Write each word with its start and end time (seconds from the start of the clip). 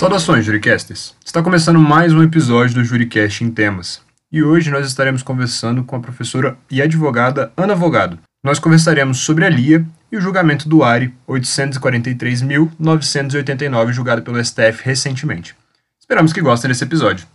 Saudações, 0.00 0.46
Juricasters! 0.46 1.14
Está 1.22 1.42
começando 1.42 1.78
mais 1.78 2.14
um 2.14 2.22
episódio 2.22 2.76
do 2.76 2.82
Juricast 2.82 3.44
em 3.44 3.50
Temas. 3.50 4.00
E 4.32 4.42
hoje 4.42 4.70
nós 4.70 4.86
estaremos 4.86 5.22
conversando 5.22 5.84
com 5.84 5.94
a 5.94 6.00
professora 6.00 6.56
e 6.70 6.80
advogada 6.80 7.52
Ana 7.54 7.74
Vogado. 7.74 8.18
Nós 8.42 8.58
conversaremos 8.58 9.18
sobre 9.18 9.44
a 9.44 9.50
LIA 9.50 9.84
e 10.10 10.16
o 10.16 10.20
julgamento 10.22 10.66
do 10.66 10.82
ARI 10.82 11.12
843.989, 11.28 13.92
julgado 13.92 14.22
pelo 14.22 14.42
STF 14.42 14.82
recentemente. 14.82 15.54
Esperamos 16.00 16.32
que 16.32 16.40
gostem 16.40 16.70
desse 16.70 16.84
episódio. 16.84 17.26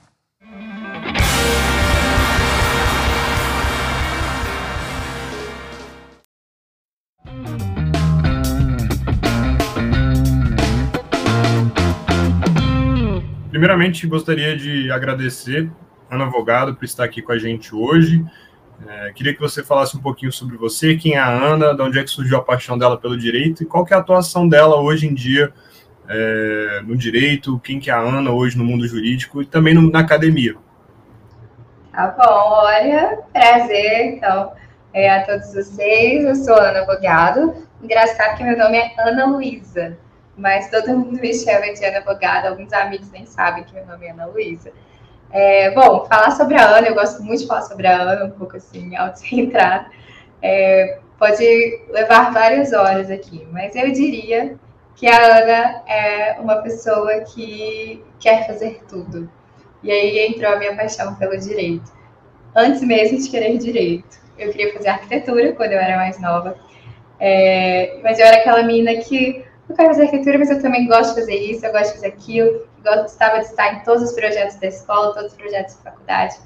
Primeiramente, 13.65 14.05
gostaria 14.05 14.55
de 14.55 14.91
agradecer 14.91 15.67
Ana 16.07 16.25
Vogado 16.27 16.75
por 16.75 16.85
estar 16.85 17.03
aqui 17.03 17.19
com 17.19 17.31
a 17.31 17.37
gente 17.39 17.73
hoje. 17.73 18.23
É, 18.87 19.11
queria 19.11 19.33
que 19.33 19.39
você 19.39 19.63
falasse 19.63 19.97
um 19.97 19.99
pouquinho 19.99 20.31
sobre 20.31 20.55
você, 20.55 20.95
quem 20.95 21.15
é 21.15 21.17
a 21.17 21.27
Ana, 21.27 21.73
de 21.73 21.81
onde 21.81 21.97
é 21.97 22.03
que 22.03 22.11
surgiu 22.11 22.37
a 22.37 22.43
paixão 22.43 22.77
dela 22.77 22.95
pelo 22.95 23.17
direito 23.17 23.63
e 23.63 23.65
qual 23.65 23.84
que 23.84 23.91
é 23.91 23.98
a 23.98 24.01
atuação 24.01 24.48
dela 24.48 24.79
hoje 24.79 25.07
em 25.07 25.15
dia 25.15 25.51
é, 26.07 26.84
no 26.85 26.95
direito, 26.95 27.59
quem 27.62 27.79
que 27.79 27.90
é 27.90 27.93
a 27.93 27.98
Ana 27.98 28.29
hoje 28.29 28.55
no 28.55 28.63
mundo 28.63 28.87
jurídico 28.87 29.41
e 29.41 29.48
também 29.48 29.73
no, 29.73 29.90
na 29.90 30.01
academia. 30.01 30.55
Tá 31.91 32.15
bom, 32.15 32.23
olha, 32.23 33.18
prazer, 33.34 34.13
então, 34.13 34.51
é, 34.93 35.09
a 35.09 35.25
todos 35.25 35.51
vocês, 35.51 36.23
eu 36.23 36.35
sou 36.35 36.53
Ana 36.53 36.85
Vogado, 36.85 37.68
engraçado 37.81 38.37
que 38.37 38.43
meu 38.43 38.59
nome 38.59 38.77
é 38.77 38.93
Ana 38.99 39.25
Luísa, 39.25 39.97
mas 40.37 40.69
todo 40.69 40.97
mundo 40.97 41.19
me 41.19 41.33
chama 41.33 41.73
de 41.73 41.85
Ana 41.85 42.01
Bogada, 42.01 42.49
alguns 42.49 42.71
amigos 42.73 43.11
nem 43.11 43.25
sabem 43.25 43.63
que 43.63 43.73
meu 43.73 43.85
nome 43.85 44.05
é 44.05 44.11
Ana 44.11 44.25
Luísa. 44.25 44.71
É, 45.31 45.71
bom, 45.71 46.05
falar 46.05 46.31
sobre 46.31 46.55
a 46.55 46.77
Ana, 46.77 46.87
eu 46.87 46.93
gosto 46.93 47.23
muito 47.23 47.41
de 47.41 47.47
falar 47.47 47.61
sobre 47.61 47.87
a 47.87 48.01
Ana, 48.01 48.25
um 48.25 48.31
pouco 48.31 48.57
assim, 48.57 48.95
autocentrado. 48.97 49.89
É, 50.41 50.99
pode 51.17 51.81
levar 51.89 52.31
várias 52.31 52.73
horas 52.73 53.09
aqui, 53.09 53.47
mas 53.51 53.75
eu 53.75 53.91
diria 53.91 54.55
que 54.95 55.07
a 55.07 55.37
Ana 55.37 55.83
é 55.87 56.37
uma 56.39 56.57
pessoa 56.57 57.21
que 57.21 58.03
quer 58.19 58.47
fazer 58.47 58.83
tudo. 58.87 59.29
E 59.83 59.91
aí 59.91 60.27
entrou 60.27 60.51
a 60.51 60.55
minha 60.57 60.75
paixão 60.75 61.15
pelo 61.15 61.37
direito. 61.37 61.91
Antes 62.55 62.81
mesmo 62.81 63.17
de 63.17 63.29
querer 63.29 63.57
direito. 63.57 64.17
Eu 64.38 64.51
queria 64.51 64.73
fazer 64.73 64.89
arquitetura 64.89 65.53
quando 65.53 65.73
eu 65.73 65.79
era 65.79 65.97
mais 65.97 66.19
nova. 66.19 66.56
É, 67.19 68.00
mas 68.01 68.19
eu 68.19 68.25
era 68.25 68.38
aquela 68.38 68.63
menina 68.63 68.95
que 68.95 69.45
eu 69.75 69.78
quero 69.78 69.90
fazer 69.90 70.03
arquitetura, 70.03 70.40
mas 70.40 70.50
eu 70.50 70.62
também 70.62 70.88
gosto 70.88 71.13
de 71.13 71.22
fazer 71.22 71.35
isso, 71.35 71.66
eu 71.66 71.72
gosto 71.72 71.88
de 71.88 71.94
fazer 71.95 72.07
aquilo, 72.07 72.68
gostava 72.81 73.40
de 73.40 73.45
estar 73.45 73.73
em 73.73 73.84
todos 73.84 74.03
os 74.03 74.13
projetos 74.13 74.56
da 74.56 74.68
escola, 74.68 75.13
todos 75.13 75.31
os 75.31 75.38
projetos 75.38 75.75
da 75.75 75.91
faculdade. 75.91 76.38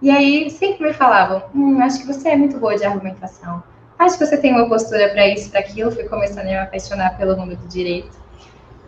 E 0.00 0.10
aí 0.10 0.48
sempre 0.50 0.86
me 0.86 0.92
falavam, 0.92 1.42
hum, 1.54 1.82
acho 1.82 2.00
que 2.00 2.06
você 2.06 2.30
é 2.30 2.36
muito 2.36 2.58
boa 2.58 2.76
de 2.76 2.84
argumentação, 2.84 3.62
acho 3.98 4.16
que 4.16 4.24
você 4.24 4.36
tem 4.36 4.52
uma 4.52 4.68
postura 4.68 5.08
para 5.10 5.26
isso, 5.26 5.50
para 5.50 5.60
aquilo. 5.60 5.90
Fui 5.90 6.04
começando 6.04 6.40
a 6.40 6.44
me 6.44 6.56
apaixonar 6.56 7.18
pelo 7.18 7.36
mundo 7.36 7.56
do 7.56 7.68
direito. 7.68 8.18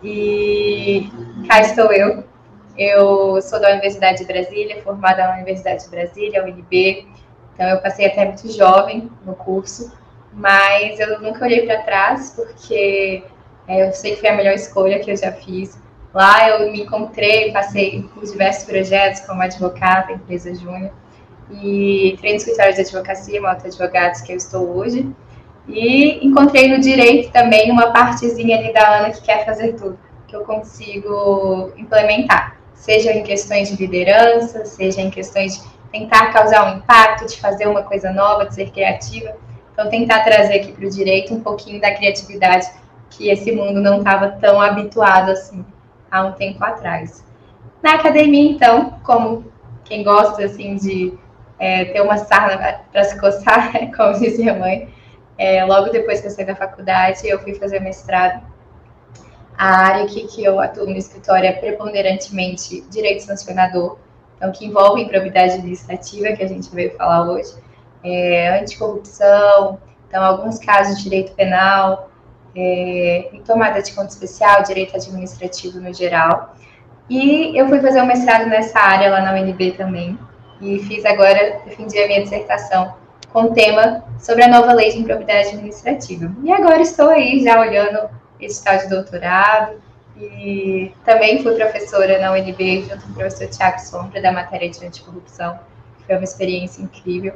E 0.01 1.09
cá 1.47 1.61
estou 1.61 1.91
eu. 1.91 2.23
Eu 2.75 3.39
sou 3.41 3.59
da 3.59 3.69
Universidade 3.69 4.19
de 4.19 4.25
Brasília, 4.25 4.81
formada 4.81 5.27
na 5.27 5.35
Universidade 5.35 5.83
de 5.83 5.89
Brasília, 5.89 6.43
UNB. 6.43 7.07
Então 7.53 7.67
eu 7.67 7.79
passei 7.81 8.07
até 8.07 8.25
muito 8.25 8.51
jovem 8.51 9.11
no 9.23 9.35
curso, 9.35 9.93
mas 10.33 10.99
eu 10.99 11.21
nunca 11.21 11.45
olhei 11.45 11.67
para 11.67 11.83
trás 11.83 12.33
porque 12.35 13.23
é, 13.67 13.87
eu 13.87 13.93
sei 13.93 14.15
que 14.15 14.21
foi 14.21 14.29
a 14.29 14.35
melhor 14.35 14.53
escolha 14.53 14.99
que 14.99 15.11
eu 15.11 15.17
já 15.17 15.31
fiz. 15.31 15.77
Lá 16.13 16.49
eu 16.49 16.71
me 16.71 16.81
encontrei, 16.81 17.51
passei 17.51 18.05
por 18.13 18.23
diversos 18.23 18.65
projetos 18.65 19.21
como 19.21 19.41
advogada, 19.41 20.11
empresa 20.11 20.53
júnior, 20.53 20.91
e 21.49 22.11
entrei 22.11 22.31
no 22.31 22.37
escritório 22.37 22.73
de 22.73 22.81
advocacia, 22.81 23.41
Malta 23.41 23.67
Advogados, 23.67 24.21
que 24.21 24.31
eu 24.31 24.37
estou 24.37 24.77
hoje. 24.77 25.09
E 25.67 26.25
encontrei 26.25 26.67
no 26.67 26.79
direito 26.79 27.31
também 27.31 27.71
uma 27.71 27.91
partezinha 27.91 28.57
ali 28.57 28.73
da 28.73 28.97
Ana 28.97 29.11
que 29.11 29.21
quer 29.21 29.45
fazer 29.45 29.73
tudo, 29.73 29.97
que 30.27 30.35
eu 30.35 30.41
consigo 30.41 31.71
implementar, 31.77 32.57
seja 32.73 33.13
em 33.13 33.23
questões 33.23 33.69
de 33.69 33.77
liderança, 33.77 34.65
seja 34.65 35.01
em 35.01 35.09
questões 35.09 35.57
de 35.57 35.63
tentar 35.91 36.33
causar 36.33 36.73
um 36.73 36.77
impacto, 36.79 37.25
de 37.27 37.39
fazer 37.39 37.67
uma 37.67 37.83
coisa 37.83 38.11
nova, 38.11 38.45
de 38.45 38.55
ser 38.55 38.71
criativa. 38.71 39.35
Então, 39.71 39.89
tentar 39.89 40.23
trazer 40.23 40.55
aqui 40.55 40.73
para 40.73 40.85
o 40.85 40.89
direito 40.89 41.33
um 41.33 41.39
pouquinho 41.39 41.79
da 41.79 41.91
criatividade 41.91 42.67
que 43.15 43.29
esse 43.29 43.51
mundo 43.51 43.79
não 43.79 43.99
estava 43.99 44.29
tão 44.29 44.59
habituado 44.59 45.31
assim 45.31 45.65
há 46.09 46.23
um 46.25 46.33
tempo 46.33 46.63
atrás. 46.63 47.23
Na 47.81 47.95
academia, 47.95 48.51
então, 48.51 48.99
como 49.03 49.45
quem 49.83 50.03
gosta 50.03 50.45
assim 50.45 50.75
de 50.75 51.17
é, 51.59 51.85
ter 51.85 52.01
uma 52.01 52.17
sarna 52.17 52.81
para 52.91 53.03
se 53.03 53.19
coçar, 53.19 53.71
como 53.95 54.19
diz 54.19 54.37
minha 54.37 54.53
mãe, 54.53 54.89
é, 55.37 55.63
logo 55.65 55.89
depois 55.89 56.21
que 56.21 56.27
eu 56.27 56.31
saí 56.31 56.45
da 56.45 56.55
faculdade, 56.55 57.27
eu 57.27 57.39
fui 57.39 57.55
fazer 57.55 57.79
mestrado. 57.79 58.43
A 59.57 59.87
área 59.87 60.05
que, 60.07 60.27
que 60.27 60.43
eu 60.43 60.59
atuo 60.59 60.85
no 60.85 60.97
escritório 60.97 61.45
é 61.45 61.51
preponderantemente 61.51 62.81
direito 62.89 63.23
sancionador, 63.23 63.97
então 64.35 64.51
que 64.51 64.65
envolve 64.65 65.01
improbidade 65.01 65.53
administrativa, 65.53 66.33
que 66.33 66.43
a 66.43 66.47
gente 66.47 66.69
veio 66.73 66.95
falar 66.95 67.29
hoje, 67.29 67.53
é, 68.03 68.59
anticorrupção, 68.59 69.79
então 70.07 70.23
alguns 70.23 70.57
casos 70.59 70.97
de 70.97 71.03
direito 71.03 71.33
penal, 71.33 72.09
é, 72.55 73.29
em 73.33 73.41
tomada 73.41 73.81
de 73.81 73.91
conta 73.93 74.09
especial, 74.09 74.63
direito 74.63 74.95
administrativo 74.95 75.79
no 75.79 75.93
geral. 75.93 76.55
E 77.09 77.57
eu 77.57 77.67
fui 77.67 77.79
fazer 77.81 78.01
um 78.01 78.05
mestrado 78.05 78.47
nessa 78.47 78.79
área 78.79 79.09
lá 79.09 79.21
na 79.21 79.33
UNB 79.33 79.73
também. 79.73 80.17
E 80.61 80.79
fiz 80.79 81.03
agora, 81.05 81.59
defendi 81.65 81.97
a 81.99 82.07
minha 82.07 82.21
dissertação 82.23 82.95
com 83.31 83.45
o 83.45 83.53
tema 83.53 84.03
sobre 84.19 84.43
a 84.43 84.47
nova 84.47 84.71
lei 84.73 84.91
de 84.91 84.99
improbidade 84.99 85.49
administrativa. 85.49 86.31
E 86.43 86.51
agora 86.51 86.81
estou 86.81 87.09
aí 87.09 87.43
já 87.43 87.59
olhando 87.59 88.09
esse 88.39 88.63
tal 88.63 88.77
de 88.77 88.87
doutorado. 88.87 89.81
E 90.15 90.93
também 91.03 91.41
fui 91.41 91.55
professora 91.55 92.19
na 92.19 92.31
UNB 92.31 92.83
junto 92.87 93.03
com 93.03 93.09
o 93.09 93.13
professor 93.15 93.47
Tiago 93.47 93.79
Sombra 93.79 94.21
da 94.21 94.31
matéria 94.31 94.69
de 94.69 94.85
anticorrupção. 94.85 95.59
Foi 96.05 96.15
uma 96.15 96.23
experiência 96.23 96.81
incrível. 96.81 97.33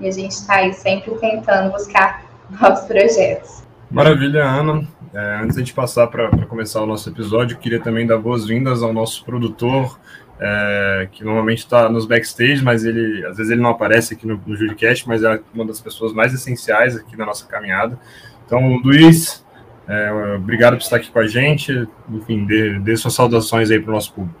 E 0.00 0.08
a 0.08 0.10
gente 0.10 0.32
está 0.32 0.56
aí 0.56 0.72
sempre 0.72 1.14
tentando 1.16 1.70
buscar 1.70 2.24
novos 2.60 2.80
projetos. 2.80 3.62
Maravilha, 3.94 4.44
Ana. 4.44 4.88
É, 5.14 5.40
antes 5.44 5.62
de 5.62 5.72
passar 5.72 6.08
para 6.08 6.28
começar 6.46 6.82
o 6.82 6.86
nosso 6.86 7.08
episódio, 7.08 7.56
queria 7.56 7.78
também 7.78 8.04
dar 8.04 8.18
boas-vindas 8.18 8.82
ao 8.82 8.92
nosso 8.92 9.24
produtor, 9.24 9.96
é, 10.40 11.08
que 11.12 11.22
normalmente 11.22 11.58
está 11.58 11.88
nos 11.88 12.04
backstage, 12.04 12.60
mas 12.60 12.84
ele 12.84 13.24
às 13.24 13.36
vezes 13.36 13.52
ele 13.52 13.62
não 13.62 13.70
aparece 13.70 14.14
aqui 14.14 14.26
no, 14.26 14.42
no 14.44 14.56
Juricast, 14.56 15.06
mas 15.06 15.22
é 15.22 15.40
uma 15.54 15.64
das 15.64 15.80
pessoas 15.80 16.12
mais 16.12 16.34
essenciais 16.34 16.96
aqui 16.96 17.16
na 17.16 17.24
nossa 17.24 17.46
caminhada. 17.46 17.96
Então, 18.44 18.78
Luiz, 18.78 19.46
é, 19.86 20.12
obrigado 20.34 20.72
por 20.72 20.82
estar 20.82 20.96
aqui 20.96 21.12
com 21.12 21.20
a 21.20 21.28
gente. 21.28 21.86
Enfim, 22.10 22.44
dê, 22.44 22.80
dê 22.80 22.96
suas 22.96 23.14
saudações 23.14 23.70
aí 23.70 23.78
para 23.78 23.92
o 23.92 23.94
nosso 23.94 24.12
público. 24.12 24.36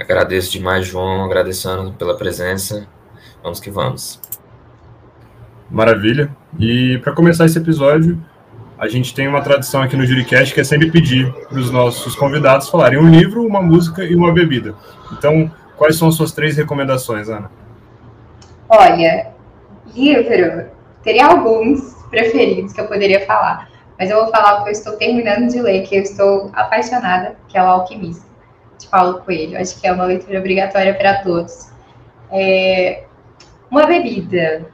Agradeço 0.00 0.50
demais, 0.50 0.86
João, 0.86 1.26
agradecendo 1.26 1.92
pela 1.92 2.16
presença. 2.16 2.88
Vamos 3.42 3.60
que 3.60 3.70
vamos. 3.70 4.18
Maravilha. 5.70 6.34
E 6.58 6.96
para 7.02 7.12
começar 7.12 7.44
esse 7.44 7.58
episódio, 7.58 8.18
a 8.78 8.88
gente 8.88 9.14
tem 9.14 9.26
uma 9.26 9.40
tradição 9.40 9.82
aqui 9.82 9.96
no 9.96 10.04
Juricast 10.04 10.52
que 10.52 10.60
é 10.60 10.64
sempre 10.64 10.90
pedir 10.90 11.32
para 11.48 11.58
os 11.58 11.70
nossos 11.70 12.14
convidados 12.14 12.68
falarem 12.68 12.98
um 12.98 13.08
livro, 13.08 13.46
uma 13.46 13.62
música 13.62 14.04
e 14.04 14.14
uma 14.14 14.32
bebida. 14.32 14.74
Então, 15.12 15.50
quais 15.76 15.96
são 15.96 16.08
as 16.08 16.14
suas 16.14 16.32
três 16.32 16.56
recomendações, 16.56 17.28
Ana? 17.28 17.50
Olha, 18.68 19.32
livro, 19.94 20.66
teria 21.02 21.26
alguns 21.26 21.94
preferidos 22.10 22.72
que 22.72 22.80
eu 22.80 22.86
poderia 22.86 23.24
falar, 23.24 23.68
mas 23.98 24.10
eu 24.10 24.16
vou 24.22 24.30
falar 24.30 24.60
o 24.60 24.64
que 24.64 24.68
eu 24.68 24.72
estou 24.72 24.92
terminando 24.94 25.48
de 25.48 25.60
ler, 25.60 25.82
que 25.86 25.96
eu 25.96 26.02
estou 26.02 26.50
apaixonada, 26.52 27.36
que 27.48 27.56
é 27.56 27.62
O 27.62 27.66
Alquimista, 27.66 28.26
de 28.78 28.86
Paulo 28.88 29.20
Coelho. 29.20 29.58
Acho 29.58 29.80
que 29.80 29.86
é 29.86 29.92
uma 29.92 30.04
leitura 30.04 30.38
obrigatória 30.38 30.94
para 30.94 31.22
todos. 31.22 31.70
É... 32.30 33.04
Uma 33.70 33.86
bebida. 33.86 34.66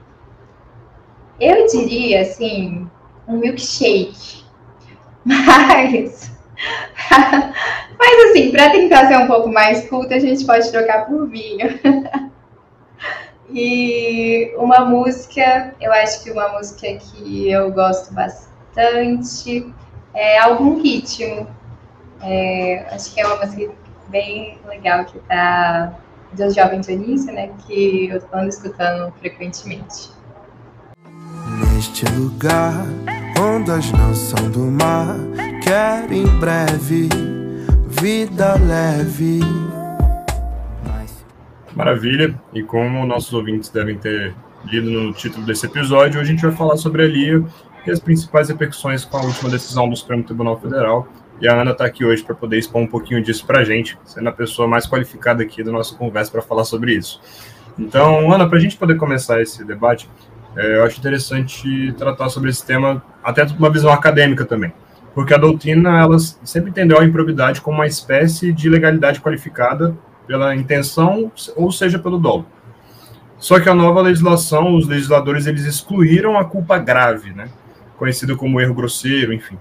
Eu 1.38 1.66
diria, 1.66 2.22
assim, 2.22 2.88
um 3.26 3.38
milkshake. 3.38 4.42
Mas, 5.24 6.32
mas 7.98 8.30
assim, 8.30 8.50
para 8.50 8.70
tentar 8.70 9.06
ser 9.06 9.16
um 9.18 9.26
pouco 9.26 9.48
mais 9.48 9.88
culta, 9.88 10.16
a 10.16 10.18
gente 10.18 10.44
pode 10.44 10.70
trocar 10.70 11.06
por 11.06 11.28
vinho. 11.28 11.78
e 13.48 14.52
uma 14.56 14.84
música, 14.84 15.74
eu 15.80 15.92
acho 15.92 16.24
que 16.24 16.30
uma 16.30 16.48
música 16.48 16.96
que 16.96 17.50
eu 17.50 17.70
gosto 17.70 18.12
bastante 18.12 19.72
é 20.14 20.38
algum 20.38 20.82
ritmo. 20.82 21.46
É, 22.20 22.86
acho 22.90 23.14
que 23.14 23.20
é 23.20 23.26
uma 23.26 23.44
música 23.44 23.72
bem 24.08 24.58
legal 24.66 25.04
que 25.04 25.18
tá 25.20 25.98
do 26.32 26.50
Jovem 26.50 26.80
Dionísio, 26.80 27.32
né? 27.32 27.50
Que 27.66 28.08
eu 28.08 28.22
ando 28.32 28.48
escutando 28.48 29.12
frequentemente. 29.20 30.10
Neste 31.74 32.04
lugar, 32.06 32.86
ondas 33.42 33.90
não 33.90 34.14
são 34.14 34.50
do 34.50 34.60
mar, 34.60 35.16
quero 35.64 36.14
em 36.14 36.26
breve 36.38 37.08
vida 38.00 38.54
leve. 38.54 39.40
Maravilha. 41.74 42.40
E 42.54 42.62
como 42.62 43.04
nossos 43.04 43.32
ouvintes 43.32 43.68
devem 43.68 43.98
ter 43.98 44.34
lido 44.64 44.90
no 44.90 45.12
título 45.12 45.44
desse 45.44 45.66
episódio, 45.66 46.20
hoje 46.20 46.30
a 46.30 46.32
gente 46.32 46.42
vai 46.42 46.52
falar 46.52 46.76
sobre 46.76 47.02
a 47.02 47.06
LIA 47.08 47.44
e 47.84 47.90
as 47.90 47.98
principais 47.98 48.48
repercussões 48.48 49.04
com 49.04 49.16
a 49.16 49.22
última 49.22 49.50
decisão 49.50 49.88
do 49.88 49.96
Supremo 49.96 50.22
Tribunal 50.22 50.60
Federal. 50.60 51.08
E 51.40 51.48
a 51.48 51.60
Ana 51.60 51.72
está 51.72 51.84
aqui 51.84 52.04
hoje 52.04 52.22
para 52.22 52.36
poder 52.36 52.58
expor 52.58 52.80
um 52.80 52.86
pouquinho 52.86 53.20
disso 53.22 53.44
para 53.44 53.60
a 53.60 53.64
gente, 53.64 53.98
sendo 54.04 54.28
a 54.28 54.32
pessoa 54.32 54.68
mais 54.68 54.86
qualificada 54.86 55.42
aqui 55.42 55.64
da 55.64 55.72
nossa 55.72 55.96
conversa 55.96 56.30
para 56.30 56.42
falar 56.42 56.64
sobre 56.64 56.94
isso. 56.94 57.20
Então, 57.78 58.32
Ana, 58.32 58.48
para 58.48 58.58
a 58.58 58.60
gente 58.60 58.76
poder 58.76 58.96
começar 58.96 59.40
esse 59.40 59.64
debate, 59.64 60.08
é, 60.56 60.76
eu 60.76 60.84
acho 60.84 60.98
interessante 60.98 61.92
tratar 61.96 62.28
sobre 62.28 62.50
esse 62.50 62.64
tema 62.64 63.02
até 63.22 63.44
uma 63.58 63.70
visão 63.70 63.92
acadêmica 63.92 64.44
também, 64.44 64.72
porque 65.14 65.32
a 65.32 65.38
doutrina 65.38 66.00
ela 66.00 66.18
sempre 66.18 66.70
entendeu 66.70 66.98
a 66.98 67.04
improbidade 67.04 67.60
como 67.60 67.78
uma 67.78 67.86
espécie 67.86 68.52
de 68.52 68.68
legalidade 68.68 69.20
qualificada 69.20 69.96
pela 70.26 70.54
intenção 70.54 71.32
ou 71.56 71.72
seja 71.72 71.98
pelo 71.98 72.18
dolo. 72.18 72.46
Só 73.38 73.58
que 73.58 73.68
a 73.68 73.74
nova 73.74 74.00
legislação, 74.02 74.76
os 74.76 74.86
legisladores 74.86 75.46
eles 75.46 75.64
excluíram 75.64 76.38
a 76.38 76.44
culpa 76.44 76.78
grave, 76.78 77.32
né? 77.32 77.48
Conhecido 77.96 78.36
como 78.36 78.60
erro 78.60 78.72
grosseiro, 78.72 79.32
enfim. 79.32 79.58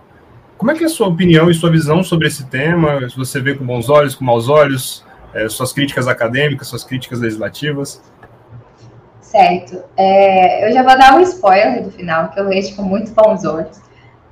Como 0.56 0.70
é 0.70 0.76
que 0.76 0.84
é 0.84 0.86
a 0.86 0.90
sua 0.90 1.08
opinião 1.08 1.50
e 1.50 1.54
sua 1.56 1.72
visão 1.72 2.04
sobre 2.04 2.28
esse 2.28 2.46
tema? 2.46 3.10
Se 3.10 3.18
você 3.18 3.40
vê 3.40 3.56
com 3.56 3.66
bons 3.66 3.90
olhos, 3.90 4.14
com 4.14 4.24
maus 4.24 4.48
olhos, 4.48 5.04
é, 5.34 5.50
suas 5.50 5.74
críticas 5.74 6.08
acadêmicas, 6.08 6.68
suas 6.68 6.84
críticas 6.84 7.20
legislativas? 7.20 8.04
Certo. 9.32 9.82
É, 9.96 10.68
eu 10.68 10.74
já 10.74 10.84
vou 10.84 10.98
dar 10.98 11.16
um 11.16 11.22
spoiler 11.22 11.82
do 11.82 11.90
final, 11.90 12.32
que 12.32 12.40
eu 12.40 12.50
vejo 12.50 12.76
com 12.76 12.84
muito 12.84 13.14
bons 13.14 13.46
olhos. 13.46 13.80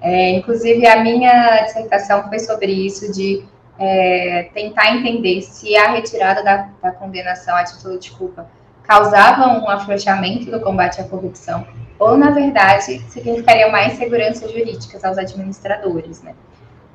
É, 0.01 0.31
inclusive, 0.31 0.85
a 0.85 1.01
minha 1.01 1.61
dissertação 1.61 2.27
foi 2.27 2.37
sobre 2.39 2.69
isso, 2.69 3.09
de 3.13 3.45
é, 3.79 4.49
tentar 4.53 4.93
entender 4.93 5.41
se 5.41 5.73
a 5.77 5.91
retirada 5.93 6.43
da, 6.43 6.69
da 6.81 6.91
condenação 6.91 7.55
a 7.55 7.63
título 7.63 7.97
de 7.97 8.11
culpa 8.11 8.49
causava 8.83 9.47
um 9.47 9.69
afrouxamento 9.69 10.51
do 10.51 10.59
combate 10.59 10.99
à 10.99 11.05
corrupção, 11.05 11.65
ou, 11.97 12.17
na 12.17 12.31
verdade, 12.31 12.99
significaria 13.09 13.69
mais 13.69 13.93
segurança 13.93 14.49
jurídica 14.49 14.99
aos 15.07 15.17
administradores. 15.17 16.21
Né? 16.21 16.33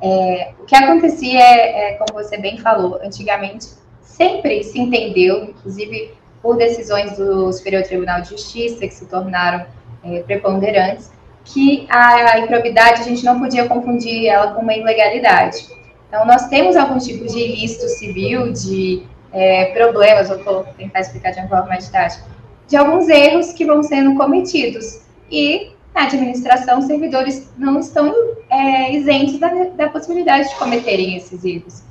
É, 0.02 0.52
o 0.60 0.66
que 0.66 0.76
acontecia 0.76 1.40
é, 1.40 1.92
é, 1.92 1.94
como 1.94 2.22
você 2.22 2.36
bem 2.36 2.58
falou, 2.58 3.00
antigamente 3.02 3.66
sempre 4.02 4.62
se 4.62 4.78
entendeu, 4.78 5.44
inclusive 5.44 6.12
por 6.44 6.58
decisões 6.58 7.16
do 7.16 7.50
Superior 7.50 7.82
Tribunal 7.84 8.20
de 8.20 8.28
Justiça, 8.28 8.86
que 8.86 8.92
se 8.92 9.06
tornaram 9.06 9.64
é, 10.04 10.20
preponderantes, 10.20 11.10
que 11.42 11.86
a 11.88 12.38
improbidade 12.38 13.00
a 13.00 13.04
gente 13.04 13.24
não 13.24 13.40
podia 13.40 13.66
confundir 13.66 14.26
ela 14.26 14.52
com 14.52 14.60
uma 14.60 14.74
ilegalidade. 14.74 15.66
Então, 16.06 16.26
nós 16.26 16.46
temos 16.48 16.76
alguns 16.76 17.06
tipos 17.06 17.32
de 17.32 17.38
ilícito 17.38 17.88
civil, 17.88 18.52
de 18.52 19.04
é, 19.32 19.72
problemas, 19.72 20.28
vou 20.28 20.64
tentar 20.76 21.00
explicar 21.00 21.30
de 21.30 21.40
uma 21.40 21.48
forma 21.48 21.66
mais 21.66 21.86
didática, 21.86 22.26
de 22.68 22.76
alguns 22.76 23.08
erros 23.08 23.52
que 23.52 23.64
vão 23.64 23.82
sendo 23.82 24.14
cometidos. 24.14 25.00
E 25.30 25.72
na 25.94 26.02
administração, 26.04 26.78
os 26.78 26.84
servidores 26.84 27.50
não 27.56 27.80
estão 27.80 28.14
é, 28.50 28.92
isentos 28.92 29.38
da, 29.38 29.48
da 29.48 29.88
possibilidade 29.88 30.50
de 30.50 30.54
cometerem 30.56 31.16
esses 31.16 31.42
erros. 31.42 31.82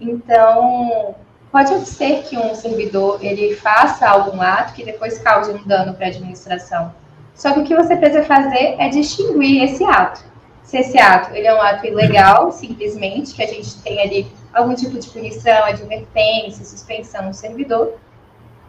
Então, 0.00 1.14
pode 1.50 1.86
ser 1.86 2.22
que 2.24 2.36
um 2.36 2.54
servidor 2.54 3.18
ele 3.22 3.54
faça 3.54 4.08
algum 4.08 4.40
ato 4.40 4.74
que 4.74 4.84
depois 4.84 5.18
cause 5.18 5.50
um 5.52 5.66
dano 5.66 5.94
para 5.94 6.06
a 6.06 6.08
administração. 6.08 6.92
Só 7.34 7.52
que 7.52 7.60
o 7.60 7.64
que 7.64 7.74
você 7.74 7.96
precisa 7.96 8.24
fazer 8.24 8.76
é 8.78 8.88
distinguir 8.88 9.62
esse 9.62 9.84
ato. 9.84 10.24
Se 10.62 10.76
esse 10.76 10.98
ato 10.98 11.34
ele 11.34 11.46
é 11.46 11.54
um 11.54 11.62
ato 11.62 11.86
ilegal, 11.86 12.52
simplesmente, 12.52 13.34
que 13.34 13.42
a 13.42 13.46
gente 13.46 13.80
tem 13.80 14.00
ali 14.00 14.26
algum 14.52 14.74
tipo 14.74 14.98
de 14.98 15.08
punição, 15.08 15.64
advertência, 15.64 16.64
suspensão 16.64 17.26
no 17.26 17.32
servidor, 17.32 17.94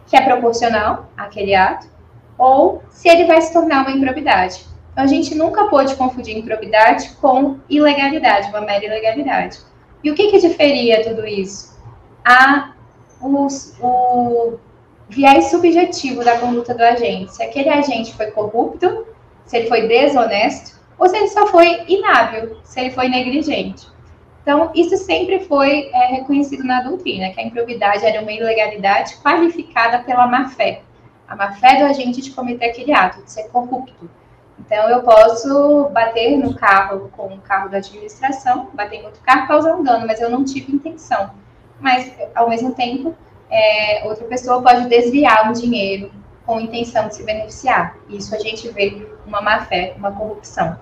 que 0.06 0.16
é 0.16 0.22
proporcional 0.22 1.10
àquele 1.16 1.54
ato, 1.54 1.86
ou 2.38 2.82
se 2.90 3.08
ele 3.08 3.26
vai 3.26 3.40
se 3.42 3.52
tornar 3.52 3.82
uma 3.82 3.90
improbidade. 3.90 4.64
Então, 4.92 5.04
a 5.04 5.06
gente 5.06 5.34
nunca 5.34 5.66
pode 5.66 5.94
confundir 5.94 6.36
improbidade 6.36 7.10
com 7.20 7.58
ilegalidade, 7.68 8.48
uma 8.48 8.62
mera 8.62 8.84
ilegalidade. 8.84 9.58
E 10.02 10.10
o 10.10 10.14
que, 10.14 10.30
que 10.30 10.38
diferia 10.38 11.04
tudo 11.04 11.26
isso? 11.26 11.69
A, 12.24 12.72
os, 13.20 13.74
o 13.80 14.58
viés 15.08 15.46
subjetivo 15.46 16.24
da 16.24 16.38
conduta 16.38 16.74
do 16.74 16.82
agente. 16.82 17.34
Se 17.34 17.42
aquele 17.42 17.68
agente 17.68 18.14
foi 18.14 18.30
corrupto, 18.30 19.06
se 19.44 19.56
ele 19.56 19.68
foi 19.68 19.88
desonesto, 19.88 20.78
ou 20.98 21.08
se 21.08 21.16
ele 21.16 21.28
só 21.28 21.46
foi 21.46 21.84
inábil, 21.88 22.56
se 22.62 22.80
ele 22.80 22.90
foi 22.90 23.08
negligente. 23.08 23.88
Então, 24.42 24.70
isso 24.74 24.96
sempre 24.96 25.40
foi 25.40 25.90
é, 25.92 26.06
reconhecido 26.16 26.64
na 26.64 26.82
doutrina, 26.82 27.30
que 27.30 27.40
a 27.40 27.44
improbidade 27.44 28.04
era 28.04 28.22
uma 28.22 28.32
ilegalidade 28.32 29.16
qualificada 29.16 30.00
pela 30.00 30.26
má-fé. 30.26 30.82
A 31.28 31.36
má-fé 31.36 31.78
do 31.78 31.84
agente 31.84 32.20
de 32.20 32.30
cometer 32.30 32.66
aquele 32.66 32.92
ato, 32.92 33.22
de 33.22 33.30
ser 33.30 33.44
corrupto. 33.48 34.10
Então, 34.58 34.88
eu 34.88 35.02
posso 35.02 35.88
bater 35.90 36.36
no 36.36 36.54
carro 36.54 37.10
com 37.16 37.26
o 37.34 37.40
carro 37.40 37.68
da 37.68 37.78
administração, 37.78 38.68
bater 38.74 39.00
em 39.00 39.04
outro 39.04 39.20
carro, 39.22 39.48
causar 39.48 39.74
um 39.74 39.82
dano, 39.82 40.06
mas 40.06 40.20
eu 40.20 40.30
não 40.30 40.44
tive 40.44 40.72
intenção. 40.72 41.30
Mas, 41.80 42.12
ao 42.34 42.48
mesmo 42.48 42.72
tempo, 42.74 43.14
é, 43.50 44.02
outra 44.04 44.24
pessoa 44.26 44.62
pode 44.62 44.88
desviar 44.88 45.48
um 45.48 45.52
dinheiro 45.52 46.12
com 46.46 46.60
intenção 46.60 47.08
de 47.08 47.16
se 47.16 47.24
beneficiar. 47.24 47.96
Isso 48.08 48.34
a 48.34 48.38
gente 48.38 48.68
vê 48.68 49.08
uma 49.26 49.40
má-fé, 49.40 49.94
uma 49.96 50.12
corrupção. 50.12 50.78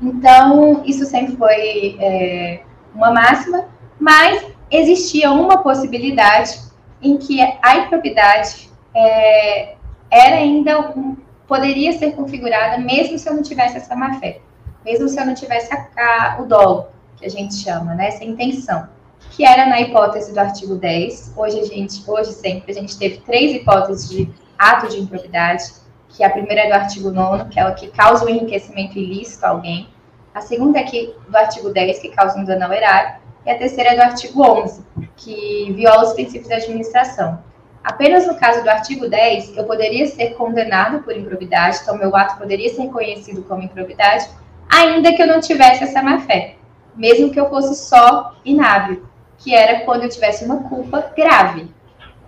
Então, 0.00 0.82
isso 0.84 1.04
sempre 1.04 1.36
foi 1.36 1.96
é, 2.00 2.62
uma 2.94 3.10
máxima, 3.10 3.66
mas 3.98 4.46
existia 4.70 5.30
uma 5.30 5.62
possibilidade 5.62 6.58
em 7.02 7.18
que 7.18 7.40
a 7.62 7.76
improbidade 7.76 8.70
é, 8.94 9.74
era 10.10 10.36
ainda 10.36 10.90
um, 10.96 11.16
poderia 11.46 11.92
ser 11.92 12.12
configurada 12.12 12.78
mesmo 12.78 13.18
se 13.18 13.28
eu 13.28 13.34
não 13.34 13.42
tivesse 13.42 13.76
essa 13.76 13.94
má 13.94 14.14
fé, 14.18 14.40
mesmo 14.84 15.08
se 15.08 15.18
eu 15.20 15.26
não 15.26 15.34
tivesse 15.34 15.72
a, 15.72 15.86
a, 15.96 16.40
o 16.40 16.46
dolo, 16.46 16.88
que 17.16 17.26
a 17.26 17.28
gente 17.28 17.54
chama, 17.54 17.94
né, 17.94 18.08
essa 18.08 18.24
intenção, 18.24 18.88
que 19.30 19.44
era 19.44 19.66
na 19.66 19.80
hipótese 19.80 20.32
do 20.32 20.38
artigo 20.38 20.76
10. 20.76 21.34
Hoje 21.36 21.60
a 21.60 21.64
gente, 21.64 22.02
hoje 22.06 22.32
sempre 22.32 22.72
a 22.72 22.74
gente 22.74 22.98
teve 22.98 23.18
três 23.18 23.54
hipóteses 23.54 24.08
de 24.08 24.30
ato 24.58 24.88
de 24.88 25.00
improbidade, 25.00 25.64
que 26.08 26.24
a 26.24 26.30
primeira 26.30 26.62
é 26.62 26.68
do 26.68 26.74
artigo 26.74 27.10
9, 27.10 27.50
que 27.50 27.60
é 27.60 27.66
o 27.66 27.74
que 27.74 27.88
causa 27.88 28.24
o 28.24 28.28
enriquecimento 28.28 28.98
ilícito 28.98 29.44
a 29.44 29.50
alguém. 29.50 29.88
A 30.34 30.40
segunda 30.40 30.78
é 30.78 30.82
que, 30.82 31.14
do 31.28 31.36
artigo 31.36 31.70
10, 31.70 31.98
que 31.98 32.08
causa 32.10 32.38
um 32.38 32.44
dano 32.44 32.64
ao 32.64 32.72
erário. 32.72 33.20
E 33.44 33.50
a 33.50 33.56
terceira 33.56 33.90
é 33.90 33.96
do 33.96 34.02
artigo 34.02 34.42
11, 34.42 34.84
que 35.16 35.72
viola 35.72 36.04
os 36.04 36.12
princípios 36.12 36.48
da 36.48 36.56
administração. 36.56 37.42
Apenas 37.82 38.26
no 38.26 38.34
caso 38.34 38.62
do 38.62 38.68
artigo 38.68 39.08
10, 39.08 39.56
eu 39.56 39.64
poderia 39.64 40.06
ser 40.06 40.34
condenado 40.34 41.02
por 41.02 41.16
improbidade, 41.16 41.78
então 41.82 41.96
meu 41.96 42.14
ato 42.14 42.36
poderia 42.36 42.68
ser 42.68 42.82
reconhecido 42.82 43.42
como 43.44 43.62
improbidade, 43.62 44.28
ainda 44.68 45.14
que 45.14 45.22
eu 45.22 45.26
não 45.26 45.40
tivesse 45.40 45.84
essa 45.84 46.02
má-fé, 46.02 46.56
mesmo 46.94 47.30
que 47.30 47.40
eu 47.40 47.48
fosse 47.48 47.74
só 47.88 48.36
inábil, 48.44 49.08
que 49.40 49.54
era 49.54 49.80
quando 49.80 50.04
eu 50.04 50.08
tivesse 50.08 50.44
uma 50.44 50.62
culpa 50.62 51.12
grave. 51.16 51.68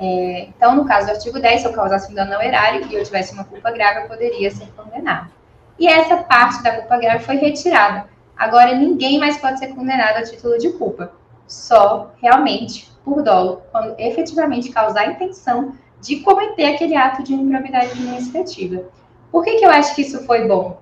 É, 0.01 0.47
então, 0.49 0.75
no 0.75 0.85
caso 0.85 1.07
do 1.07 1.13
artigo 1.13 1.39
10, 1.39 1.61
se 1.61 1.67
eu 1.67 1.73
causasse 1.73 2.11
um 2.11 2.15
dano 2.15 2.35
ao 2.35 2.43
erário 2.43 2.87
e 2.91 2.95
eu 2.95 3.05
tivesse 3.05 3.33
uma 3.33 3.45
culpa 3.45 3.71
grave, 3.71 4.01
eu 4.01 4.09
poderia 4.09 4.51
ser 4.51 4.67
condenado. 4.77 5.31
E 5.79 5.87
essa 5.87 6.17
parte 6.17 6.63
da 6.63 6.73
culpa 6.73 6.97
grave 6.97 7.25
foi 7.25 7.37
retirada. 7.37 8.09
Agora, 8.37 8.75
ninguém 8.75 9.19
mais 9.19 9.37
pode 9.37 9.59
ser 9.59 9.69
condenado 9.69 10.17
a 10.17 10.23
título 10.23 10.59
de 10.59 10.73
culpa, 10.73 11.13
só 11.47 12.13
realmente 12.21 12.91
por 13.05 13.23
dolo, 13.23 13.63
quando 13.71 13.95
efetivamente 13.99 14.71
causar 14.71 15.03
a 15.03 15.13
intenção 15.13 15.75
de 16.01 16.17
cometer 16.21 16.75
aquele 16.75 16.97
ato 16.97 17.23
de 17.23 17.35
improbidade 17.35 17.93
administrativa. 17.93 18.85
Por 19.31 19.45
que, 19.45 19.57
que 19.57 19.65
eu 19.65 19.71
acho 19.71 19.95
que 19.95 20.03
isso 20.03 20.25
foi 20.25 20.47
bom? 20.49 20.81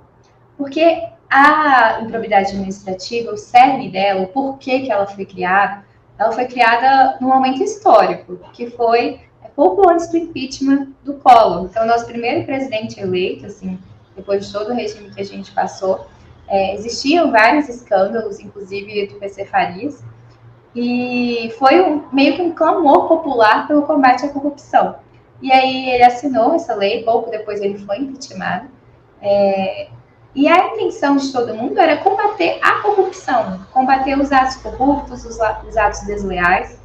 Porque 0.56 1.02
a 1.28 2.00
improbidade 2.02 2.50
administrativa, 2.50 3.32
o 3.32 3.36
cerne 3.36 3.90
dela, 3.90 4.22
o 4.22 4.28
porquê 4.28 4.80
que 4.80 4.90
ela 4.90 5.06
foi 5.06 5.24
criada, 5.24 5.84
ela 6.20 6.32
foi 6.32 6.44
criada 6.44 7.16
num 7.18 7.28
momento 7.28 7.62
histórico, 7.62 8.38
que 8.52 8.70
foi 8.70 9.20
é, 9.42 9.48
pouco 9.56 9.88
antes 9.88 10.10
do 10.10 10.18
impeachment 10.18 10.88
do 11.02 11.14
Collor. 11.14 11.64
Então, 11.64 11.86
nosso 11.86 12.04
primeiro 12.04 12.44
presidente 12.44 13.00
eleito, 13.00 13.46
assim, 13.46 13.78
depois 14.14 14.46
de 14.46 14.52
todo 14.52 14.70
o 14.70 14.74
regime 14.74 15.10
que 15.10 15.20
a 15.22 15.24
gente 15.24 15.50
passou, 15.52 16.06
é, 16.46 16.74
existiam 16.74 17.30
vários 17.32 17.70
escândalos, 17.70 18.38
inclusive 18.38 19.06
do 19.06 19.14
PC 19.14 19.46
Farias, 19.46 20.04
e 20.76 21.54
foi 21.58 21.80
um, 21.80 22.04
meio 22.12 22.36
que 22.36 22.42
um 22.42 22.52
clamor 22.52 23.08
popular 23.08 23.66
pelo 23.66 23.82
combate 23.82 24.26
à 24.26 24.28
corrupção. 24.28 24.96
E 25.40 25.50
aí 25.50 25.88
ele 25.88 26.04
assinou 26.04 26.52
essa 26.54 26.74
lei, 26.74 27.02
pouco 27.02 27.30
depois 27.30 27.62
ele 27.62 27.78
foi 27.78 27.96
impeachmentado, 27.96 28.68
é, 29.22 29.88
e 30.34 30.46
a 30.46 30.68
intenção 30.68 31.16
de 31.16 31.32
todo 31.32 31.54
mundo 31.54 31.78
era 31.78 31.96
combater 31.98 32.58
a 32.62 32.80
corrupção, 32.82 33.60
combater 33.72 34.18
os 34.18 34.30
atos 34.30 34.56
corruptos, 34.56 35.24
os, 35.24 35.38
os 35.66 35.76
atos 35.76 36.00
desleais. 36.02 36.78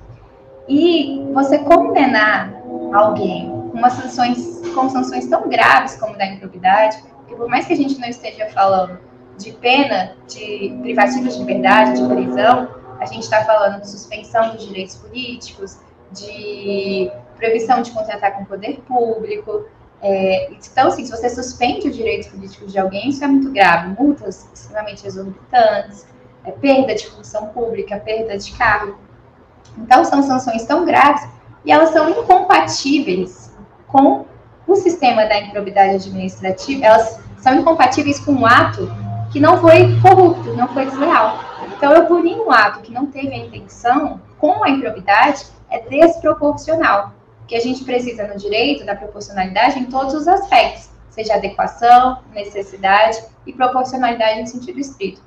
E 0.67 1.23
você 1.31 1.59
condenar 1.59 2.51
alguém 2.91 3.51
com, 3.71 3.89
sanções, 3.89 4.61
com 4.73 4.89
sanções 4.89 5.27
tão 5.27 5.47
graves 5.47 5.95
como 5.97 6.17
da 6.17 6.25
improbidade, 6.25 7.03
que 7.27 7.35
por 7.35 7.47
mais 7.47 7.67
que 7.67 7.73
a 7.73 7.75
gente 7.75 7.99
não 7.99 8.07
esteja 8.07 8.47
falando 8.47 8.99
de 9.37 9.51
pena 9.51 10.15
de 10.27 10.75
privativa 10.81 11.27
de 11.27 11.37
liberdade, 11.37 12.01
de 12.01 12.07
prisão, 12.07 12.67
a 12.99 13.05
gente 13.05 13.23
está 13.23 13.43
falando 13.43 13.81
de 13.81 13.89
suspensão 13.89 14.55
dos 14.55 14.65
direitos 14.65 14.95
políticos, 14.95 15.77
de 16.11 17.11
proibição 17.35 17.81
de 17.81 17.91
contratar 17.91 18.35
com 18.35 18.43
o 18.43 18.45
poder 18.45 18.79
público. 18.87 19.65
É, 20.01 20.51
então, 20.51 20.87
assim, 20.87 21.05
se 21.05 21.11
você 21.11 21.29
suspende 21.29 21.87
os 21.89 21.95
direitos 21.95 22.27
políticos 22.27 22.71
de 22.71 22.77
alguém, 22.77 23.09
isso 23.09 23.23
é 23.23 23.27
muito 23.27 23.51
grave. 23.51 23.95
Multas 23.99 24.47
extremamente 24.53 25.05
exorbitantes, 25.05 26.05
é, 26.43 26.51
perda 26.51 26.93
de 26.93 27.07
função 27.07 27.47
pública, 27.47 27.97
perda 27.97 28.37
de 28.37 28.51
cargo. 28.53 28.97
Então, 29.77 30.03
são 30.05 30.21
sanções 30.21 30.63
tão 30.65 30.85
graves 30.85 31.27
e 31.63 31.71
elas 31.71 31.89
são 31.89 32.09
incompatíveis 32.09 33.51
com 33.87 34.25
o 34.67 34.75
sistema 34.75 35.25
da 35.25 35.39
improbidade 35.39 35.95
administrativa, 35.95 36.85
elas 36.85 37.19
são 37.37 37.55
incompatíveis 37.55 38.19
com 38.19 38.31
um 38.31 38.45
ato 38.45 38.91
que 39.31 39.39
não 39.39 39.57
foi 39.59 39.99
corrupto, 40.01 40.53
não 40.53 40.67
foi 40.69 40.85
desleal. 40.85 41.39
Então, 41.77 41.91
eu 41.93 42.05
punir 42.05 42.37
um 42.37 42.51
ato 42.51 42.81
que 42.81 42.91
não 42.91 43.07
teve 43.07 43.33
a 43.33 43.37
intenção 43.37 44.21
com 44.37 44.63
a 44.63 44.69
improbidade 44.69 45.45
é 45.69 45.79
desproporcional, 45.79 47.11
que 47.47 47.55
a 47.55 47.59
gente 47.59 47.83
precisa 47.83 48.27
no 48.27 48.37
direito 48.37 48.85
da 48.85 48.95
proporcionalidade 48.95 49.79
em 49.79 49.85
todos 49.85 50.13
os 50.13 50.27
aspectos, 50.27 50.89
seja 51.09 51.35
adequação, 51.35 52.19
necessidade 52.33 53.23
e 53.45 53.53
proporcionalidade 53.53 54.41
em 54.41 54.45
sentido 54.45 54.79
estrito. 54.79 55.21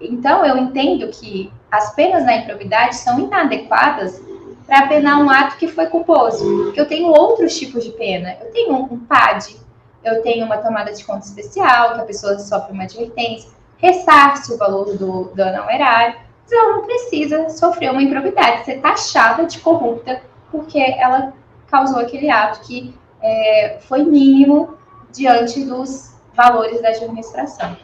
Então, 0.00 0.44
eu 0.44 0.56
entendo 0.58 1.08
que 1.08 1.52
as 1.70 1.94
penas 1.94 2.24
da 2.24 2.36
improbidade 2.36 2.96
são 2.96 3.18
inadequadas 3.18 4.20
para 4.66 4.86
penar 4.88 5.18
um 5.18 5.30
ato 5.30 5.56
que 5.56 5.68
foi 5.68 5.86
culposo. 5.86 6.64
Porque 6.64 6.80
eu 6.80 6.88
tenho 6.88 7.08
outros 7.08 7.56
tipos 7.56 7.84
de 7.84 7.92
pena. 7.92 8.36
Eu 8.40 8.50
tenho 8.52 8.74
um 8.74 8.98
PAD, 8.98 9.56
eu 10.04 10.22
tenho 10.22 10.44
uma 10.44 10.58
tomada 10.58 10.92
de 10.92 11.04
conta 11.04 11.26
especial, 11.26 11.94
que 11.94 12.00
a 12.00 12.04
pessoa 12.04 12.38
sofre 12.38 12.72
uma 12.72 12.84
advertência, 12.84 13.50
ressarce 13.78 14.52
o 14.52 14.58
valor 14.58 14.96
do 14.96 15.30
dano 15.34 15.62
ao 15.62 15.70
erário, 15.70 16.26
ela 16.50 16.76
não 16.76 16.82
precisa 16.84 17.48
sofrer 17.48 17.90
uma 17.90 18.02
improbidade, 18.02 18.64
ser 18.64 18.80
taxada 18.80 19.44
de 19.46 19.58
corrupta, 19.58 20.22
porque 20.50 20.78
ela 20.78 21.32
causou 21.70 21.98
aquele 21.98 22.30
ato 22.30 22.60
que 22.66 22.94
é, 23.22 23.78
foi 23.80 24.04
mínimo 24.04 24.76
diante 25.12 25.64
dos 25.64 26.14
valores 26.34 26.80
da 26.82 26.88
administração. 26.88 27.76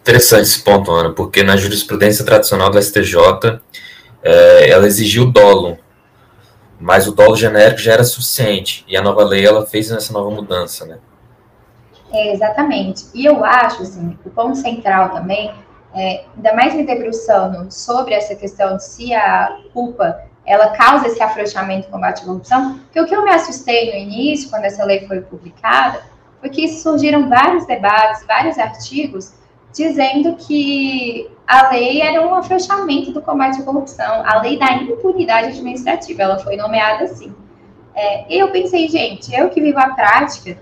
Interessante 0.00 0.42
esse 0.42 0.62
ponto, 0.62 0.90
Ana, 0.90 1.12
porque 1.12 1.42
na 1.42 1.56
jurisprudência 1.56 2.24
tradicional 2.24 2.70
do 2.70 2.82
STJ, 2.82 3.60
é, 4.22 4.70
ela 4.70 4.86
exigiu 4.86 5.30
dolo, 5.30 5.78
mas 6.78 7.06
o 7.06 7.12
dolo 7.12 7.36
genérico 7.36 7.78
já 7.78 7.92
era 7.92 8.04
suficiente, 8.04 8.84
e 8.88 8.96
a 8.96 9.02
nova 9.02 9.22
lei 9.22 9.44
ela 9.44 9.66
fez 9.66 9.90
essa 9.90 10.12
nova 10.12 10.30
mudança, 10.30 10.86
né? 10.86 10.98
É, 12.12 12.32
exatamente. 12.32 13.04
E 13.14 13.24
eu 13.24 13.44
acho, 13.44 13.82
assim, 13.82 14.18
o 14.24 14.30
ponto 14.30 14.56
central 14.56 15.10
também, 15.10 15.52
é, 15.94 16.24
ainda 16.36 16.54
mais 16.54 16.74
me 16.74 16.84
debruçando 16.84 17.70
sobre 17.70 18.14
essa 18.14 18.34
questão 18.34 18.76
de 18.76 18.84
se 18.84 19.12
a 19.14 19.58
culpa 19.72 20.24
ela 20.46 20.70
causa 20.70 21.06
esse 21.06 21.22
afrouxamento 21.22 21.86
no 21.86 21.92
combate 21.92 22.22
à 22.22 22.24
corrupção, 22.24 22.80
porque 22.80 23.00
o 23.00 23.06
que 23.06 23.14
eu 23.14 23.22
me 23.22 23.30
assustei 23.30 23.92
no 23.92 23.98
início, 23.98 24.50
quando 24.50 24.64
essa 24.64 24.84
lei 24.84 25.06
foi 25.06 25.20
publicada, 25.20 26.02
foi 26.40 26.48
que 26.48 26.66
surgiram 26.68 27.28
vários 27.28 27.66
debates, 27.66 28.24
vários 28.26 28.58
artigos 28.58 29.32
dizendo 29.72 30.34
que 30.36 31.30
a 31.46 31.70
lei 31.70 32.00
era 32.00 32.26
um 32.26 32.34
afrouxamento 32.34 33.12
do 33.12 33.22
combate 33.22 33.60
à 33.60 33.64
corrupção, 33.64 34.22
a 34.24 34.40
lei 34.40 34.58
da 34.58 34.72
impunidade 34.72 35.48
administrativa, 35.48 36.22
ela 36.22 36.38
foi 36.38 36.56
nomeada 36.56 37.04
assim. 37.04 37.34
É, 37.94 38.32
e 38.32 38.38
eu 38.38 38.50
pensei, 38.50 38.88
gente, 38.88 39.34
eu 39.34 39.50
que 39.50 39.60
vivo 39.60 39.78
a 39.78 39.90
prática 39.90 40.58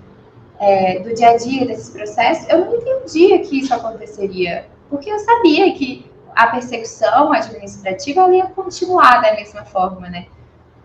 é, 0.58 0.98
do 0.98 1.14
dia 1.14 1.30
a 1.30 1.36
dia 1.36 1.66
desses 1.66 1.90
processos, 1.90 2.48
eu 2.48 2.64
não 2.64 2.74
entendia 2.74 3.38
que 3.40 3.60
isso 3.60 3.72
aconteceria, 3.72 4.66
porque 4.88 5.10
eu 5.10 5.18
sabia 5.18 5.72
que 5.74 6.10
a 6.34 6.46
persecução 6.46 7.32
administrativa 7.32 8.20
ela 8.20 8.34
ia 8.34 8.46
continuar 8.46 9.20
da 9.20 9.34
mesma 9.34 9.64
forma, 9.64 10.08
né? 10.08 10.26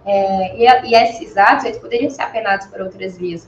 É, 0.06 0.58
e, 0.58 0.90
e, 0.90 0.96
esses 0.96 1.38
atos 1.38 1.66
eles 1.66 1.78
poderiam 1.78 2.10
ser 2.10 2.24
apenados 2.24 2.68
por 2.68 2.82
outras 2.82 3.18
vias. 3.18 3.48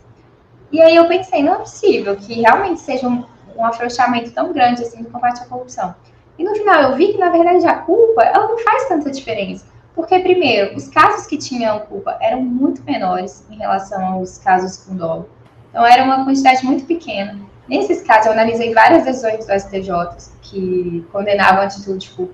E 0.72 0.82
aí 0.82 0.96
eu 0.96 1.08
pensei, 1.08 1.44
não 1.44 1.56
é 1.56 1.58
possível 1.58 2.16
que 2.16 2.42
realmente 2.42 2.80
seja 2.80 3.08
um, 3.08 3.26
um 3.56 3.66
afrouxamento 3.66 4.32
tão 4.32 4.54
grande 4.54 4.82
assim 4.82 5.02
no 5.02 5.10
combate 5.10 5.42
à 5.42 5.46
corrupção. 5.46 5.96
E 6.38 6.44
no 6.44 6.54
final 6.56 6.82
eu 6.84 6.96
vi 6.96 7.14
que, 7.14 7.18
na 7.18 7.30
verdade, 7.30 7.66
a 7.66 7.78
culpa 7.80 8.24
ela 8.24 8.48
não 8.48 8.58
faz 8.60 8.88
tanta 8.88 9.10
diferença. 9.10 9.66
Porque, 9.94 10.20
primeiro, 10.20 10.76
os 10.76 10.90
casos 10.90 11.26
que 11.26 11.38
tinham 11.38 11.80
culpa 11.80 12.18
eram 12.20 12.42
muito 12.42 12.84
menores 12.84 13.46
em 13.50 13.58
relação 13.58 14.06
aos 14.06 14.38
casos 14.38 14.78
com 14.78 14.96
dolo. 14.96 15.30
Então, 15.70 15.86
era 15.86 16.04
uma 16.04 16.26
quantidade 16.26 16.66
muito 16.66 16.86
pequena. 16.86 17.40
Nesses 17.68 18.02
casos, 18.02 18.28
eu 18.28 18.34
analisei 18.34 18.74
várias 18.74 19.04
decisões 19.04 19.46
do 19.46 19.60
STJ 19.60 20.32
que 20.42 21.06
condenavam 21.12 21.64
a 21.64 21.68
título 21.68 21.98
de 21.98 22.10
culpa. 22.10 22.34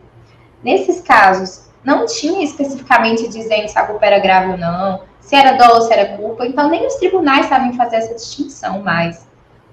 Nesses 0.63 1.01
casos, 1.01 1.69
não 1.83 2.05
tinha 2.05 2.43
especificamente 2.43 3.27
dizendo 3.27 3.67
se 3.67 3.77
a 3.77 3.85
culpa 3.85 4.05
era 4.05 4.19
grave 4.19 4.51
ou 4.51 4.57
não, 4.57 5.01
se 5.19 5.35
era 5.35 5.53
dolo 5.53 5.75
ou 5.75 5.81
se 5.81 5.93
era 5.93 6.17
culpa, 6.17 6.45
então 6.45 6.69
nem 6.69 6.85
os 6.85 6.95
tribunais 6.95 7.47
sabem 7.47 7.73
fazer 7.73 7.97
essa 7.97 8.13
distinção 8.13 8.81
mais. 8.81 9.25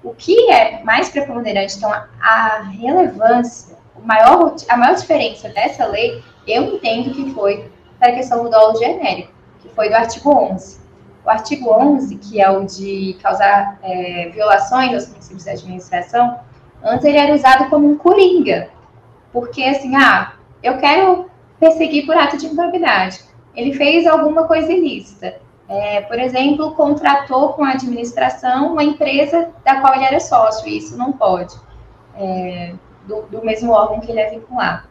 O 0.03 0.13
que 0.13 0.49
é 0.49 0.81
mais 0.83 1.09
preponderante, 1.09 1.75
então, 1.77 1.91
a 2.21 2.61
relevância, 2.71 3.77
maior, 4.01 4.55
a 4.69 4.77
maior 4.77 4.95
diferença 4.95 5.49
dessa 5.49 5.85
lei, 5.85 6.23
eu 6.47 6.75
entendo 6.75 7.13
que 7.13 7.33
foi 7.33 7.69
para 7.99 8.09
a 8.09 8.15
questão 8.15 8.43
do 8.43 8.49
dolo 8.49 8.79
genérico, 8.79 9.33
que 9.59 9.69
foi 9.69 9.89
do 9.89 9.95
artigo 9.95 10.33
11. 10.33 10.78
Artigo 11.29 11.71
11, 11.71 12.15
que 12.17 12.41
é 12.41 12.49
o 12.49 12.65
de 12.65 13.17
causar 13.21 13.77
é, 13.81 14.29
violações 14.33 14.93
aos 14.93 15.05
princípios 15.05 15.45
da 15.45 15.51
administração, 15.51 16.39
antes 16.83 17.05
ele 17.05 17.17
era 17.17 17.33
usado 17.33 17.69
como 17.69 17.89
um 17.89 17.97
coringa, 17.97 18.69
porque 19.31 19.63
assim, 19.63 19.95
ah, 19.95 20.33
eu 20.61 20.77
quero 20.77 21.29
perseguir 21.59 22.05
por 22.05 22.15
ato 22.15 22.37
de 22.37 22.45
improbidade. 22.45 23.21
Ele 23.55 23.73
fez 23.73 24.07
alguma 24.07 24.45
coisa 24.47 24.71
ilícita. 24.71 25.39
É, 25.67 26.01
por 26.01 26.17
exemplo, 26.17 26.73
contratou 26.73 27.53
com 27.53 27.63
a 27.63 27.73
administração 27.73 28.71
uma 28.71 28.83
empresa 28.83 29.49
da 29.63 29.79
qual 29.79 29.93
ele 29.93 30.05
era 30.05 30.19
sócio, 30.19 30.67
e 30.67 30.79
isso 30.79 30.97
não 30.97 31.11
pode, 31.11 31.53
é, 32.15 32.73
do, 33.05 33.21
do, 33.23 33.45
mesmo 33.45 33.71
órgão 33.71 33.99
que 33.99 34.11
ele 34.11 34.19
é 34.19 34.31
vinculado. 34.31 34.87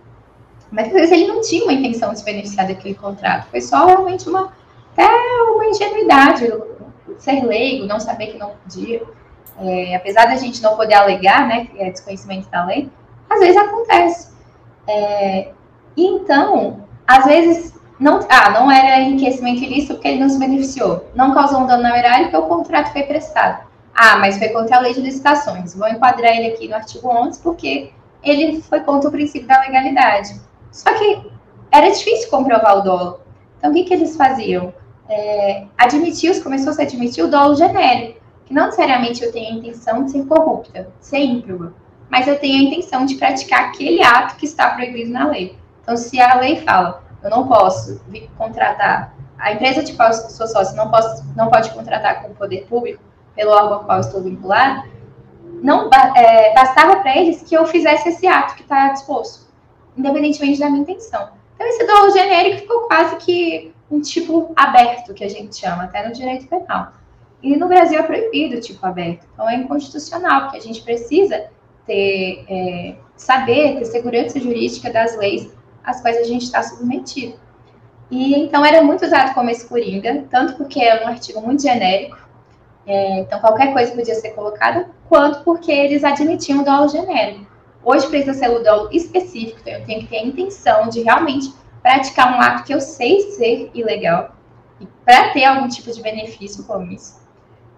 Mas 0.71 0.87
às 0.87 0.93
vezes 0.93 1.11
ele 1.11 1.27
não 1.27 1.41
tinha 1.41 1.65
uma 1.65 1.73
intenção 1.73 2.13
de 2.13 2.21
se 2.21 2.25
beneficiar 2.25 2.69
daquele 2.69 2.95
contrato, 2.95 3.49
foi 3.51 3.61
só 3.61 3.87
realmente 3.87 4.29
uma, 4.29 4.53
até 4.99 5.53
uma 5.53 5.67
ingenuidade, 5.67 6.53
ser 7.19 7.45
leigo, 7.45 7.87
não 7.87 8.01
saber 8.01 8.29
que 8.29 8.39
não 8.39 8.51
podia. 8.63 9.03
É, 9.61 9.95
apesar 9.95 10.27
da 10.27 10.37
gente 10.37 10.63
não 10.63 10.77
poder 10.77 10.95
alegar, 10.95 11.47
né, 11.47 11.67
que 11.67 11.81
é 11.81 11.91
desconhecimento 11.91 12.49
da 12.51 12.65
lei, 12.65 12.91
às 13.31 13.41
vezes 13.41 13.57
acontece. 13.57 14.33
É, 14.87 15.53
então, 15.97 16.85
às 17.07 17.25
vezes 17.25 17.75
não, 17.99 18.21
ah, 18.29 18.51
não 18.51 18.71
era 18.71 19.01
enriquecimento 19.01 19.63
ilícito 19.63 19.95
porque 19.95 20.09
ele 20.09 20.21
não 20.21 20.29
se 20.29 20.39
beneficiou. 20.39 21.09
Não 21.15 21.35
causou 21.35 21.61
um 21.61 21.67
dano 21.67 21.83
na 21.83 21.99
erário 21.99 22.31
porque 22.31 22.37
o 22.37 22.49
contrato 22.49 22.93
foi 22.93 23.03
prestado. 23.03 23.67
Ah, 23.95 24.17
mas 24.19 24.39
foi 24.39 24.49
contra 24.51 24.77
a 24.77 24.81
lei 24.81 24.95
de 24.95 25.01
licitações. 25.01 25.75
Vou 25.75 25.89
enquadrar 25.89 26.37
ele 26.37 26.53
aqui 26.53 26.69
no 26.69 26.77
artigo 26.77 27.09
11 27.09 27.41
porque 27.43 27.93
ele 28.23 28.63
foi 28.63 28.81
contra 28.81 29.09
o 29.09 29.13
princípio 29.13 29.49
da 29.49 29.61
legalidade. 29.61 30.41
Só 30.71 30.95
que 30.95 31.31
era 31.73 31.91
difícil 31.91 32.31
comprovar 32.31 32.79
o 32.79 32.83
dolo. 32.83 33.21
Então, 33.59 33.73
o 33.73 33.75
que, 33.75 33.83
que 33.83 33.95
eles 33.95 34.17
faziam? 34.17 34.73
É, 35.09 35.65
admitiu, 35.77 36.43
começou 36.43 36.71
a 36.71 36.75
se 36.75 36.83
admitir 36.83 37.25
o 37.25 37.29
dolo 37.29 37.55
genérico, 37.55 38.21
que 38.45 38.55
não 38.55 38.67
necessariamente 38.67 39.23
eu 39.23 39.33
tenho 39.33 39.55
a 39.55 39.59
intenção 39.59 40.05
de 40.05 40.13
ser 40.13 40.27
corrupta, 40.27 40.89
ser 41.01 41.21
ímproba, 41.21 41.75
mas 42.11 42.27
eu 42.27 42.39
tenho 42.39 42.61
a 42.61 42.65
intenção 42.65 43.07
de 43.07 43.15
praticar 43.17 43.67
aquele 43.67 44.03
ato 44.03 44.37
que 44.37 44.47
está 44.47 44.71
proibido 44.71 45.11
na 45.11 45.29
lei. 45.29 45.57
Então, 45.83 45.97
se 45.97 46.21
a 46.21 46.35
lei 46.35 46.57
fala, 46.57 47.03
eu 47.23 47.31
não 47.31 47.47
posso 47.47 48.01
contratar, 48.37 49.15
a 49.39 49.53
empresa 49.53 49.83
de 49.83 49.93
qual 49.93 50.09
eu 50.09 50.15
sou 50.15 50.47
sócio 50.47 50.77
não, 50.77 50.91
posso, 50.91 51.25
não 51.37 51.49
pode 51.49 51.71
contratar 51.71 52.23
com 52.23 52.33
o 52.33 52.35
poder 52.35 52.67
público, 52.67 53.03
pelo 53.35 53.53
órgão 53.53 53.75
ao 53.75 53.85
qual 53.85 54.01
estou 54.01 54.23
vinculado, 54.23 54.89
não 55.63 55.89
é, 56.17 56.53
bastava 56.55 56.97
para 56.97 57.17
eles 57.17 57.43
que 57.43 57.55
eu 57.55 57.67
fizesse 57.67 58.09
esse 58.09 58.27
ato 58.27 58.55
que 58.55 58.63
está 58.63 58.89
disposto, 58.89 59.47
independentemente 59.97 60.59
da 60.59 60.69
minha 60.69 60.83
intenção. 60.83 61.31
Então, 61.59 61.67
esse 61.67 61.85
dolo 61.85 62.13
genérico 62.13 62.61
ficou 62.61 62.83
quase 62.83 63.17
que 63.17 63.75
um 63.91 64.01
tipo 64.01 64.53
aberto, 64.55 65.13
que 65.13 65.25
a 65.25 65.29
gente 65.29 65.57
chama, 65.57 65.85
até 65.85 66.07
no 66.07 66.15
direito 66.15 66.47
penal. 66.47 66.93
E 67.43 67.57
no 67.57 67.67
Brasil 67.67 67.99
é 67.99 68.03
proibido 68.05 68.59
o 68.59 68.61
tipo 68.61 68.87
aberto. 68.87 69.27
Então, 69.35 69.51
é 69.51 69.57
inconstitucional, 69.57 70.43
porque 70.43 70.59
a 70.59 70.61
gente 70.63 70.83
precisa 70.83 71.49
ter, 71.85 72.45
é, 72.49 72.95
saber, 73.17 73.79
ter 73.79 73.87
segurança 73.87 74.39
jurídica 74.39 74.93
das 74.93 75.17
leis 75.17 75.53
às 75.83 76.01
quais 76.01 76.19
a 76.19 76.23
gente 76.23 76.45
está 76.45 76.63
submetido. 76.63 77.35
E 78.11 78.39
então 78.39 78.65
era 78.65 78.83
muito 78.83 79.05
usado 79.05 79.35
como 79.35 79.51
esse 79.51 79.67
tanto 80.31 80.55
porque 80.55 80.81
é 80.81 81.05
um 81.05 81.09
artigo 81.09 81.41
muito 81.41 81.63
genérico, 81.63 82.17
é, 82.87 83.21
então 83.21 83.39
qualquer 83.41 83.73
coisa 83.73 83.93
podia 83.93 84.15
ser 84.15 84.31
colocada, 84.31 84.89
quanto 85.09 85.45
porque 85.45 85.71
eles 85.71 86.05
admitiam 86.05 86.61
o 86.61 86.65
dolo 86.65 86.89
genérico. 86.89 87.47
Hoje 87.91 88.07
precisa 88.09 88.35
ser 88.35 88.51
o 88.51 88.63
dolo 88.63 88.91
específico, 88.93 89.61
então 89.63 89.73
eu 89.73 89.87
tenho 89.87 90.01
que 90.01 90.09
ter 90.09 90.19
a 90.19 90.27
intenção 90.27 90.91
de 90.91 91.01
realmente 91.01 91.55
praticar 91.83 92.37
um 92.37 92.39
ato 92.39 92.65
que 92.65 92.75
eu 92.75 92.83
sei 92.83 93.31
ser 93.31 93.71
ilegal, 93.73 94.37
e 94.79 94.87
para 95.07 95.31
ter 95.31 95.47
algum 95.47 95.67
tipo 95.69 95.91
de 95.91 96.03
benefício 96.03 96.65
com 96.65 96.83
isso. 96.83 97.19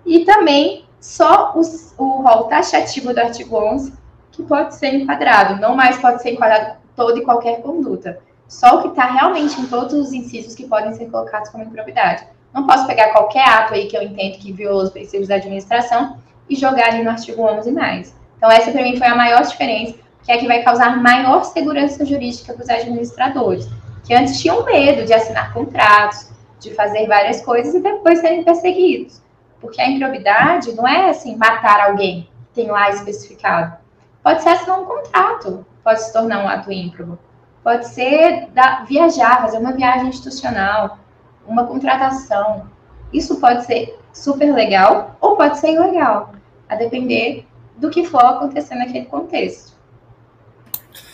E 0.04 0.24
também 0.24 0.84
só 1.00 1.52
os, 1.54 1.94
o 1.96 2.22
rol 2.22 2.48
taxativo 2.48 3.14
do 3.14 3.20
artigo 3.20 3.56
11 3.56 3.92
que 4.32 4.42
pode 4.42 4.74
ser 4.74 4.94
enquadrado, 4.94 5.60
não 5.60 5.76
mais 5.76 5.96
pode 5.98 6.20
ser 6.22 6.32
enquadrado 6.32 6.78
toda 6.96 7.20
e 7.20 7.24
qualquer 7.24 7.62
conduta. 7.62 8.18
Só 8.48 8.78
o 8.78 8.82
que 8.82 8.88
está 8.88 9.04
realmente 9.04 9.60
em 9.60 9.66
todos 9.66 9.94
os 9.94 10.12
incisos 10.12 10.56
que 10.56 10.66
podem 10.66 10.92
ser 10.92 11.08
colocados 11.08 11.50
como 11.50 11.62
improbidade. 11.62 12.26
Não 12.52 12.66
posso 12.66 12.84
pegar 12.84 13.12
qualquer 13.12 13.48
ato 13.48 13.74
aí 13.74 13.86
que 13.86 13.96
eu 13.96 14.02
entendo 14.02 14.38
que 14.38 14.50
violou 14.50 14.82
os 14.82 14.90
princípios 14.90 15.28
da 15.28 15.36
administração 15.36 16.18
e 16.48 16.56
jogar 16.56 16.88
ali 16.88 17.04
no 17.04 17.10
artigo 17.10 17.42
11 17.42 17.70
mais. 17.70 18.19
Então, 18.40 18.50
essa 18.50 18.72
para 18.72 18.82
mim 18.82 18.96
foi 18.96 19.06
a 19.06 19.14
maior 19.14 19.42
diferença, 19.42 19.98
que 20.24 20.32
é 20.32 20.38
que 20.38 20.46
vai 20.46 20.62
causar 20.62 20.96
maior 20.96 21.44
segurança 21.44 22.06
jurídica 22.06 22.54
para 22.54 22.62
os 22.62 22.70
administradores, 22.70 23.68
que 24.02 24.14
antes 24.14 24.40
tinham 24.40 24.64
medo 24.64 25.04
de 25.04 25.12
assinar 25.12 25.52
contratos, 25.52 26.30
de 26.58 26.72
fazer 26.74 27.06
várias 27.06 27.42
coisas 27.42 27.74
e 27.74 27.80
depois 27.80 28.18
serem 28.20 28.42
perseguidos. 28.42 29.20
Porque 29.60 29.78
a 29.78 29.90
improbidade 29.90 30.72
não 30.72 30.88
é 30.88 31.10
assim, 31.10 31.36
matar 31.36 31.90
alguém, 31.90 32.30
tem 32.54 32.70
lá 32.70 32.88
especificado. 32.88 33.76
Pode 34.22 34.42
ser 34.42 34.48
assinar 34.48 34.80
um 34.80 34.86
contrato, 34.86 35.66
pode 35.84 36.00
se 36.00 36.10
tornar 36.10 36.42
um 36.42 36.48
ato 36.48 36.72
ímprobo. 36.72 37.18
Pode 37.62 37.88
ser 37.88 38.48
da, 38.54 38.84
viajar, 38.84 39.42
fazer 39.42 39.58
uma 39.58 39.72
viagem 39.72 40.08
institucional, 40.08 40.98
uma 41.46 41.66
contratação. 41.66 42.70
Isso 43.12 43.38
pode 43.38 43.66
ser 43.66 43.98
super 44.14 44.54
legal 44.54 45.14
ou 45.20 45.36
pode 45.36 45.58
ser 45.58 45.72
ilegal, 45.72 46.32
a 46.70 46.74
depender 46.74 47.46
do 47.80 47.90
que 47.90 48.04
for 48.04 48.24
acontecer 48.24 48.74
naquele 48.74 49.06
contexto. 49.06 49.72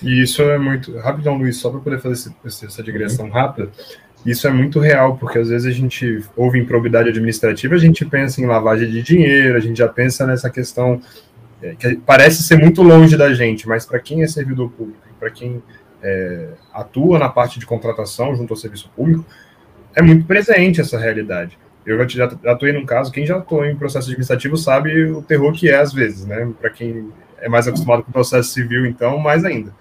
E 0.02 0.23
isso 0.23 0.42
é 0.42 0.58
muito. 0.58 0.96
Rapidão, 0.99 1.37
Luiz, 1.37 1.56
só 1.56 1.70
para 1.70 1.80
poder 1.80 2.00
fazer 2.00 2.32
essa 2.44 2.82
digressão 2.82 3.30
rápida. 3.30 3.70
Isso 4.25 4.49
é 4.49 4.50
muito 4.50 4.80
real, 4.80 5.16
porque 5.16 5.38
às 5.38 5.49
vezes 5.49 5.68
a 5.68 5.70
gente 5.70 6.25
ouve 6.37 6.58
improbidade 6.58 7.11
administrativa, 7.11 7.76
a 7.76 7.78
gente 7.78 8.04
pensa 8.04 8.40
em 8.40 8.46
lavagem 8.46 8.90
de 8.90 9.00
dinheiro, 9.00 9.56
a 9.56 9.61
gente 9.61 9.78
já 9.78 9.88
pensa 9.88 10.26
nessa 10.26 10.50
questão 10.50 11.00
é, 11.62 11.76
que 11.76 11.96
parece 11.96 12.42
ser 12.42 12.56
muito 12.56 12.82
longe 12.82 13.16
da 13.16 13.32
gente, 13.32 13.68
mas 13.68 13.87
para 13.87 14.00
quem 14.00 14.23
é 14.23 14.26
servidor 14.26 14.68
público, 14.70 14.99
para 15.20 15.30
quem 15.30 15.62
é, 16.02 16.49
atua 16.75 17.20
na 17.20 17.28
parte 17.28 17.61
de 17.61 17.66
contratação 17.66 18.35
junto 18.35 18.52
ao 18.52 18.56
serviço 18.56 18.90
público, 18.96 19.25
é 19.94 20.02
muito 20.02 20.26
presente 20.26 20.80
essa 20.80 20.99
realidade. 20.99 21.56
Eu 21.87 22.09
já, 22.09 22.25
atuei 22.47 22.73
num 22.73 22.85
caso, 22.85 23.12
quem 23.12 23.25
já 23.25 23.37
atuou 23.37 23.64
em 23.64 23.76
processo 23.76 24.09
administrativo 24.09 24.57
sabe 24.57 25.05
o 25.05 25.23
terror 25.23 25.52
que 25.52 25.71
é 25.71 25.76
às 25.76 25.93
vezes, 25.93 26.26
né? 26.26 26.52
Para 26.61 26.69
quem 26.69 27.12
é 27.38 27.49
mais 27.49 27.69
acostumado 27.69 28.02
com 28.02 28.11
o 28.11 28.12
processo 28.12 28.50
civil, 28.50 28.85
então, 28.85 29.19
mais 29.19 29.45
ainda. 29.45 29.73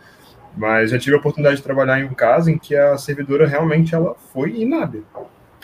Mas 0.55 0.91
já 0.91 1.00
tive 1.00 1.15
a 1.15 1.19
oportunidade 1.19 1.57
de 1.57 1.63
trabalhar 1.63 2.00
em 2.00 2.03
um 2.03 2.13
caso 2.13 2.51
em 2.51 2.59
que 2.59 2.75
a 2.75 2.95
servidora 2.95 3.47
realmente 3.47 3.95
ela 3.95 4.15
foi 4.31 4.55
inábil. 4.55 5.03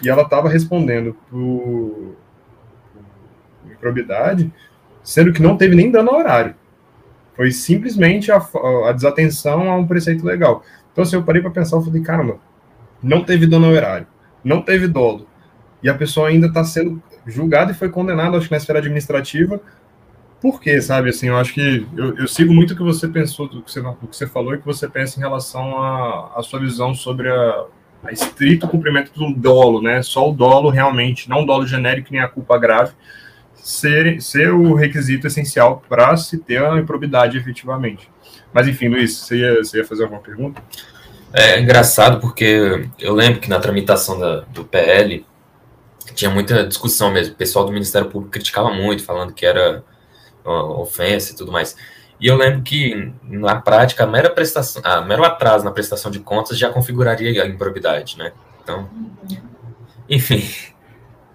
E 0.04 0.10
ela 0.10 0.24
estava 0.24 0.50
respondendo 0.50 1.16
por 1.30 2.16
improbidade, 3.72 4.52
sendo 5.04 5.32
que 5.32 5.42
não 5.44 5.56
teve 5.56 5.76
nem 5.76 5.92
dano 5.92 6.10
ao 6.10 6.18
horário. 6.18 6.56
Foi 7.36 7.52
simplesmente 7.52 8.32
a, 8.32 8.42
a 8.88 8.92
desatenção 8.92 9.72
a 9.72 9.78
um 9.78 9.86
preceito 9.86 10.26
legal. 10.26 10.64
Então, 10.92 11.04
assim, 11.04 11.16
eu 11.16 11.24
parei 11.24 11.42
para 11.42 11.52
pensar, 11.52 11.78
eu 11.78 11.82
falei, 11.82 12.02
caramba, 12.02 12.38
não 13.02 13.24
teve 13.24 13.46
dano 13.46 13.68
ao 13.68 13.74
horário, 13.74 14.08
não 14.44 14.62
teve 14.62 14.88
dolo, 14.88 15.28
e 15.84 15.90
a 15.90 15.94
pessoa 15.94 16.30
ainda 16.30 16.48
está 16.48 16.64
sendo 16.64 17.02
julgada 17.26 17.72
e 17.72 17.76
foi 17.76 17.90
condenada, 17.90 18.38
acho 18.38 18.48
que 18.48 18.52
na 18.52 18.58
esfera 18.58 18.80
administrativa, 18.80 19.62
por 20.42 20.60
quê, 20.60 20.82
sabe? 20.82 21.10
Assim, 21.10 21.28
eu 21.28 21.38
acho 21.38 21.54
que 21.54 21.86
eu, 21.96 22.18
eu 22.18 22.28
sigo 22.28 22.52
muito 22.52 22.74
o 22.74 22.76
que 22.76 22.82
você 22.82 23.08
pensou, 23.08 23.48
do 23.48 23.62
que 23.62 23.72
você, 23.72 23.82
do 23.82 24.08
que 24.08 24.16
você 24.16 24.26
falou 24.26 24.56
e 24.56 24.58
que 24.58 24.66
você 24.66 24.88
pensa 24.88 25.20
em 25.20 25.22
relação 25.22 25.80
à 25.82 26.42
sua 26.42 26.60
visão 26.60 26.96
sobre 26.96 27.30
a, 27.30 27.66
a, 28.04 28.12
estrito 28.12 28.68
cumprimento 28.68 29.12
do 29.14 29.34
dolo, 29.34 29.82
né? 29.82 30.02
Só 30.02 30.28
o 30.28 30.34
dolo 30.34 30.70
realmente, 30.70 31.30
não 31.30 31.44
o 31.44 31.46
dolo 31.46 31.68
genérico 31.68 32.10
nem 32.12 32.22
a 32.22 32.28
culpa 32.28 32.58
grave, 32.58 32.94
ser, 33.54 34.20
ser 34.20 34.52
o 34.52 34.74
requisito 34.74 35.28
essencial 35.28 35.84
para 35.88 36.18
se 36.18 36.40
ter 36.40 36.64
a 36.64 36.80
improbidade 36.80 37.38
efetivamente. 37.38 38.10
Mas 38.52 38.68
enfim, 38.68 38.88
Luiz, 38.88 39.16
você 39.18 39.38
ia, 39.38 39.64
você 39.64 39.78
ia 39.78 39.86
fazer 39.86 40.04
alguma 40.04 40.22
pergunta? 40.22 40.62
É 41.32 41.62
engraçado 41.62 42.20
porque 42.20 42.90
eu 43.00 43.14
lembro 43.14 43.40
que 43.40 43.50
na 43.50 43.60
tramitação 43.60 44.20
da, 44.20 44.42
do 44.42 44.66
PL 44.66 45.24
tinha 46.14 46.32
muita 46.32 46.66
discussão 46.66 47.12
mesmo. 47.12 47.34
O 47.34 47.38
pessoal 47.38 47.66
do 47.66 47.72
Ministério 47.72 48.10
Público 48.10 48.32
criticava 48.32 48.72
muito, 48.72 49.04
falando 49.04 49.34
que 49.34 49.46
era 49.46 49.84
ofensa 50.44 51.34
e 51.34 51.36
tudo 51.36 51.52
mais. 51.52 51.76
E 52.20 52.28
eu 52.28 52.36
lembro 52.36 52.62
que, 52.62 53.12
na 53.24 53.60
prática, 53.60 54.04
a 54.04 54.08
mera 54.08 54.30
prestação, 54.30 54.82
a 54.86 55.02
mero 55.02 55.24
atraso 55.24 55.66
na 55.66 55.72
prestação 55.72 56.12
de 56.12 56.20
contas 56.20 56.58
já 56.58 56.70
configuraria 56.70 57.44
a 57.44 57.48
improbidade, 57.48 58.18
né? 58.18 58.32
Então, 58.64 58.88
enfim. 60.08 60.48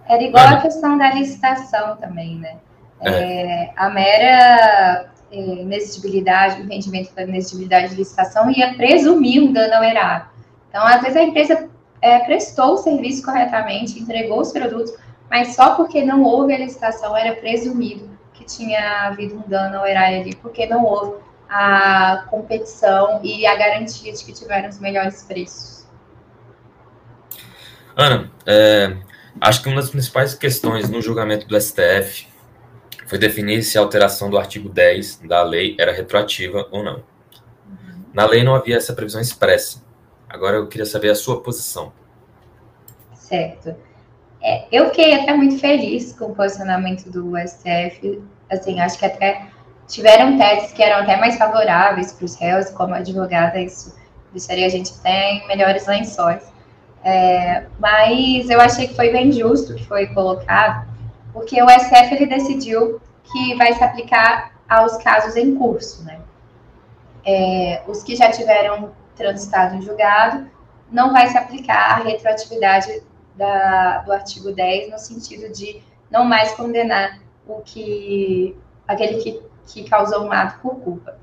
Era 0.08 0.22
igual 0.22 0.46
a 0.46 0.60
questão 0.60 0.96
da 0.96 1.12
licitação 1.12 1.96
também, 1.96 2.36
né? 2.36 2.58
É. 3.00 3.10
É, 3.10 3.72
a 3.76 3.90
mera 3.90 5.10
é, 5.30 5.36
inexigibilidade, 5.36 6.60
o 6.60 6.64
entendimento 6.64 7.12
da 7.14 7.24
inexigibilidade 7.24 7.88
de 7.90 7.96
licitação 7.96 8.48
ia 8.50 8.74
presumir 8.74 9.42
um 9.42 9.52
dano 9.52 9.74
ao 9.74 9.84
erário. 9.84 10.26
Então, 10.68 10.86
às 10.86 11.00
vezes, 11.02 11.16
a 11.16 11.22
empresa 11.22 11.68
é, 12.00 12.20
prestou 12.20 12.74
o 12.74 12.76
serviço 12.76 13.22
corretamente, 13.22 13.98
entregou 13.98 14.40
os 14.40 14.52
produtos, 14.52 14.94
mas 15.30 15.54
só 15.54 15.74
porque 15.74 16.04
não 16.04 16.22
houve 16.22 16.54
a 16.54 16.58
licitação 16.58 17.16
era 17.16 17.34
presumido 17.36 18.16
tinha 18.46 19.08
havido 19.08 19.36
um 19.36 19.48
dano 19.48 19.78
ao 19.78 19.86
erário 19.86 20.20
ali, 20.20 20.34
porque 20.36 20.66
não 20.66 20.84
houve 20.84 21.20
a 21.48 22.24
competição 22.30 23.20
e 23.22 23.46
a 23.46 23.54
garantia 23.56 24.12
de 24.12 24.24
que 24.24 24.32
tiveram 24.32 24.68
os 24.68 24.78
melhores 24.78 25.22
preços. 25.22 25.86
Ana, 27.94 28.30
é, 28.44 28.96
acho 29.40 29.62
que 29.62 29.68
uma 29.68 29.80
das 29.80 29.90
principais 29.90 30.34
questões 30.34 30.88
no 30.88 31.00
julgamento 31.00 31.46
do 31.46 31.60
STF 31.60 32.26
foi 33.06 33.18
definir 33.18 33.62
se 33.62 33.78
a 33.78 33.80
alteração 33.80 34.28
do 34.28 34.38
artigo 34.38 34.68
10 34.68 35.20
da 35.20 35.42
lei 35.42 35.76
era 35.78 35.92
retroativa 35.92 36.66
ou 36.70 36.82
não. 36.82 37.02
Na 38.12 38.26
lei 38.26 38.42
não 38.42 38.54
havia 38.54 38.76
essa 38.76 38.94
previsão 38.94 39.20
expressa. 39.20 39.84
Agora 40.28 40.56
eu 40.56 40.68
queria 40.68 40.86
saber 40.86 41.10
a 41.10 41.14
sua 41.14 41.40
posição. 41.42 41.92
Certo. 43.14 43.74
É, 44.42 44.66
eu 44.70 44.86
fiquei 44.86 45.14
até 45.14 45.34
muito 45.34 45.58
feliz 45.58 46.12
com 46.12 46.26
o 46.26 46.34
posicionamento 46.34 47.10
do 47.10 47.32
STF 47.38 48.22
assim, 48.50 48.80
acho 48.80 48.98
que 48.98 49.06
até 49.06 49.46
tiveram 49.86 50.36
teses 50.38 50.72
que 50.72 50.82
eram 50.82 51.02
até 51.02 51.16
mais 51.16 51.36
favoráveis 51.36 52.12
para 52.12 52.24
os 52.24 52.36
réus, 52.36 52.70
como 52.70 52.94
advogada, 52.94 53.60
isso 53.60 53.94
deixaria 54.32 54.66
a 54.66 54.68
gente 54.68 54.92
até 54.98 55.32
em 55.32 55.46
melhores 55.48 55.86
lençóis. 55.86 56.42
É, 57.04 57.66
mas 57.78 58.50
eu 58.50 58.60
achei 58.60 58.88
que 58.88 58.94
foi 58.94 59.10
bem 59.10 59.30
justo 59.30 59.74
que 59.74 59.84
foi 59.84 60.08
colocado, 60.08 60.88
porque 61.32 61.62
o 61.62 61.68
SF 61.68 62.14
ele 62.14 62.26
decidiu 62.26 63.00
que 63.24 63.54
vai 63.54 63.72
se 63.72 63.82
aplicar 63.82 64.52
aos 64.68 64.96
casos 64.98 65.36
em 65.36 65.54
curso, 65.54 66.04
né? 66.04 66.18
É, 67.24 67.82
os 67.86 68.02
que 68.02 68.16
já 68.16 68.30
tiveram 68.30 68.92
transitado 69.16 69.74
em 69.74 69.82
julgado, 69.82 70.48
não 70.90 71.12
vai 71.12 71.28
se 71.28 71.36
aplicar 71.36 72.00
a 72.00 72.04
retroatividade 72.04 73.02
da, 73.34 73.98
do 73.98 74.12
artigo 74.12 74.52
10, 74.52 74.90
no 74.90 74.98
sentido 74.98 75.52
de 75.52 75.82
não 76.10 76.24
mais 76.24 76.52
condenar 76.52 77.18
o 77.46 77.60
que 77.62 78.56
aquele 78.86 79.22
que, 79.22 79.42
que 79.66 79.88
causou 79.88 80.24
um 80.24 80.32
ato 80.32 80.60
por 80.60 80.76
culpa. 80.76 81.18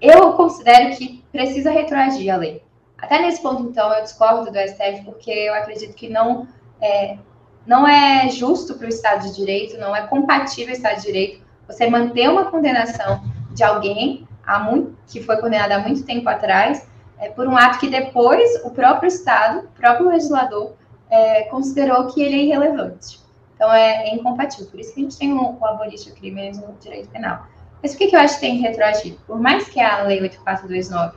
Eu 0.00 0.32
considero 0.32 0.96
que 0.96 1.22
precisa 1.30 1.70
retroagir 1.70 2.32
a 2.32 2.36
lei. 2.36 2.62
Até 2.96 3.20
nesse 3.20 3.42
ponto, 3.42 3.62
então, 3.64 3.92
eu 3.92 4.02
discordo 4.02 4.50
do 4.50 4.58
STF, 4.58 5.04
porque 5.04 5.30
eu 5.30 5.54
acredito 5.54 5.94
que 5.94 6.08
não 6.08 6.46
é, 6.80 7.18
não 7.66 7.86
é 7.86 8.28
justo 8.28 8.74
para 8.74 8.86
o 8.86 8.88
Estado 8.88 9.22
de 9.28 9.34
Direito, 9.34 9.78
não 9.78 9.94
é 9.94 10.06
compatível 10.06 10.72
o 10.72 10.76
Estado 10.76 10.96
de 10.96 11.02
Direito 11.02 11.42
você 11.66 11.88
manter 11.88 12.28
uma 12.28 12.50
condenação 12.50 13.22
de 13.52 13.62
alguém 13.62 14.26
muito, 14.64 14.96
que 15.06 15.22
foi 15.22 15.36
condenado 15.38 15.72
há 15.72 15.78
muito 15.78 16.04
tempo 16.04 16.28
atrás, 16.28 16.86
é, 17.22 17.30
por 17.30 17.46
um 17.46 17.56
ato 17.56 17.78
que 17.78 17.88
depois 17.88 18.62
o 18.64 18.70
próprio 18.70 19.06
Estado, 19.06 19.60
o 19.60 19.68
próprio 19.80 20.08
legislador, 20.08 20.72
é, 21.08 21.44
considerou 21.44 22.08
que 22.08 22.20
ele 22.20 22.34
é 22.34 22.44
irrelevante. 22.44 23.20
Então, 23.54 23.72
é, 23.72 24.08
é, 24.08 24.14
incompatível. 24.14 24.66
Por 24.66 24.80
isso 24.80 24.92
que 24.92 25.00
a 25.00 25.02
gente 25.04 25.16
tem 25.16 25.32
o, 25.32 25.56
o 25.58 25.64
abolir 25.64 26.12
crime 26.14 26.50
no 26.50 26.74
direito 26.80 27.08
penal. 27.10 27.46
Mas 27.80 27.92
por 27.92 27.98
que, 27.98 28.08
que 28.08 28.16
eu 28.16 28.20
acho 28.20 28.34
que 28.34 28.40
tem 28.40 28.56
que 28.56 28.62
retroagir? 28.62 29.16
Por 29.24 29.40
mais 29.40 29.68
que 29.68 29.80
a 29.80 30.02
Lei 30.02 30.20
8429 30.20 31.16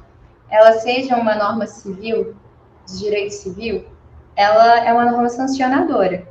ela 0.49 0.73
seja 0.73 1.15
uma 1.15 1.33
norma 1.33 1.65
civil, 1.65 2.35
de 2.87 2.99
direito 2.99 3.31
civil, 3.31 3.85
ela 4.35 4.85
é 4.85 4.93
uma 4.93 5.05
norma 5.05 5.27
sancionadora. 5.27 6.27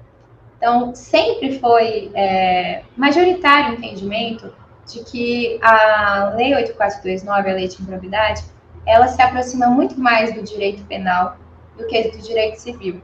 Então, 0.56 0.94
sempre 0.94 1.58
foi 1.58 2.12
é, 2.14 2.84
majoritário 2.96 3.74
o 3.74 3.78
entendimento 3.78 4.54
de 4.86 5.02
que 5.02 5.58
a 5.60 6.32
Lei 6.36 6.54
8429, 6.54 7.50
a 7.50 7.54
Lei 7.54 7.66
de 7.66 7.82
Improbidade, 7.82 8.44
ela 8.86 9.08
se 9.08 9.20
aproxima 9.20 9.66
muito 9.66 9.98
mais 9.98 10.34
do 10.34 10.42
direito 10.42 10.84
penal 10.84 11.36
do 11.76 11.86
que 11.86 12.10
do 12.10 12.18
direito 12.18 12.56
civil. 12.56 13.00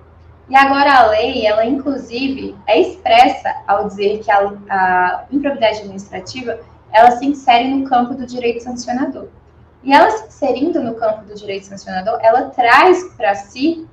E 0.49 0.57
agora 0.57 0.93
a 0.93 1.07
lei, 1.11 1.47
ela 1.47 1.64
inclusive 1.64 2.57
é 2.66 2.81
expressa 2.81 3.55
ao 3.66 3.87
dizer 3.87 4.19
que 4.19 4.31
a, 4.31 4.53
a 4.69 5.25
improbidade 5.31 5.79
administrativa, 5.79 6.59
ela 6.93 7.12
se 7.12 7.25
insere 7.25 7.69
no 7.69 7.88
campo 7.88 8.14
do 8.14 8.27
direito 8.27 8.62
sancionador. 8.62 9.29
E 9.83 9.93
ela 9.93 10.11
se 10.11 10.27
inserindo 10.27 10.83
no 10.83 10.95
campo 10.97 11.25
do 11.25 11.35
direito 11.35 11.66
sancionador, 11.66 12.19
ela 12.21 12.51
traz 12.51 13.03
para 13.16 13.35
si 13.35 13.87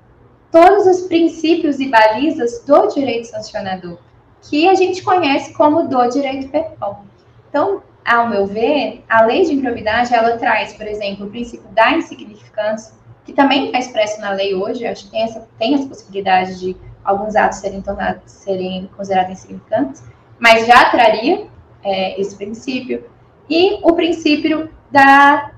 todos 0.52 0.86
os 0.88 1.08
princípios 1.08 1.80
e 1.80 1.90
balizas 1.90 2.64
do 2.66 2.88
direito 2.88 3.28
sancionador, 3.28 3.98
que 4.42 4.68
a 4.68 4.74
gente 4.74 5.04
conhece 5.04 5.54
como 5.54 5.88
do 5.88 6.08
direito 6.08 6.50
penal. 6.50 7.06
Então, 7.50 7.84
ao 8.08 8.30
meu 8.30 8.48
ver, 8.48 9.04
a 9.10 9.24
lei 9.24 9.44
de 9.44 9.54
improbidade, 9.54 10.16
ela 10.16 10.38
traz, 10.38 10.72
por 10.72 10.88
exemplo, 10.88 11.28
o 11.28 11.30
princípio 11.30 11.68
da 11.72 11.92
insignificância, 11.92 12.96
que 13.26 13.34
também 13.34 13.66
está 13.66 13.80
expresso 13.80 14.22
na 14.22 14.32
lei 14.32 14.56
hoje, 14.56 14.88
acho 14.88 15.06
que 15.06 15.12
tem 15.12 15.24
essa, 15.24 15.46
tem 15.60 15.74
essa 15.74 15.86
possibilidade 15.88 16.58
de 16.58 16.78
alguns 17.04 17.36
atos 17.36 17.58
serem, 17.58 17.82
tornados, 17.82 18.32
serem 18.32 18.90
considerados 18.96 19.34
insignificantes, 19.34 20.02
mas 20.40 20.66
já 20.66 20.90
traria 20.90 21.48
é, 21.84 22.20
esse 22.20 22.34
princípio, 22.38 23.04
e 23.50 23.78
o 23.84 23.94
princípio 23.94 24.70
da 24.90 25.52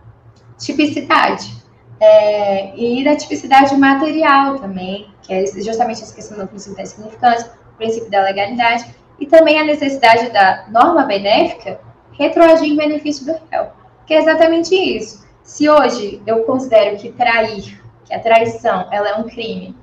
tipicidade, 0.57 1.55
é, 1.99 2.75
e 2.75 3.03
da 3.03 3.15
tipicidade 3.15 3.75
material 3.77 4.57
também, 4.57 5.07
que 5.21 5.31
é 5.31 5.45
justamente 5.45 6.01
essa 6.01 6.15
questão 6.15 6.39
do 6.39 6.47
princípio 6.47 6.77
da 6.77 6.81
insignificância, 6.81 7.51
o 7.73 7.77
princípio 7.77 8.09
da 8.09 8.23
legalidade, 8.23 8.85
e 9.19 9.27
também 9.27 9.59
a 9.59 9.63
necessidade 9.63 10.31
da 10.31 10.65
norma 10.69 11.03
benéfica 11.03 11.79
retroagir 12.19 12.69
em 12.69 12.75
benefício 12.75 13.25
do 13.25 13.39
réu. 13.49 13.69
Que 14.05 14.13
é 14.13 14.17
exatamente 14.19 14.75
isso. 14.75 15.25
Se 15.41 15.69
hoje 15.69 16.21
eu 16.27 16.43
considero 16.43 16.97
que 16.97 17.11
trair, 17.13 17.81
que 18.05 18.13
a 18.13 18.19
traição, 18.19 18.87
ela 18.91 19.09
é 19.09 19.15
um 19.15 19.23
crime, 19.23 19.75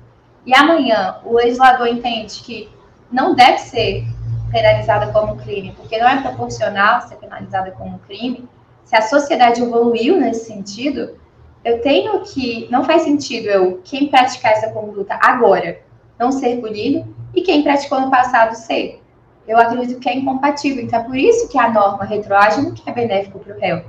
e 0.45 0.55
amanhã 0.55 1.17
o 1.25 1.33
legislador 1.33 1.87
entende 1.87 2.41
que 2.41 2.69
não 3.11 3.35
deve 3.35 3.57
ser 3.57 4.05
penalizada 4.51 5.11
como 5.11 5.35
crime, 5.37 5.73
porque 5.75 5.97
não 5.97 6.07
é 6.07 6.21
proporcional 6.21 7.01
ser 7.01 7.15
penalizada 7.15 7.71
como 7.71 7.99
crime, 7.99 8.47
se 8.85 8.95
a 8.95 9.01
sociedade 9.01 9.61
evoluiu 9.61 10.17
nesse 10.17 10.45
sentido, 10.45 11.17
eu 11.65 11.81
tenho 11.81 12.21
que. 12.21 12.67
Não 12.71 12.85
faz 12.85 13.01
sentido 13.01 13.47
eu, 13.47 13.81
quem 13.83 14.07
praticar 14.07 14.53
essa 14.53 14.71
conduta 14.71 15.19
agora, 15.21 15.81
não 16.17 16.31
ser 16.31 16.61
punido, 16.61 17.13
e 17.35 17.41
quem 17.41 17.63
praticou 17.63 17.99
no 17.99 18.09
passado 18.09 18.55
ser 18.55 19.01
eu 19.47 19.57
acredito 19.57 19.99
que 19.99 20.09
é 20.09 20.15
incompatível. 20.15 20.83
Então, 20.83 20.99
é 20.99 21.03
por 21.03 21.15
isso 21.15 21.47
que 21.47 21.57
a 21.57 21.71
norma 21.71 22.03
retroage 22.03 22.61
não 22.61 22.73
é 22.85 22.91
benéfico 22.91 23.39
para 23.39 23.55
o 23.55 23.59
réu. 23.59 23.83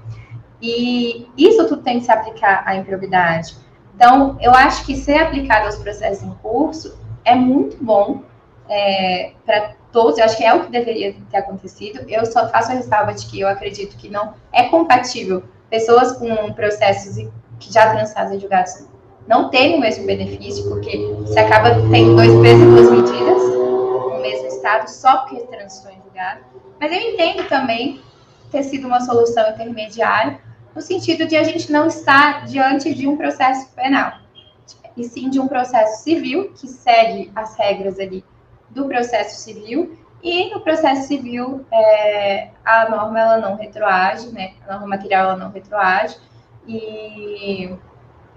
E 0.62 1.26
isso 1.36 1.66
tudo 1.68 1.82
tem 1.82 1.98
que 1.98 2.04
se 2.04 2.12
aplicar 2.12 2.62
à 2.64 2.76
improbidade. 2.76 3.56
Então, 3.94 4.36
eu 4.40 4.52
acho 4.52 4.86
que 4.86 4.96
ser 4.96 5.18
aplicado 5.18 5.66
aos 5.66 5.76
processos 5.76 6.22
em 6.22 6.30
curso 6.34 6.96
é 7.24 7.34
muito 7.34 7.82
bom 7.82 8.22
é, 8.68 9.32
para 9.44 9.72
todos. 9.90 10.18
Eu 10.18 10.24
acho 10.24 10.36
que 10.36 10.44
é 10.44 10.54
o 10.54 10.64
que 10.64 10.70
deveria 10.70 11.14
ter 11.30 11.38
acontecido. 11.38 12.04
Eu 12.08 12.24
só 12.24 12.48
faço 12.48 12.70
a 12.70 12.74
ressalva 12.74 13.12
de 13.12 13.26
que 13.26 13.40
eu 13.40 13.48
acredito 13.48 13.96
que 13.96 14.08
não 14.08 14.34
é 14.52 14.64
compatível 14.64 15.42
pessoas 15.68 16.12
com 16.12 16.52
processos 16.52 17.28
que 17.58 17.72
já 17.72 17.90
transados 17.90 18.32
em 18.32 18.40
julgados 18.40 18.86
não 19.26 19.50
terem 19.50 19.76
o 19.76 19.80
mesmo 19.80 20.06
benefício, 20.06 20.66
porque 20.68 20.96
você 21.20 21.40
acaba 21.40 21.70
tendo 21.90 22.16
dois 22.16 22.32
pesos 22.40 22.62
e 22.62 22.66
duas 22.66 22.90
medidas 22.90 23.67
Só 24.86 25.18
porque 25.18 25.46
transitou 25.46 25.90
em 25.92 26.02
julgado. 26.02 26.40
Mas 26.80 26.92
eu 26.92 26.98
entendo 26.98 27.48
também 27.48 28.00
ter 28.50 28.62
sido 28.62 28.86
uma 28.86 29.00
solução 29.00 29.50
intermediária, 29.50 30.40
no 30.74 30.80
sentido 30.80 31.26
de 31.26 31.36
a 31.36 31.42
gente 31.42 31.70
não 31.70 31.86
estar 31.86 32.46
diante 32.46 32.94
de 32.94 33.06
um 33.06 33.16
processo 33.16 33.68
penal, 33.74 34.12
e 34.96 35.04
sim 35.04 35.28
de 35.28 35.40
um 35.40 35.48
processo 35.48 36.02
civil, 36.02 36.52
que 36.52 36.66
segue 36.66 37.30
as 37.34 37.56
regras 37.56 37.98
ali 37.98 38.24
do 38.70 38.86
processo 38.86 39.40
civil, 39.42 39.98
e 40.22 40.50
no 40.50 40.60
processo 40.60 41.08
civil 41.08 41.64
é, 41.70 42.48
a 42.64 42.88
norma 42.88 43.20
ela 43.20 43.38
não 43.38 43.56
retroage, 43.56 44.32
né? 44.32 44.54
A 44.66 44.72
norma 44.72 44.86
material 44.88 45.30
ela 45.30 45.36
não 45.36 45.50
retroage, 45.50 46.16
e 46.66 47.74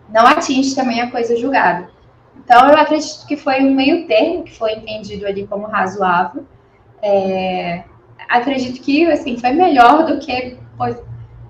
não 0.09 0.25
atinge 0.25 0.75
também 0.75 1.01
a 1.01 1.11
coisa 1.11 1.35
julgada. 1.35 1.89
Então, 2.37 2.69
eu 2.69 2.77
acredito 2.77 3.25
que 3.27 3.35
foi 3.35 3.61
um 3.61 3.73
meio 3.73 4.07
termo 4.07 4.43
que 4.43 4.57
foi 4.57 4.73
entendido 4.73 5.25
ali 5.25 5.45
como 5.47 5.67
razoável. 5.67 6.45
É, 7.01 7.83
acredito 8.27 8.81
que, 8.81 9.05
assim, 9.11 9.37
foi 9.37 9.51
melhor 9.51 10.05
do 10.05 10.19
que, 10.19 10.57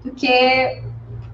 do 0.03 0.11
que 0.11 0.83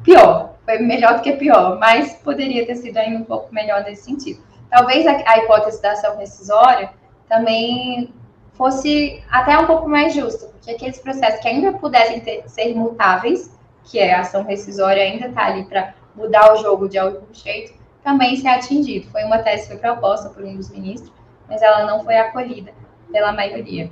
pior. 0.03 0.55
Foi 0.65 0.79
melhor 0.79 1.15
do 1.15 1.21
que 1.21 1.31
pior, 1.33 1.79
mas 1.79 2.15
poderia 2.15 2.65
ter 2.65 2.75
sido 2.75 2.97
ainda 2.97 3.19
um 3.19 3.23
pouco 3.23 3.53
melhor 3.53 3.83
nesse 3.83 4.03
sentido. 4.03 4.41
Talvez 4.69 5.07
a, 5.07 5.11
a 5.25 5.37
hipótese 5.39 5.81
da 5.81 5.93
ação 5.93 6.17
rescisória 6.17 6.89
também 7.29 8.13
fosse 8.53 9.23
até 9.29 9.57
um 9.57 9.65
pouco 9.65 9.87
mais 9.87 10.13
justa, 10.13 10.47
porque 10.47 10.71
aqueles 10.71 10.99
processos 10.99 11.39
que 11.39 11.47
ainda 11.47 11.73
pudessem 11.73 12.19
ter, 12.19 12.43
ser 12.47 12.75
mutáveis, 12.75 13.51
que 13.83 13.99
é 13.99 14.13
a 14.13 14.21
ação 14.21 14.43
rescisória, 14.43 15.03
ainda 15.03 15.27
está 15.27 15.45
ali 15.45 15.63
para 15.65 15.93
mudar 16.15 16.53
o 16.53 16.57
jogo 16.57 16.89
de 16.89 16.97
algum 16.97 17.31
jeito, 17.31 17.73
também 18.03 18.35
ser 18.35 18.47
atingido. 18.47 19.09
Foi 19.11 19.23
uma 19.23 19.39
tese 19.39 19.63
que 19.63 19.69
foi 19.69 19.77
proposta 19.77 20.29
por 20.29 20.43
um 20.43 20.55
dos 20.55 20.69
ministros, 20.69 21.11
mas 21.47 21.61
ela 21.61 21.85
não 21.85 22.03
foi 22.03 22.17
acolhida 22.17 22.71
pela 23.11 23.31
maioria. 23.31 23.89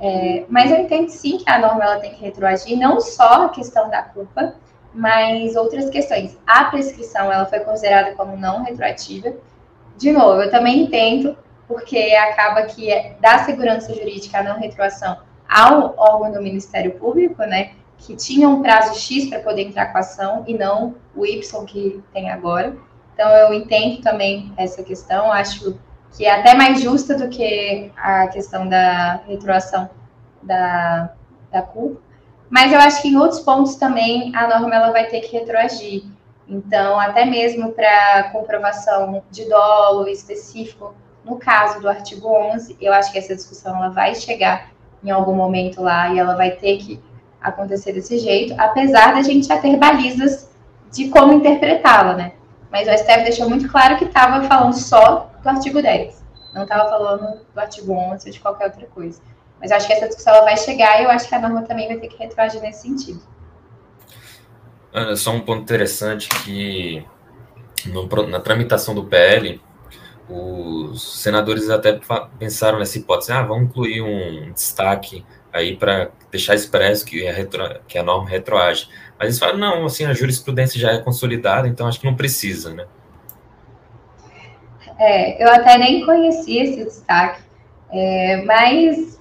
É, 0.00 0.44
mas 0.48 0.70
eu 0.70 0.78
entendo 0.78 1.08
sim 1.10 1.38
que 1.38 1.50
a 1.50 1.58
norma 1.58 1.84
ela 1.84 2.00
tem 2.00 2.12
que 2.12 2.22
retroagir, 2.22 2.78
não 2.78 3.00
só 3.00 3.44
a 3.44 3.48
questão 3.50 3.90
da 3.90 4.02
culpa, 4.02 4.54
mas 4.94 5.54
outras 5.56 5.90
questões. 5.90 6.38
A 6.46 6.64
prescrição 6.64 7.30
ela 7.30 7.44
foi 7.46 7.60
considerada 7.60 8.14
como 8.14 8.36
não 8.36 8.64
retroativa. 8.64 9.34
De 9.96 10.10
novo, 10.10 10.42
eu 10.42 10.50
também 10.50 10.82
entendo, 10.82 11.36
porque 11.68 11.98
acaba 12.14 12.62
que 12.62 12.90
é, 12.90 13.14
dá 13.20 13.44
segurança 13.44 13.94
jurídica 13.94 14.38
a 14.38 14.42
não 14.42 14.58
retroação 14.58 15.18
ao 15.48 15.94
órgão 15.96 16.32
do 16.32 16.42
Ministério 16.42 16.92
Público, 16.92 17.42
né, 17.42 17.72
que 17.98 18.16
tinha 18.16 18.48
um 18.48 18.62
prazo 18.62 18.98
X 18.98 19.28
para 19.28 19.40
poder 19.40 19.62
entrar 19.62 19.86
com 19.86 19.98
a 19.98 20.00
ação 20.00 20.44
e 20.46 20.56
não 20.56 20.94
o 21.14 21.26
Y 21.26 21.66
que 21.66 22.02
tem 22.12 22.30
agora. 22.30 22.74
Então, 23.14 23.28
eu 23.30 23.52
entendo 23.52 24.00
também 24.02 24.52
essa 24.56 24.82
questão, 24.82 25.30
acho 25.32 25.78
que 26.16 26.24
é 26.24 26.40
até 26.40 26.54
mais 26.54 26.80
justa 26.80 27.16
do 27.16 27.28
que 27.28 27.90
a 27.96 28.26
questão 28.28 28.68
da 28.68 29.20
retroação 29.26 29.90
da, 30.42 31.12
da 31.50 31.62
culpa. 31.62 32.00
Mas 32.48 32.72
eu 32.72 32.80
acho 32.80 33.00
que 33.00 33.08
em 33.08 33.16
outros 33.16 33.40
pontos 33.40 33.76
também 33.76 34.34
a 34.34 34.48
norma 34.48 34.74
ela 34.74 34.90
vai 34.90 35.06
ter 35.06 35.20
que 35.20 35.36
retroagir. 35.36 36.04
Então, 36.48 36.98
até 36.98 37.24
mesmo 37.24 37.72
para 37.72 38.30
comprovação 38.32 39.22
de 39.30 39.48
dolo 39.48 40.08
específico, 40.08 40.92
no 41.24 41.36
caso 41.36 41.80
do 41.80 41.88
artigo 41.88 42.28
11, 42.28 42.76
eu 42.80 42.92
acho 42.92 43.12
que 43.12 43.18
essa 43.18 43.36
discussão 43.36 43.76
ela 43.76 43.90
vai 43.90 44.16
chegar 44.16 44.70
em 45.02 45.10
algum 45.10 45.34
momento 45.34 45.80
lá 45.80 46.12
e 46.12 46.18
ela 46.18 46.34
vai 46.34 46.50
ter 46.50 46.78
que 46.78 47.00
acontecer 47.40 47.92
desse 47.92 48.18
jeito, 48.18 48.54
apesar 48.58 49.14
da 49.14 49.22
gente 49.22 49.46
já 49.46 49.58
ter 49.58 49.76
balizas 49.76 50.50
de 50.92 51.08
como 51.08 51.32
interpretá-la, 51.32 52.14
né? 52.14 52.32
Mas 52.70 52.86
o 52.86 52.92
STF 52.92 53.24
deixou 53.24 53.48
muito 53.48 53.68
claro 53.68 53.96
que 53.96 54.04
estava 54.04 54.46
falando 54.46 54.74
só 54.74 55.30
do 55.42 55.48
artigo 55.48 55.82
10, 55.82 56.22
não 56.54 56.62
estava 56.62 56.88
falando 56.88 57.40
do 57.52 57.60
artigo 57.60 57.92
11 57.92 58.26
ou 58.26 58.32
de 58.32 58.40
qualquer 58.40 58.66
outra 58.66 58.86
coisa. 58.86 59.20
Mas 59.60 59.70
eu 59.70 59.76
acho 59.76 59.86
que 59.86 59.92
essa 59.92 60.06
discussão 60.06 60.34
ela 60.34 60.44
vai 60.44 60.56
chegar 60.56 61.00
e 61.00 61.04
eu 61.04 61.10
acho 61.10 61.28
que 61.28 61.34
a 61.34 61.40
norma 61.40 61.62
também 61.62 61.88
vai 61.88 61.98
ter 61.98 62.08
que 62.08 62.16
retroagir 62.16 62.60
nesse 62.62 62.82
sentido. 62.82 63.20
Ana, 64.92 65.14
só 65.16 65.32
um 65.32 65.40
ponto 65.40 65.62
interessante 65.62 66.28
que 66.28 67.04
no, 67.86 68.06
na 68.26 68.40
tramitação 68.40 68.94
do 68.94 69.04
PL, 69.04 69.60
os 70.28 71.20
senadores 71.20 71.68
até 71.70 72.00
pensaram 72.38 72.78
nessa 72.78 72.98
hipótese, 72.98 73.32
ah, 73.32 73.42
vamos 73.42 73.64
incluir 73.64 74.00
um 74.00 74.52
destaque 74.52 75.24
aí 75.52 75.76
para 75.76 76.10
deixar 76.30 76.54
expresso 76.54 77.04
que 77.04 77.26
a, 77.26 77.32
retro, 77.32 77.62
que 77.86 77.98
a 77.98 78.02
norma 78.02 78.28
retroage. 78.28 78.88
Mas 79.20 79.28
eles 79.28 79.38
falam, 79.38 79.58
não, 79.58 79.84
assim, 79.84 80.06
a 80.06 80.14
jurisprudência 80.14 80.80
já 80.80 80.92
é 80.92 80.98
consolidada, 80.98 81.68
então 81.68 81.86
acho 81.86 82.00
que 82.00 82.06
não 82.06 82.16
precisa, 82.16 82.72
né? 82.72 82.86
É, 84.98 85.44
eu 85.44 85.52
até 85.52 85.76
nem 85.76 86.06
conhecia 86.06 86.64
esse 86.64 86.82
destaque, 86.82 87.42
é, 87.92 88.42
mas 88.46 89.20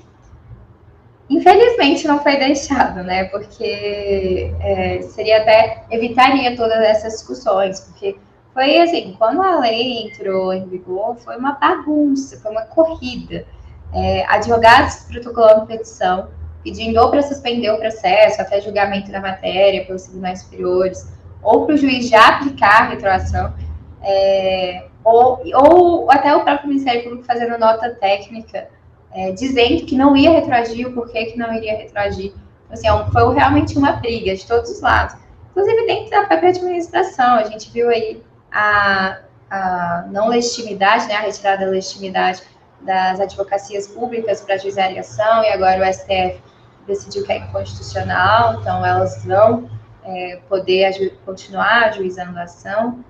infelizmente 1.29 2.07
não 2.07 2.23
foi 2.23 2.37
deixado, 2.37 3.03
né? 3.03 3.25
Porque 3.25 4.53
é, 4.61 5.01
seria 5.01 5.41
até 5.41 5.83
evitaria 5.91 6.55
todas 6.55 6.79
essas 6.79 7.13
discussões, 7.15 7.81
porque 7.81 8.15
foi 8.53 8.77
assim, 8.79 9.15
quando 9.17 9.41
a 9.41 9.59
lei 9.59 10.07
entrou 10.07 10.53
em 10.53 10.65
vigor, 10.65 11.17
foi 11.17 11.35
uma 11.35 11.53
bagunça, 11.53 12.39
foi 12.39 12.51
uma 12.51 12.63
corrida. 12.63 13.45
É, 13.93 14.25
advogados 14.27 15.07
protocolando 15.09 15.65
petição, 15.65 16.29
pedindo 16.63 16.99
ou 16.99 17.09
para 17.09 17.21
suspender 17.21 17.69
o 17.71 17.77
processo 17.77 18.41
até 18.41 18.61
julgamento 18.61 19.11
da 19.11 19.19
matéria 19.19 19.85
pelos 19.85 20.03
tribunais 20.03 20.41
superiores, 20.41 21.11
ou 21.41 21.65
para 21.65 21.75
o 21.75 21.77
juiz 21.77 22.09
já 22.09 22.27
aplicar 22.27 22.81
a 22.81 22.89
retroação, 22.89 23.53
é, 24.01 24.85
ou, 25.03 25.41
ou 25.53 26.11
até 26.11 26.35
o 26.35 26.43
próprio 26.43 26.67
Ministério 26.67 27.03
Público 27.03 27.25
fazendo 27.25 27.57
nota 27.57 27.89
técnica, 27.91 28.67
é, 29.11 29.31
dizendo 29.31 29.85
que 29.85 29.95
não 29.95 30.15
ia 30.15 30.31
retroagir, 30.31 30.87
o 30.87 30.93
porquê 30.93 31.25
que 31.25 31.37
não 31.37 31.53
iria 31.53 31.77
retroagir. 31.77 32.33
Então, 32.69 32.73
assim, 32.73 32.87
é 32.87 33.11
foi 33.11 33.33
realmente 33.33 33.77
uma 33.77 33.93
briga 33.93 34.35
de 34.35 34.45
todos 34.45 34.69
os 34.69 34.81
lados. 34.81 35.15
Inclusive 35.51 35.87
dentro 35.87 36.11
da 36.11 36.25
própria 36.25 36.49
administração, 36.49 37.35
a 37.35 37.43
gente 37.43 37.71
viu 37.71 37.89
aí 37.89 38.21
a, 38.51 39.19
a 39.49 40.05
não 40.11 40.27
legitimidade, 40.27 41.07
né, 41.07 41.15
a 41.15 41.21
retirada 41.21 41.65
da 41.65 41.71
legitimidade 41.71 42.43
das 42.81 43.19
advocacias 43.19 43.87
públicas 43.87 44.41
para 44.41 44.55
a 44.55 44.99
ação, 44.99 45.43
e 45.43 45.49
agora 45.49 45.81
o 45.81 45.93
STF 45.93 46.41
decidiu 46.89 47.23
que 47.23 47.31
é 47.31 47.37
inconstitucional, 47.37 48.59
então 48.59 48.85
elas 48.85 49.23
vão 49.23 49.69
é, 50.03 50.39
poder 50.49 51.17
continuar 51.25 51.85
ajuizando 51.85 52.37
a 52.37 52.43
ação. 52.43 53.03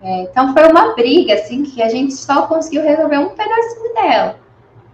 É, 0.00 0.22
então 0.22 0.52
foi 0.52 0.68
uma 0.68 0.94
briga, 0.94 1.34
assim, 1.34 1.62
que 1.62 1.82
a 1.82 1.88
gente 1.88 2.14
só 2.14 2.46
conseguiu 2.46 2.82
resolver 2.82 3.18
um 3.18 3.30
pedacinho 3.30 3.94
dela. 3.94 4.40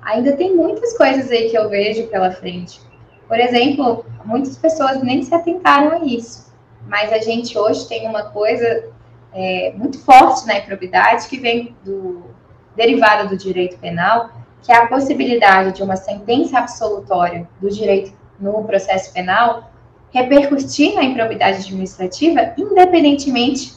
Ainda 0.03 0.37
tem 0.37 0.55
muitas 0.55 0.97
coisas 0.97 1.31
aí 1.31 1.49
que 1.49 1.57
eu 1.57 1.69
vejo 1.69 2.09
pela 2.09 2.31
frente. 2.31 2.81
Por 3.27 3.39
exemplo, 3.39 4.05
muitas 4.25 4.57
pessoas 4.57 5.03
nem 5.03 5.23
se 5.23 5.35
atentaram 5.35 5.93
a 5.93 6.05
isso, 6.05 6.53
mas 6.87 7.13
a 7.13 7.19
gente 7.19 7.57
hoje 7.57 7.89
tem 7.89 8.07
uma 8.07 8.25
coisa 8.25 8.91
é, 9.33 9.73
muito 9.77 9.99
forte 9.99 10.47
na 10.47 10.59
improbidade 10.59 11.27
que 11.29 11.39
vem 11.39 11.75
do 11.83 12.35
derivada 12.77 13.29
do 13.29 13.37
direito 13.37 13.79
penal, 13.79 14.31
que 14.63 14.73
é 14.73 14.77
a 14.77 14.87
possibilidade 14.87 15.77
de 15.77 15.83
uma 15.83 15.97
sentença 15.97 16.59
absolutória 16.59 17.49
do 17.61 17.71
direito 17.71 18.13
no 18.45 18.65
processo 18.65 19.13
penal 19.13 19.71
repercutir 20.13 20.95
na 20.95 21.03
improbidade 21.03 21.59
administrativa, 21.59 22.53
independentemente 22.57 23.73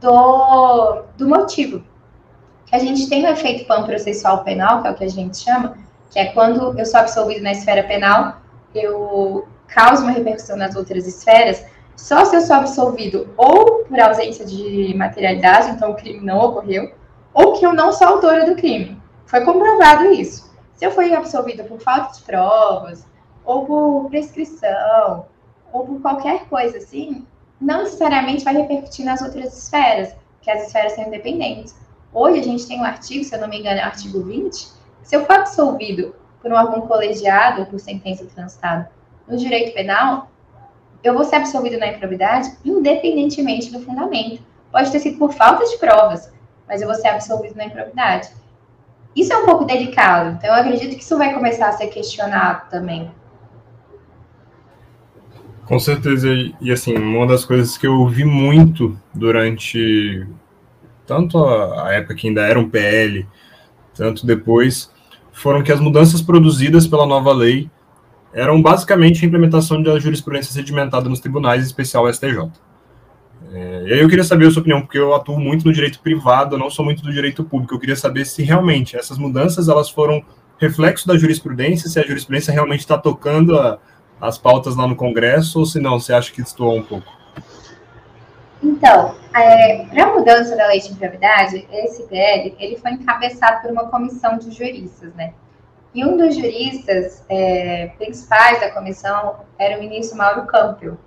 do, 0.00 1.02
do 1.16 1.26
motivo. 1.26 1.82
A 2.70 2.78
gente 2.78 3.08
tem 3.08 3.24
o 3.24 3.30
efeito 3.30 3.66
pan-processual 3.66 4.44
penal, 4.44 4.82
que 4.82 4.88
é 4.88 4.90
o 4.90 4.94
que 4.94 5.04
a 5.04 5.08
gente 5.08 5.38
chama, 5.38 5.78
que 6.10 6.18
é 6.18 6.26
quando 6.26 6.78
eu 6.78 6.84
sou 6.84 7.00
absolvido 7.00 7.42
na 7.42 7.52
esfera 7.52 7.82
penal, 7.84 8.42
eu 8.74 9.48
causo 9.66 10.02
uma 10.02 10.12
repercussão 10.12 10.56
nas 10.56 10.76
outras 10.76 11.06
esferas, 11.06 11.64
só 11.96 12.24
se 12.24 12.36
eu 12.36 12.42
sou 12.42 12.56
absolvido 12.56 13.28
ou 13.36 13.84
por 13.84 13.98
ausência 13.98 14.44
de 14.44 14.94
materialidade, 14.94 15.70
então 15.70 15.92
o 15.92 15.94
crime 15.94 16.24
não 16.24 16.38
ocorreu, 16.38 16.92
ou 17.32 17.54
que 17.54 17.64
eu 17.64 17.72
não 17.72 17.92
sou 17.92 18.08
autora 18.08 18.44
do 18.44 18.56
crime. 18.56 19.00
Foi 19.24 19.42
comprovado 19.42 20.12
isso. 20.12 20.48
Se 20.74 20.84
eu 20.84 20.90
fui 20.90 21.14
absolvido 21.14 21.64
por 21.64 21.80
falta 21.80 22.12
de 22.12 22.22
provas, 22.22 23.07
ou 23.48 23.64
por 23.64 24.10
prescrição, 24.10 25.24
ou 25.72 25.86
por 25.86 26.02
qualquer 26.02 26.44
coisa 26.50 26.76
assim, 26.76 27.26
não 27.58 27.78
necessariamente 27.78 28.44
vai 28.44 28.54
repercutir 28.54 29.06
nas 29.06 29.22
outras 29.22 29.56
esferas, 29.56 30.14
que 30.42 30.50
as 30.50 30.66
esferas 30.66 30.92
são 30.92 31.04
independentes. 31.04 31.74
Hoje 32.12 32.40
a 32.40 32.42
gente 32.42 32.66
tem 32.68 32.78
um 32.78 32.84
artigo, 32.84 33.24
se 33.24 33.34
eu 33.34 33.40
não 33.40 33.48
me 33.48 33.58
engano, 33.58 33.80
é 33.80 33.84
o 33.84 33.86
artigo 33.86 34.22
20, 34.22 34.54
se 35.02 35.16
eu 35.16 35.24
for 35.24 35.36
absolvido 35.36 36.14
por 36.42 36.52
um 36.52 36.56
órgão 36.56 36.82
colegiado 36.82 37.60
ou 37.62 37.66
por 37.66 37.80
sentença 37.80 38.26
transitada 38.26 38.90
no 39.26 39.38
direito 39.38 39.72
penal, 39.72 40.30
eu 41.02 41.14
vou 41.14 41.24
ser 41.24 41.36
absolvido 41.36 41.78
na 41.78 41.88
improbidade 41.88 42.52
independentemente 42.62 43.72
do 43.72 43.80
fundamento. 43.80 44.42
Pode 44.70 44.92
ter 44.92 45.00
sido 45.00 45.16
por 45.18 45.32
falta 45.32 45.64
de 45.64 45.78
provas, 45.78 46.30
mas 46.66 46.82
eu 46.82 46.86
vou 46.86 46.96
ser 46.96 47.08
absolvido 47.08 47.56
na 47.56 47.64
improbidade. 47.64 48.28
Isso 49.16 49.32
é 49.32 49.38
um 49.38 49.46
pouco 49.46 49.64
delicado, 49.64 50.36
então 50.36 50.50
eu 50.50 50.60
acredito 50.60 50.94
que 50.94 51.02
isso 51.02 51.16
vai 51.16 51.32
começar 51.32 51.68
a 51.68 51.72
ser 51.72 51.86
questionado 51.86 52.68
também. 52.68 53.10
Com 55.68 55.78
certeza, 55.78 56.28
e 56.62 56.72
assim, 56.72 56.96
uma 56.96 57.26
das 57.26 57.44
coisas 57.44 57.76
que 57.76 57.86
eu 57.86 58.08
vi 58.08 58.24
muito 58.24 58.98
durante 59.14 60.26
tanto 61.06 61.44
a, 61.44 61.92
época 61.92 62.14
que 62.14 62.26
ainda 62.26 62.40
era 62.40 62.58
um 62.58 62.70
PL, 62.70 63.26
tanto 63.94 64.24
depois, 64.24 64.90
foram 65.30 65.62
que 65.62 65.70
as 65.70 65.78
mudanças 65.78 66.22
produzidas 66.22 66.86
pela 66.86 67.04
nova 67.04 67.34
lei 67.34 67.70
eram 68.32 68.62
basicamente 68.62 69.22
a 69.22 69.28
implementação 69.28 69.82
da 69.82 69.98
jurisprudência 69.98 70.54
sedimentada 70.54 71.06
nos 71.06 71.20
tribunais, 71.20 71.62
em 71.62 71.66
especial 71.66 72.10
STJ. 72.10 72.50
É, 73.52 73.84
e 73.88 73.92
aí 73.92 74.00
eu 74.00 74.08
queria 74.08 74.24
saber 74.24 74.46
a 74.46 74.50
sua 74.50 74.60
opinião, 74.60 74.80
porque 74.80 74.98
eu 74.98 75.14
atuo 75.14 75.38
muito 75.38 75.66
no 75.66 75.72
direito 75.72 76.00
privado, 76.00 76.54
eu 76.54 76.58
não 76.58 76.70
sou 76.70 76.82
muito 76.82 77.02
do 77.02 77.12
direito 77.12 77.44
público. 77.44 77.74
Eu 77.74 77.78
queria 77.78 77.96
saber 77.96 78.24
se 78.24 78.42
realmente 78.42 78.96
essas 78.96 79.18
mudanças 79.18 79.68
elas 79.68 79.90
foram 79.90 80.24
reflexo 80.56 81.06
da 81.06 81.18
jurisprudência, 81.18 81.90
se 81.90 82.00
a 82.00 82.06
jurisprudência 82.06 82.54
realmente 82.54 82.80
está 82.80 82.96
tocando 82.96 83.54
a, 83.58 83.78
as 84.20 84.38
pautas 84.38 84.76
lá 84.76 84.86
no 84.86 84.96
Congresso, 84.96 85.58
ou 85.58 85.66
se 85.66 85.80
não, 85.80 85.98
você 85.98 86.12
acha 86.12 86.32
que 86.32 86.42
destoou 86.42 86.76
um 86.76 86.82
pouco? 86.82 87.06
Então, 88.62 89.14
é, 89.34 89.84
para 89.86 90.04
a 90.04 90.14
mudança 90.14 90.56
da 90.56 90.66
lei 90.66 90.80
de 90.80 90.90
improbidade, 90.90 91.66
esse 91.72 92.02
PL 92.04 92.54
ele 92.58 92.76
foi 92.76 92.92
encabeçado 92.92 93.62
por 93.62 93.70
uma 93.70 93.88
comissão 93.88 94.36
de 94.36 94.50
juristas, 94.50 95.14
né? 95.14 95.32
E 95.94 96.04
um 96.04 96.16
dos 96.16 96.34
juristas 96.34 97.24
é, 97.28 97.92
principais 97.96 98.60
da 98.60 98.70
comissão 98.70 99.36
era 99.58 99.76
o 99.76 99.80
ministro 99.80 100.18
Mauro 100.18 100.46
Campbell. 100.46 100.98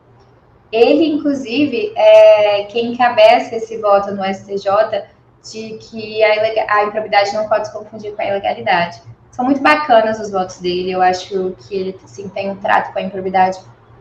Ele, 0.72 1.06
inclusive, 1.06 1.94
é 1.96 2.64
quem 2.64 2.94
encabeça 2.94 3.56
esse 3.56 3.78
voto 3.78 4.12
no 4.12 4.24
STJ 4.24 5.04
de 5.44 5.78
que 5.78 6.24
a, 6.24 6.76
a 6.76 6.84
improbidade 6.86 7.34
não 7.34 7.48
pode 7.50 7.68
se 7.68 7.74
confundir 7.74 8.16
com 8.16 8.22
a 8.22 8.26
ilegalidade. 8.26 9.02
São 9.32 9.46
muito 9.46 9.62
bacanas 9.62 10.20
os 10.20 10.30
votos 10.30 10.60
dele, 10.60 10.92
eu 10.92 11.02
acho 11.02 11.56
que 11.58 11.76
ele 11.76 11.98
sim, 12.06 12.28
tem 12.30 12.52
um 12.52 12.58
trato 12.58 12.92
com 12.92 13.00
a 13.00 13.02
improbidade 13.02 13.60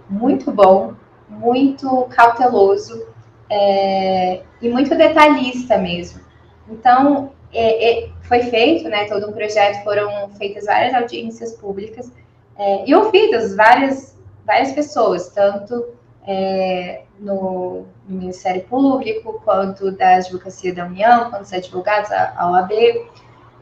muito 0.09 0.51
bom, 0.51 0.95
muito 1.29 2.07
cauteloso 2.11 3.07
é, 3.49 4.43
e 4.61 4.69
muito 4.69 4.97
detalhista 4.97 5.79
mesmo. 5.79 6.21
Então, 6.69 7.31
é, 7.53 8.05
é, 8.05 8.11
foi 8.23 8.41
feito, 8.43 8.89
né, 8.89 9.07
todo 9.07 9.29
um 9.29 9.33
projeto, 9.33 9.83
foram 9.85 10.31
feitas 10.31 10.67
várias 10.67 10.95
audiências 10.95 11.53
públicas 11.53 12.11
é, 12.59 12.85
e 12.89 12.95
ouvidas 12.95 13.55
várias, 13.55 14.19
várias 14.45 14.73
pessoas, 14.73 15.29
tanto 15.31 15.95
é, 16.27 17.03
no, 17.19 17.87
no, 18.09 18.19
Ministério 18.19 18.63
Público, 18.65 19.41
quanto 19.45 19.91
da 19.93 20.17
Advocacia 20.17 20.75
da 20.75 20.87
União, 20.87 21.31
quanto 21.31 21.43
dos 21.43 21.53
advogados, 21.53 22.11
a, 22.11 22.35
a 22.37 22.51
OAB. 22.51 22.73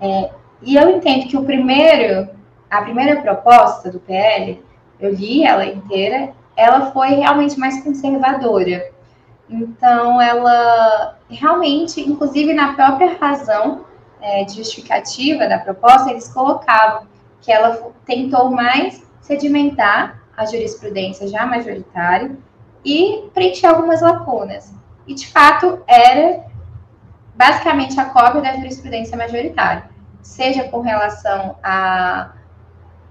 É, 0.00 0.30
e 0.62 0.76
eu 0.76 0.90
entendo 0.90 1.28
que 1.28 1.36
o 1.36 1.44
primeiro, 1.44 2.28
a 2.70 2.82
primeira 2.82 3.20
proposta 3.20 3.90
do 3.90 4.00
PL, 4.00 4.62
eu 4.98 5.14
li 5.14 5.44
ela 5.44 5.64
inteira, 5.64 6.32
ela 6.56 6.90
foi 6.90 7.10
realmente 7.10 7.58
mais 7.58 7.82
conservadora. 7.82 8.90
Então, 9.48 10.20
ela 10.20 11.16
realmente, 11.30 12.00
inclusive 12.00 12.52
na 12.52 12.74
própria 12.74 13.16
razão 13.16 13.84
é, 14.20 14.46
justificativa 14.48 15.46
da 15.46 15.58
proposta, 15.58 16.10
eles 16.10 16.28
colocavam 16.28 17.06
que 17.40 17.52
ela 17.52 17.92
tentou 18.04 18.50
mais 18.50 19.02
sedimentar 19.20 20.20
a 20.36 20.44
jurisprudência 20.44 21.28
já 21.28 21.46
majoritária 21.46 22.36
e 22.84 23.28
preencher 23.32 23.66
algumas 23.66 24.00
lacunas. 24.00 24.72
E, 25.06 25.14
de 25.14 25.26
fato, 25.28 25.82
era 25.86 26.44
basicamente 27.34 27.98
a 27.98 28.06
cópia 28.06 28.40
da 28.40 28.56
jurisprudência 28.56 29.16
majoritária, 29.16 29.84
seja 30.22 30.64
com 30.64 30.80
relação 30.80 31.56
à, 31.62 32.32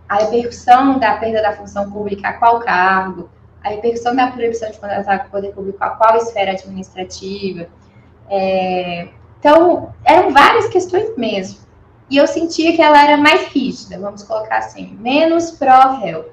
à 0.08 0.16
repercussão 0.16 1.00
da 1.00 1.18
perda 1.18 1.42
da 1.42 1.54
função 1.54 1.92
pública 1.92 2.30
a 2.30 2.34
qual 2.34 2.60
cargo, 2.60 3.30
a 3.64 3.70
repercussão 3.70 4.16
da 4.16 4.32
proibição 4.32 4.70
de 4.70 4.78
contratar 4.78 5.22
com 5.22 5.28
o 5.28 5.32
poder 5.32 5.54
público 5.54 5.84
a 5.84 5.90
qual 5.92 6.18
esfera 6.18 6.52
administrativa. 6.52 7.68
É, 8.30 9.08
então, 9.40 9.94
eram 10.04 10.32
várias 10.32 10.68
questões 10.68 11.16
mesmo. 11.18 11.60
E 12.10 12.18
eu 12.18 12.26
sentia 12.26 12.74
que 12.74 12.82
ela 12.82 13.04
era 13.04 13.18
mais 13.18 13.48
rígida, 13.48 14.00
vamos 14.00 14.24
colocar 14.24 14.60
assim, 14.60 14.98
menos 15.00 15.52
pró-réu. 15.52 16.32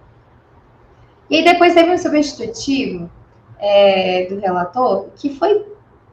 E 1.28 1.36
aí 1.36 1.44
depois 1.44 1.74
teve 1.74 1.90
um 1.90 1.98
substitutivo 1.98 3.10
é, 3.58 4.26
do 4.26 4.38
relator 4.38 5.08
que 5.16 5.30
foi 5.36 5.66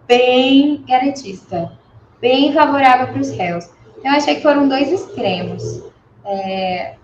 bem 0.07 0.83
garantista, 0.87 1.77
bem 2.19 2.53
favorável 2.53 3.07
para 3.07 3.21
os 3.21 3.29
réus. 3.29 3.69
Eu 4.03 4.11
achei 4.11 4.35
que 4.35 4.41
foram 4.41 4.67
dois 4.67 4.91
extremos. 4.91 5.83
É, 6.25 6.95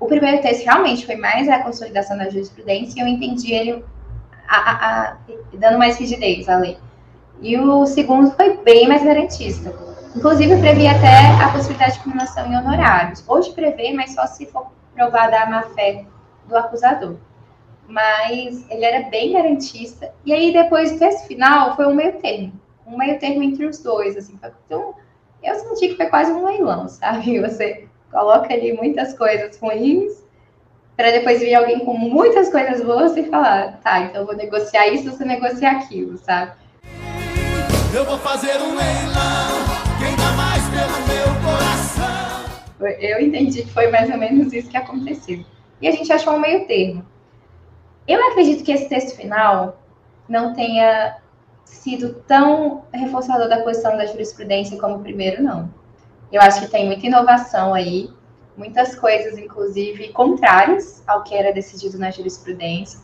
o 0.00 0.06
primeiro 0.06 0.40
texto 0.40 0.64
realmente 0.64 1.04
foi 1.04 1.16
mais 1.16 1.48
a 1.48 1.60
consolidação 1.60 2.16
da 2.16 2.30
jurisprudência 2.30 3.00
e 3.00 3.02
eu 3.02 3.08
entendi 3.08 3.52
ele 3.52 3.84
a, 4.48 4.56
a, 4.56 5.02
a, 5.10 5.16
dando 5.54 5.78
mais 5.78 5.98
rigidez 5.98 6.48
à 6.48 6.56
lei. 6.56 6.78
E 7.40 7.56
o 7.56 7.86
segundo 7.86 8.30
foi 8.32 8.56
bem 8.58 8.88
mais 8.88 9.04
garantista. 9.04 9.72
Inclusive, 10.16 10.58
previa 10.58 10.92
até 10.92 11.26
a 11.42 11.52
possibilidade 11.52 11.94
de 11.94 12.00
combinação 12.00 12.50
em 12.50 12.56
honorários. 12.56 13.22
Hoje 13.28 13.52
prevê, 13.52 13.92
mas 13.92 14.14
só 14.14 14.26
se 14.26 14.46
for 14.46 14.66
provada 14.94 15.40
a 15.40 15.46
má-fé 15.46 16.04
do 16.46 16.56
acusador. 16.56 17.16
Mas 17.86 18.68
ele 18.68 18.84
era 18.84 19.08
bem 19.08 19.32
garantista. 19.32 20.12
E 20.24 20.32
aí, 20.32 20.52
depois, 20.52 20.92
o 20.92 20.98
texto 20.98 21.26
final 21.26 21.76
foi 21.76 21.86
um 21.86 21.94
meio 21.94 22.14
termo. 22.14 22.52
Um 22.86 22.96
meio 22.96 23.18
termo 23.18 23.42
entre 23.42 23.66
os 23.66 23.78
dois. 23.78 24.16
Assim. 24.16 24.38
Então, 24.66 24.94
eu 25.42 25.54
senti 25.54 25.88
que 25.88 25.96
foi 25.96 26.06
quase 26.06 26.32
um 26.32 26.44
leilão, 26.44 26.88
sabe? 26.88 27.40
Você 27.40 27.88
coloca 28.10 28.52
ali 28.52 28.72
muitas 28.72 29.16
coisas 29.16 29.58
ruins 29.58 30.24
para 30.96 31.12
depois 31.12 31.40
vir 31.40 31.54
alguém 31.54 31.78
com 31.84 31.94
muitas 31.94 32.50
coisas 32.50 32.82
boas 32.82 33.16
e 33.16 33.22
falar, 33.24 33.78
tá, 33.80 34.00
então 34.00 34.22
eu 34.22 34.26
vou 34.26 34.34
negociar 34.34 34.88
isso, 34.88 35.08
você 35.08 35.24
negocia 35.24 35.70
aquilo, 35.70 36.18
sabe? 36.18 36.52
Eu 37.94 38.04
vou 38.04 38.18
fazer 38.18 38.56
um 38.56 38.74
leilão, 38.74 39.54
quem 40.00 40.16
dá 40.16 40.32
mais 40.32 40.62
pelo 40.70 41.06
meu 41.06 41.28
coração. 41.44 42.98
Eu 43.00 43.20
entendi 43.20 43.62
que 43.62 43.72
foi 43.72 43.88
mais 43.92 44.10
ou 44.10 44.18
menos 44.18 44.52
isso 44.52 44.68
que 44.68 44.76
aconteceu. 44.76 45.44
E 45.80 45.86
a 45.86 45.92
gente 45.92 46.12
achou 46.12 46.34
um 46.34 46.40
meio 46.40 46.66
termo. 46.66 47.06
Eu 48.06 48.20
acredito 48.30 48.64
que 48.64 48.72
esse 48.72 48.88
texto 48.88 49.16
final 49.16 49.80
não 50.28 50.52
tenha 50.52 51.16
sido 51.68 52.14
tão 52.26 52.84
reforçador 52.92 53.48
da 53.48 53.62
posição 53.62 53.96
da 53.96 54.06
jurisprudência 54.06 54.78
como 54.78 54.96
o 54.96 55.00
primeiro, 55.00 55.42
não. 55.42 55.70
Eu 56.30 56.40
acho 56.42 56.60
que 56.60 56.68
tem 56.68 56.86
muita 56.86 57.06
inovação 57.06 57.72
aí, 57.72 58.10
muitas 58.56 58.94
coisas, 58.94 59.38
inclusive, 59.38 60.08
contrárias 60.12 61.02
ao 61.06 61.22
que 61.22 61.34
era 61.34 61.52
decidido 61.52 61.98
na 61.98 62.10
jurisprudência. 62.10 63.00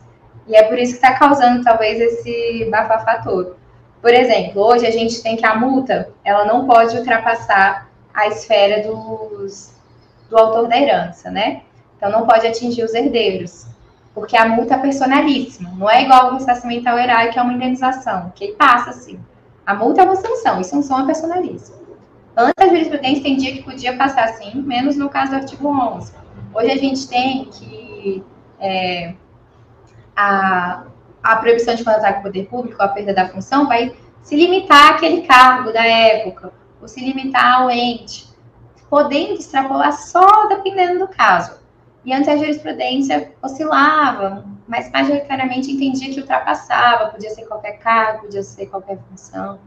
E 0.47 0.55
é 0.55 0.63
por 0.63 0.77
isso 0.77 0.91
que 0.93 0.97
está 0.97 1.17
causando, 1.17 1.63
talvez, 1.63 1.99
esse 1.99 2.67
bafafá 2.69 3.21
todo. 3.23 3.55
Por 4.01 4.13
exemplo, 4.13 4.61
hoje 4.61 4.85
a 4.85 4.91
gente 4.91 5.23
tem 5.23 5.35
que 5.35 5.45
a 5.45 5.55
multa, 5.55 6.09
ela 6.23 6.45
não 6.45 6.67
pode 6.67 6.95
ultrapassar 6.95 7.89
a 8.13 8.27
esfera 8.27 8.87
dos, 8.87 9.73
do 10.29 10.37
autor 10.37 10.67
da 10.67 10.77
herança, 10.79 11.31
né? 11.31 11.63
Então, 11.97 12.11
não 12.11 12.27
pode 12.27 12.45
atingir 12.45 12.83
os 12.83 12.93
herdeiros. 12.93 13.65
Porque 14.15 14.37
a 14.37 14.47
multa 14.47 14.75
é 14.75 14.77
personalíssima, 14.77 15.71
não 15.77 15.89
é 15.89 16.03
igual 16.03 16.27
ao 16.27 16.33
ressarcimento 16.35 16.87
ao 16.87 16.97
erário, 16.97 17.33
que 17.33 17.37
é 17.37 17.41
uma 17.41 17.53
indenização, 17.53 18.31
que 18.33 18.53
passa 18.53 18.91
assim. 18.91 19.19
A 19.65 19.75
multa 19.75 20.01
é 20.01 20.05
uma 20.05 20.15
sanção, 20.15 20.61
e 20.61 20.63
sanção 20.63 21.01
é 21.01 21.05
personalíssima. 21.05 21.77
Antes 22.37 22.53
a 22.57 22.67
jurisprudência 22.67 23.19
entendia 23.19 23.51
que 23.51 23.63
podia 23.63 23.97
passar 23.97 24.23
assim, 24.23 24.61
menos 24.61 24.95
no 24.95 25.09
caso 25.09 25.31
do 25.31 25.37
artigo 25.37 25.67
11. 25.67 26.13
Hoje 26.53 26.71
a 26.71 26.77
gente 26.77 27.07
tem 27.09 27.45
que 27.45 28.23
é, 28.59 29.13
a, 30.15 30.83
a 31.21 31.35
proibição 31.35 31.75
de 31.75 31.83
contratar 31.83 32.13
com 32.13 32.19
o 32.21 32.23
poder 32.23 32.47
público, 32.47 32.81
a 32.81 32.87
perda 32.87 33.13
da 33.13 33.27
função, 33.27 33.67
vai 33.67 33.93
se 34.23 34.35
limitar 34.35 34.93
àquele 34.93 35.23
cargo 35.23 35.73
da 35.73 35.85
época, 35.85 36.53
ou 36.81 36.87
se 36.87 37.03
limitar 37.03 37.61
ao 37.61 37.69
ente, 37.69 38.29
podendo 38.89 39.33
extrapolar 39.33 39.91
só 39.91 40.47
dependendo 40.47 40.99
do 40.99 41.07
caso. 41.09 41.64
E 42.05 42.13
antes 42.13 42.29
a 42.29 42.37
jurisprudência 42.37 43.31
oscilava, 43.41 44.45
mas 44.67 44.91
majoritariamente 44.91 45.71
entendia 45.71 46.13
que 46.13 46.19
ultrapassava, 46.19 47.09
podia 47.09 47.31
ser 47.31 47.45
qualquer 47.45 47.79
cargo, 47.79 48.21
podia 48.23 48.43
ser 48.43 48.67
qualquer 48.67 48.99
função. 49.09 49.59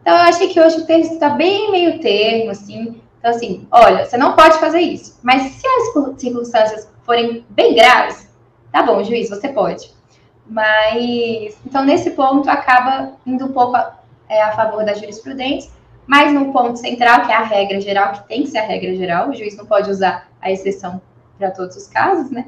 Então, 0.00 0.16
eu 0.16 0.22
achei 0.22 0.48
que 0.48 0.60
hoje 0.60 0.78
o 0.78 0.86
texto 0.86 1.14
está 1.14 1.30
bem 1.30 1.70
meio 1.72 2.00
termo, 2.00 2.50
assim. 2.50 3.00
Então, 3.18 3.30
assim, 3.30 3.66
olha, 3.70 4.04
você 4.04 4.16
não 4.16 4.34
pode 4.36 4.58
fazer 4.58 4.80
isso. 4.80 5.18
Mas 5.22 5.42
se 5.42 5.66
as 5.66 6.20
circunstâncias 6.20 6.88
forem 7.02 7.44
bem 7.50 7.74
graves, 7.74 8.28
tá 8.70 8.82
bom, 8.82 9.02
juiz, 9.02 9.28
você 9.28 9.48
pode. 9.48 9.92
Mas, 10.46 11.56
então, 11.66 11.84
nesse 11.84 12.12
ponto, 12.12 12.48
acaba 12.48 13.12
indo 13.26 13.46
um 13.46 13.52
pouco 13.52 13.76
a, 13.76 13.98
é, 14.28 14.40
a 14.42 14.52
favor 14.52 14.84
da 14.84 14.94
jurisprudência, 14.94 15.70
mas 16.06 16.32
no 16.32 16.52
ponto 16.52 16.78
central, 16.78 17.22
que 17.24 17.32
é 17.32 17.36
a 17.36 17.42
regra 17.42 17.80
geral, 17.80 18.12
que 18.12 18.28
tem 18.28 18.42
que 18.42 18.48
ser 18.48 18.58
a 18.58 18.66
regra 18.66 18.94
geral, 18.94 19.30
o 19.30 19.34
juiz 19.34 19.56
não 19.56 19.66
pode 19.66 19.88
usar 19.90 20.28
a 20.40 20.50
exceção 20.50 21.00
para 21.42 21.50
todos 21.50 21.76
os 21.76 21.88
casos, 21.88 22.30
né? 22.30 22.46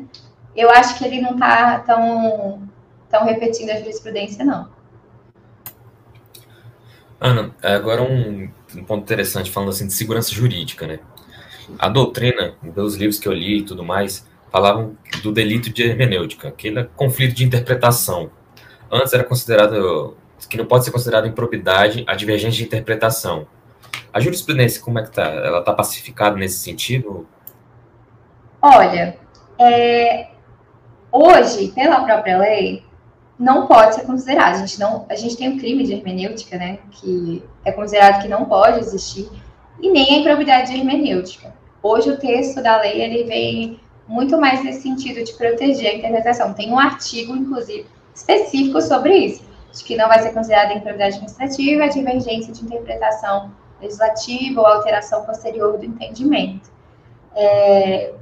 Eu 0.54 0.70
acho 0.70 0.96
que 0.96 1.04
ele 1.04 1.20
não 1.20 1.32
está 1.32 1.80
tão, 1.80 2.62
tão 3.10 3.24
repetindo 3.24 3.70
a 3.70 3.76
jurisprudência, 3.76 4.44
não. 4.44 4.68
Ana, 7.20 7.52
agora 7.60 8.02
um, 8.02 8.48
um, 8.76 8.84
ponto 8.84 9.02
interessante, 9.02 9.50
falando 9.50 9.70
assim 9.70 9.88
de 9.88 9.92
segurança 9.92 10.32
jurídica, 10.32 10.86
né? 10.86 11.00
A 11.76 11.88
doutrina, 11.88 12.54
dos 12.62 12.94
livros 12.94 13.18
que 13.18 13.26
eu 13.26 13.32
li 13.32 13.58
e 13.58 13.64
tudo 13.64 13.82
mais, 13.82 14.28
falavam 14.52 14.96
do 15.22 15.32
delito 15.32 15.70
de 15.70 15.82
hermenêutica, 15.82 16.48
aquele 16.48 16.84
conflito 16.94 17.34
de 17.34 17.44
interpretação. 17.44 18.30
Antes 18.92 19.12
era 19.12 19.24
considerado 19.24 20.16
que 20.48 20.56
não 20.56 20.66
pode 20.66 20.84
ser 20.84 20.92
considerado 20.92 21.26
improbidade 21.26 22.04
a 22.06 22.14
divergência 22.14 22.58
de 22.58 22.64
interpretação. 22.64 23.48
A 24.12 24.20
jurisprudência, 24.20 24.80
como 24.80 25.00
é 25.00 25.02
que 25.02 25.10
tá? 25.10 25.24
Ela 25.24 25.58
está 25.58 25.72
pacificada 25.72 26.36
nesse 26.36 26.58
sentido? 26.58 27.26
Olha, 28.66 29.18
é, 29.58 30.28
hoje, 31.12 31.68
pela 31.72 32.00
própria 32.00 32.38
lei, 32.38 32.82
não 33.38 33.66
pode 33.66 33.94
ser 33.94 34.06
considerado. 34.06 34.54
A 34.54 34.58
gente, 34.58 34.80
não, 34.80 35.04
a 35.10 35.14
gente 35.14 35.36
tem 35.36 35.50
um 35.50 35.58
crime 35.58 35.84
de 35.84 35.92
hermenêutica, 35.92 36.56
né, 36.56 36.78
que 36.92 37.44
é 37.62 37.70
considerado 37.70 38.22
que 38.22 38.28
não 38.28 38.46
pode 38.46 38.78
existir, 38.78 39.28
e 39.82 39.90
nem 39.90 40.14
a 40.14 40.18
improbidade 40.20 40.70
de 40.70 40.78
hermenêutica. 40.78 41.54
Hoje 41.82 42.08
o 42.08 42.16
texto 42.16 42.62
da 42.62 42.80
lei 42.80 43.02
ele 43.02 43.24
vem 43.24 43.80
muito 44.08 44.40
mais 44.40 44.64
nesse 44.64 44.80
sentido 44.80 45.22
de 45.22 45.34
proteger 45.34 45.90
a 45.90 45.94
interpretação. 45.96 46.54
Tem 46.54 46.72
um 46.72 46.78
artigo, 46.78 47.36
inclusive, 47.36 47.86
específico 48.14 48.80
sobre 48.80 49.14
isso, 49.14 49.44
de 49.74 49.84
que 49.84 49.94
não 49.94 50.08
vai 50.08 50.20
ser 50.20 50.32
considerada 50.32 50.72
improbidade 50.72 51.16
administrativa 51.16 51.84
a 51.84 51.88
divergência 51.88 52.50
de 52.50 52.64
interpretação 52.64 53.52
legislativa 53.78 54.58
ou 54.58 54.66
alteração 54.66 55.22
posterior 55.26 55.76
do 55.76 55.84
entendimento. 55.84 56.72
É, 57.36 58.14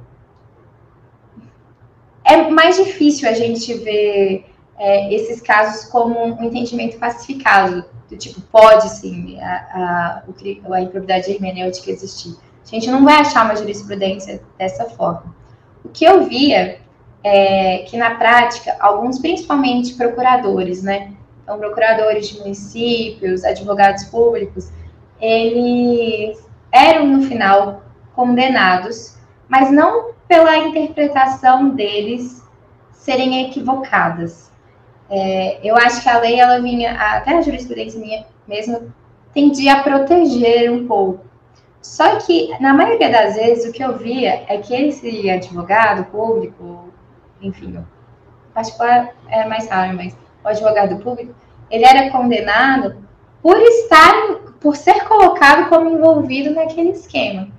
é 2.33 2.49
mais 2.49 2.77
difícil 2.77 3.29
a 3.29 3.33
gente 3.33 3.73
ver 3.75 4.45
é, 4.77 5.13
esses 5.13 5.41
casos 5.41 5.89
como 5.89 6.19
um 6.19 6.43
entendimento 6.43 6.97
pacificado, 6.97 7.85
do 8.09 8.17
tipo, 8.17 8.41
pode 8.41 8.89
sim 8.89 9.39
a, 9.39 10.23
a, 10.69 10.73
a 10.73 10.81
improbidade 10.81 11.31
hermenêutica 11.31 11.91
existir. 11.91 12.35
A 12.65 12.69
gente 12.69 12.89
não 12.89 13.03
vai 13.03 13.15
achar 13.15 13.45
uma 13.45 13.55
jurisprudência 13.55 14.41
dessa 14.57 14.85
forma. 14.85 15.35
O 15.83 15.89
que 15.89 16.05
eu 16.05 16.25
via 16.25 16.79
é 17.23 17.79
que, 17.79 17.97
na 17.97 18.15
prática, 18.15 18.75
alguns, 18.79 19.19
principalmente 19.19 19.93
procuradores, 19.93 20.81
né? 20.81 21.13
Então, 21.43 21.57
procuradores 21.57 22.29
de 22.29 22.39
municípios, 22.39 23.43
advogados 23.43 24.05
públicos, 24.05 24.69
eles 25.19 26.43
eram, 26.71 27.07
no 27.07 27.23
final, 27.23 27.83
condenados, 28.15 29.17
mas 29.47 29.71
não 29.71 30.11
pela 30.33 30.57
interpretação 30.57 31.69
deles 31.69 32.43
serem 32.91 33.45
equivocadas, 33.45 34.51
é, 35.07 35.59
eu 35.63 35.75
acho 35.77 36.01
que 36.01 36.09
a 36.09 36.17
lei, 36.17 36.39
ela 36.39 36.59
vinha, 36.59 36.93
até 36.99 37.37
a 37.37 37.41
jurisprudência 37.41 37.99
minha 37.99 38.25
mesmo, 38.47 38.91
tendia 39.31 39.73
a 39.73 39.83
proteger 39.83 40.71
um 40.71 40.87
pouco. 40.87 41.23
Só 41.83 42.15
que, 42.15 42.49
na 42.59 42.73
maioria 42.73 43.11
das 43.11 43.35
vezes, 43.35 43.69
o 43.69 43.71
que 43.71 43.83
eu 43.83 43.95
via 43.95 44.43
é 44.47 44.57
que 44.57 44.73
esse 44.73 45.29
advogado 45.29 46.05
público, 46.05 46.91
enfim, 47.39 47.77
particular 48.55 49.13
era 49.29 49.47
mais 49.47 49.69
raro, 49.69 49.95
mas 49.95 50.17
o 50.43 50.47
advogado 50.47 50.97
público, 51.03 51.35
ele 51.69 51.85
era 51.85 52.09
condenado 52.09 52.95
por 53.39 53.57
estar, 53.57 54.13
por 54.59 54.75
ser 54.75 55.03
colocado 55.03 55.69
como 55.69 55.91
envolvido 55.91 56.55
naquele 56.55 56.89
esquema. 56.89 57.52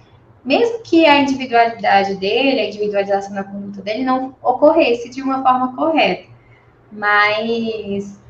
Mesmo 0.44 0.82
que 0.82 1.06
a 1.06 1.20
individualidade 1.20 2.16
dele, 2.16 2.60
a 2.60 2.66
individualização 2.66 3.34
da 3.34 3.44
conduta 3.44 3.80
dele 3.80 4.04
não 4.04 4.36
ocorresse 4.42 5.08
de 5.08 5.22
uma 5.22 5.42
forma 5.42 5.74
correta. 5.74 6.28
Mas 6.92 8.20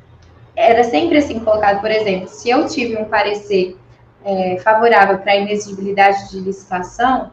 era 0.54 0.84
sempre 0.84 1.18
assim 1.18 1.40
colocado, 1.40 1.80
por 1.80 1.90
exemplo, 1.90 2.28
se 2.28 2.48
eu 2.48 2.68
tive 2.68 2.96
um 2.96 3.06
parecer 3.06 3.76
é, 4.24 4.56
favorável 4.58 5.18
para 5.18 5.32
a 5.32 5.36
inexigibilidade 5.36 6.30
de 6.30 6.38
licitação, 6.38 7.32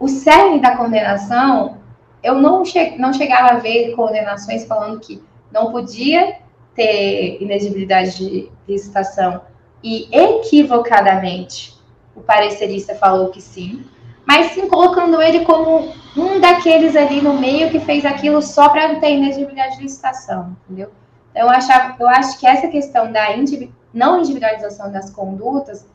o 0.00 0.08
cerne 0.08 0.60
da 0.60 0.76
condenação, 0.76 1.78
eu 2.22 2.34
não, 2.36 2.64
che 2.64 2.96
não 2.96 3.12
chegava 3.12 3.52
a 3.52 3.58
ver 3.58 3.94
condenações 3.94 4.64
falando 4.64 5.00
que 5.00 5.22
não 5.52 5.70
podia 5.70 6.38
ter 6.74 7.36
inexigibilidade 7.40 8.16
de 8.16 8.50
licitação. 8.66 9.42
E 9.82 10.08
equivocadamente 10.10 11.73
o 12.14 12.20
parecerista 12.20 12.94
falou 12.94 13.28
que 13.28 13.40
sim, 13.40 13.84
mas 14.26 14.52
sim 14.52 14.68
colocando 14.68 15.20
ele 15.20 15.44
como 15.44 15.92
um 16.16 16.40
daqueles 16.40 16.96
ali 16.96 17.20
no 17.20 17.34
meio 17.34 17.70
que 17.70 17.80
fez 17.80 18.04
aquilo 18.04 18.40
só 18.40 18.68
para 18.68 18.88
não 18.88 19.00
ter 19.00 19.12
inexigibilidade 19.16 19.76
de 19.76 19.82
licitação, 19.82 20.56
entendeu? 20.64 20.90
Então, 21.30 21.42
eu, 21.42 21.50
achava, 21.50 21.96
eu 21.98 22.08
acho 22.08 22.38
que 22.38 22.46
essa 22.46 22.68
questão 22.68 23.10
da 23.10 23.36
não 23.92 24.20
individualização 24.20 24.90
das 24.90 25.10
condutas 25.10 25.86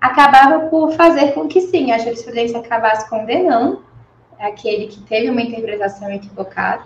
acabava 0.00 0.68
por 0.68 0.92
fazer 0.92 1.32
com 1.32 1.48
que, 1.48 1.60
sim, 1.60 1.92
a 1.92 1.98
jurisprudência 1.98 2.58
acabasse 2.58 3.08
condenando 3.08 3.84
aquele 4.38 4.88
que 4.88 5.00
teve 5.02 5.30
uma 5.30 5.40
interpretação 5.40 6.10
equivocada 6.10 6.82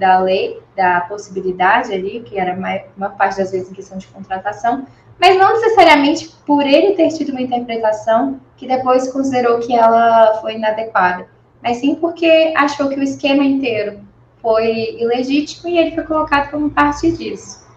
da 0.00 0.18
lei, 0.18 0.60
da 0.74 1.02
possibilidade 1.02 1.92
ali, 1.92 2.20
que 2.20 2.40
era 2.40 2.54
uma 2.96 3.10
parte 3.10 3.36
das 3.36 3.52
vezes 3.52 3.70
em 3.70 3.74
questão 3.74 3.98
de 3.98 4.06
contratação, 4.06 4.86
mas 5.20 5.38
não 5.38 5.52
necessariamente 5.52 6.34
por 6.46 6.66
ele 6.66 6.94
ter 6.94 7.10
tido 7.10 7.30
uma 7.30 7.42
interpretação 7.42 8.40
que 8.56 8.66
depois 8.66 9.12
considerou 9.12 9.60
que 9.60 9.74
ela 9.74 10.38
foi 10.40 10.54
inadequada, 10.54 11.28
mas 11.62 11.76
sim 11.76 11.94
porque 11.94 12.54
achou 12.56 12.88
que 12.88 12.98
o 12.98 13.02
esquema 13.02 13.44
inteiro 13.44 14.00
foi 14.40 14.96
ilegítimo 14.98 15.68
e 15.68 15.78
ele 15.78 15.94
foi 15.94 16.04
colocado 16.04 16.50
como 16.50 16.70
parte 16.70 17.12
disso. 17.12 17.68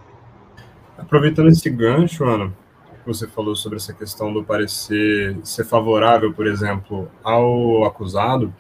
Aproveitando 0.98 1.50
esse 1.50 1.70
gancho, 1.70 2.24
Ana, 2.24 2.54
você 3.06 3.28
falou 3.28 3.54
sobre 3.54 3.78
essa 3.78 3.92
questão 3.92 4.32
do 4.32 4.46
parecer 4.46 5.38
ser 5.44 5.66
favorável, 5.66 6.34
por 6.34 6.48
exemplo, 6.48 7.12
ao 7.22 7.84
acusado, 7.84 8.54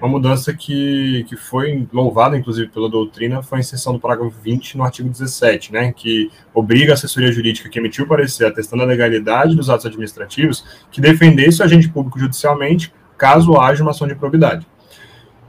uma 0.00 0.08
mudança 0.08 0.52
que, 0.52 1.24
que 1.28 1.36
foi 1.36 1.86
louvada, 1.92 2.36
inclusive, 2.36 2.68
pela 2.68 2.88
doutrina 2.88 3.42
foi 3.42 3.58
a 3.58 3.60
inserção 3.60 3.94
do 3.94 4.00
parágrafo 4.00 4.34
20 4.42 4.76
no 4.76 4.84
artigo 4.84 5.08
17, 5.08 5.72
né, 5.72 5.92
que 5.92 6.30
obriga 6.52 6.92
a 6.92 6.94
assessoria 6.94 7.32
jurídica 7.32 7.68
que 7.68 7.78
emitiu 7.78 8.06
parecer 8.06 8.46
atestando 8.46 8.82
a 8.82 8.86
legalidade 8.86 9.56
dos 9.56 9.70
atos 9.70 9.86
administrativos 9.86 10.64
que 10.90 11.00
defendesse 11.00 11.62
o 11.62 11.64
agente 11.64 11.88
público 11.88 12.18
judicialmente 12.18 12.92
caso 13.16 13.58
haja 13.58 13.82
uma 13.82 13.92
ação 13.92 14.06
de 14.06 14.14
probidade. 14.14 14.66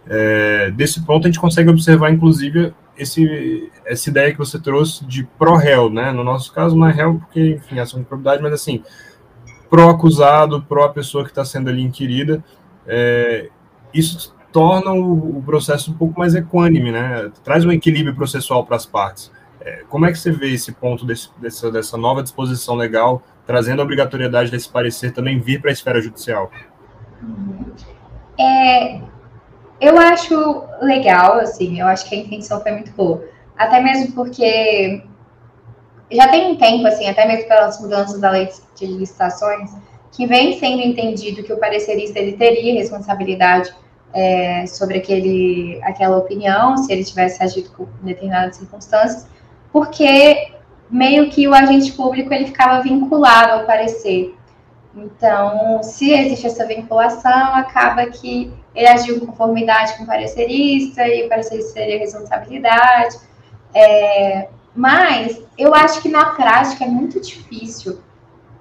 É, 0.07 0.71
desse 0.71 1.03
ponto, 1.03 1.25
a 1.25 1.29
gente 1.29 1.39
consegue 1.39 1.69
observar, 1.69 2.11
inclusive, 2.11 2.73
esse, 2.97 3.71
essa 3.85 4.09
ideia 4.09 4.31
que 4.31 4.37
você 4.37 4.59
trouxe 4.59 5.03
de 5.05 5.23
pró-réu, 5.37 5.89
né? 5.89 6.11
No 6.11 6.23
nosso 6.23 6.53
caso, 6.53 6.75
não 6.75 6.87
é 6.87 6.91
réu 6.91 7.15
porque, 7.15 7.55
enfim, 7.55 7.77
é 7.77 7.81
ação 7.81 7.99
de 7.99 8.05
probidade, 8.05 8.41
mas 8.41 8.53
assim, 8.53 8.83
pró-acusado, 9.69 10.61
pró-pessoa 10.61 11.23
que 11.23 11.31
está 11.31 11.43
sendo 11.43 11.69
ali 11.69 11.81
inquirida. 11.81 12.43
É, 12.85 13.49
isso 13.93 14.34
torna 14.55 14.93
o, 14.93 15.39
o, 15.39 15.43
processo 15.43 15.91
um 15.91 15.93
pouco 15.95 16.17
mais 16.17 16.33
equânime, 16.33 16.89
né? 16.89 17.29
Traz 17.43 17.65
um 17.65 17.71
equilíbrio 17.73 18.15
processual 18.15 18.65
para 18.65 18.77
as 18.77 18.85
partes. 18.85 19.29
É, 19.59 19.83
como 19.89 20.05
é 20.05 20.13
que 20.13 20.17
você 20.17 20.31
vê 20.31 20.53
esse 20.53 20.71
ponto 20.71 21.05
desse, 21.05 21.29
dessa, 21.37 21.69
dessa 21.69 21.97
nova 21.97 22.23
disposição 22.23 22.73
legal, 22.73 23.21
trazendo 23.45 23.81
a 23.81 23.83
obrigatoriedade 23.83 24.49
desse 24.49 24.69
parecer 24.69 25.11
também 25.11 25.41
vir 25.41 25.59
para 25.59 25.71
a 25.71 25.73
esfera 25.73 26.01
judicial? 26.01 26.49
É, 28.39 29.01
eu 29.81 29.99
acho 29.99 30.63
legal, 30.81 31.33
assim, 31.33 31.81
eu 31.81 31.87
acho 31.87 32.07
que 32.07 32.15
a 32.15 32.19
intenção 32.19 32.61
foi 32.61 32.71
muito 32.71 32.93
boa. 32.93 33.25
Até 33.57 33.81
mesmo 33.81 34.13
porque 34.13 35.03
já 36.09 36.29
tem 36.29 36.53
um 36.53 36.55
tempo, 36.55 36.87
assim, 36.87 37.09
até 37.09 37.27
mesmo 37.27 37.49
pelas 37.49 37.81
mudanças 37.81 38.21
da 38.21 38.29
lei 38.29 38.47
de 38.73 38.85
licitações, 38.85 39.71
que 40.13 40.25
vem 40.25 40.57
sendo 40.57 40.81
entendido 40.81 41.43
que 41.43 41.51
o 41.51 41.59
parecerista 41.59 42.17
ele 42.19 42.37
teria 42.37 42.73
responsabilidade 42.75 43.75
é, 44.15 44.65
sobre 44.65 44.97
aquele, 44.99 45.77
aquela 45.83 46.17
opinião, 46.17 46.77
se 46.77 46.91
ele 46.91 47.03
tivesse 47.03 47.43
agido 47.43 47.69
com 47.71 47.85
determinadas 48.01 48.55
circunstâncias, 48.55 49.27
porque 49.73 50.53
meio 50.89 51.29
que 51.29 51.45
o 51.49 51.53
agente 51.53 51.91
público 51.91 52.33
ele 52.33 52.45
ficava 52.45 52.81
vinculado 52.81 53.51
ao 53.51 53.65
parecer. 53.65 54.33
Então, 54.95 55.83
se 55.83 56.13
existe 56.13 56.47
essa 56.47 56.65
vinculação, 56.65 57.53
acaba 57.55 58.05
que 58.05 58.53
ele 58.73 58.87
agiu 58.87 59.17
em 59.17 59.25
conformidade 59.25 59.97
com 59.97 60.03
o 60.03 60.07
parecerista 60.07 61.05
e 61.05 61.25
o 61.25 61.29
parecerista 61.29 61.73
teria 61.73 61.99
responsabilidade. 61.99 63.17
É, 63.73 64.47
mas 64.73 65.41
eu 65.57 65.75
acho 65.75 66.01
que 66.01 66.07
na 66.07 66.27
prática 66.27 66.85
é 66.85 66.87
muito 66.87 67.19
difícil 67.19 67.99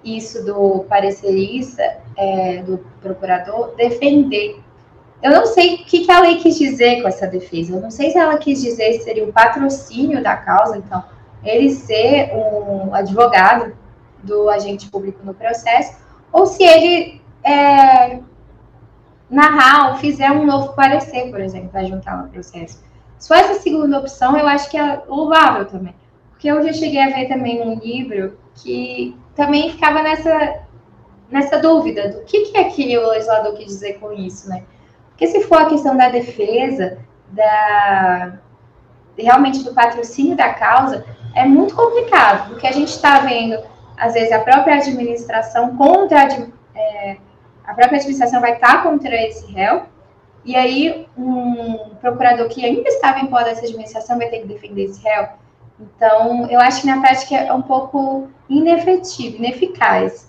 isso 0.05 0.45
do 0.45 0.85
parecerista, 0.89 1.99
é, 2.17 2.63
do 2.63 2.79
procurador, 3.01 3.77
defender. 3.77 4.64
Eu 5.25 5.31
não 5.31 5.47
sei 5.47 5.77
o 5.77 5.79
que, 5.79 6.05
que 6.05 6.13
a 6.13 6.21
lei 6.21 6.37
quis 6.37 6.59
dizer 6.59 7.01
com 7.01 7.09
essa 7.09 7.27
defesa. 7.27 7.73
Eu 7.73 7.81
não 7.81 7.91
sei 7.91 8.11
se 8.11 8.19
ela 8.19 8.37
quis 8.37 8.61
dizer 8.61 8.93
se 8.93 9.05
seria 9.05 9.25
o 9.25 9.33
patrocínio 9.33 10.23
da 10.23 10.37
causa, 10.37 10.77
então, 10.77 11.03
ele 11.43 11.71
ser 11.71 12.31
um 12.35 12.95
advogado 12.95 13.75
do 14.23 14.51
agente 14.51 14.91
público 14.91 15.21
no 15.25 15.33
processo, 15.33 15.97
ou 16.31 16.45
se 16.45 16.63
ele 16.63 17.23
é, 17.43 18.19
narrar 19.31 19.93
ou 19.93 19.97
fizer 19.97 20.31
um 20.31 20.45
novo 20.45 20.75
parecer, 20.75 21.31
por 21.31 21.41
exemplo, 21.41 21.71
para 21.71 21.85
juntar 21.85 22.19
no 22.19 22.29
processo. 22.29 22.85
Só 23.19 23.35
essa 23.35 23.55
segunda 23.55 23.99
opção 23.99 24.37
eu 24.37 24.47
acho 24.47 24.69
que 24.69 24.77
é 24.77 25.01
louvável 25.09 25.65
também. 25.65 25.95
Porque 26.29 26.51
eu 26.51 26.63
já 26.63 26.73
cheguei 26.75 27.01
a 27.01 27.09
ver 27.09 27.29
também 27.29 27.67
um 27.67 27.79
livro 27.79 28.39
que 28.57 29.17
também 29.35 29.71
ficava 29.71 30.03
nessa, 30.03 30.61
nessa 31.31 31.59
dúvida 31.59 32.11
do 32.11 32.25
que, 32.25 32.43
que 32.51 32.59
é 32.59 32.65
que 32.65 32.99
o 32.99 33.09
legislador 33.09 33.55
quis 33.55 33.69
dizer 33.69 33.95
com 33.95 34.13
isso, 34.13 34.51
né? 34.51 34.65
Porque 35.15 35.29
se 35.29 35.43
for 35.43 35.63
a 35.63 35.67
questão 35.67 35.97
da 35.97 36.09
defesa, 36.09 36.99
da 37.29 38.41
realmente 39.17 39.63
do 39.63 39.73
patrocínio 39.73 40.37
da 40.37 40.53
causa, 40.53 41.05
é 41.37 41.45
muito 41.45 41.75
complicado, 41.75 42.49
porque 42.49 42.67
a 42.67 42.73
gente 42.73 42.89
está 42.89 43.21
vendo, 43.21 43.63
às 43.97 44.15
vezes, 44.15 44.33
a 44.33 44.41
própria 44.41 44.75
administração 44.75 45.77
contra 45.77 46.23
a, 46.23 46.79
é, 46.79 47.17
a 47.65 47.75
própria 47.75 47.99
administração 47.99 48.41
vai 48.41 48.55
estar 48.55 48.79
tá 48.79 48.83
contra 48.83 49.15
esse 49.15 49.53
réu, 49.53 49.85
e 50.45 50.57
aí 50.57 51.07
um 51.17 51.95
procurador 52.01 52.49
que 52.49 52.65
ainda 52.65 52.89
estava 52.89 53.21
em 53.21 53.29
poder 53.29 53.51
dessa 53.51 53.65
administração 53.65 54.19
vai 54.19 54.29
ter 54.29 54.41
que 54.41 54.49
defender 54.49 54.85
esse 54.85 55.03
réu. 55.03 55.29
Então, 55.81 56.49
eu 56.51 56.61
acho 56.61 56.83
que 56.83 56.87
na 56.87 57.01
prática 57.01 57.37
é 57.37 57.53
um 57.53 57.63
pouco 57.63 58.29
inefetivo, 58.49 59.37
ineficaz. 59.37 60.29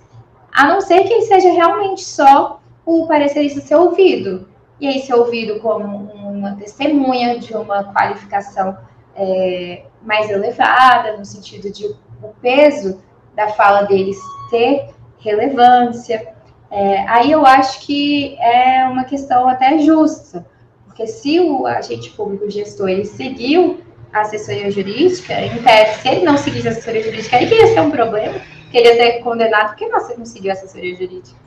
A 0.51 0.67
não 0.67 0.79
ser 0.79 1.03
que 1.03 1.21
seja 1.23 1.51
realmente 1.51 2.03
só 2.03 2.61
o 2.85 3.07
parecerista 3.07 3.59
ser 3.61 3.75
ouvido. 3.75 4.47
E 4.79 4.87
aí 4.87 4.99
ser 5.01 5.13
ouvido 5.13 5.59
como 5.59 6.11
uma 6.13 6.55
testemunha 6.55 7.39
de 7.39 7.53
uma 7.53 7.83
qualificação 7.93 8.77
é, 9.15 9.83
mais 10.01 10.29
elevada, 10.29 11.17
no 11.17 11.25
sentido 11.25 11.71
de 11.71 11.85
o 12.21 12.29
peso 12.41 13.01
da 13.35 13.49
fala 13.49 13.83
deles 13.83 14.17
ter 14.49 14.89
relevância. 15.19 16.33
É, 16.69 17.07
aí 17.07 17.31
eu 17.31 17.45
acho 17.45 17.81
que 17.81 18.37
é 18.39 18.85
uma 18.85 19.03
questão 19.05 19.47
até 19.47 19.79
justa, 19.79 20.45
porque 20.85 21.07
se 21.07 21.39
o 21.39 21.65
agente 21.65 22.09
público 22.11 22.49
gestor 22.49 22.89
ele 22.89 23.05
seguiu 23.05 23.81
a 24.11 24.21
assessoria 24.21 24.71
jurídica, 24.71 25.33
em 25.41 25.61
tese, 25.61 26.01
se 26.01 26.07
ele 26.07 26.25
não 26.25 26.37
seguisse 26.37 26.67
a 26.67 26.71
assessoria 26.71 27.03
jurídica, 27.03 27.35
ele 27.35 27.47
queria 27.47 27.67
ser 27.67 27.81
um 27.81 27.91
problema, 27.91 28.39
queria 28.71 28.95
ser 28.95 29.19
condenado, 29.19 29.69
porque 29.69 29.87
não 29.87 30.25
seguiu 30.25 30.51
a 30.51 30.53
assessoria 30.53 30.95
jurídica. 30.95 31.44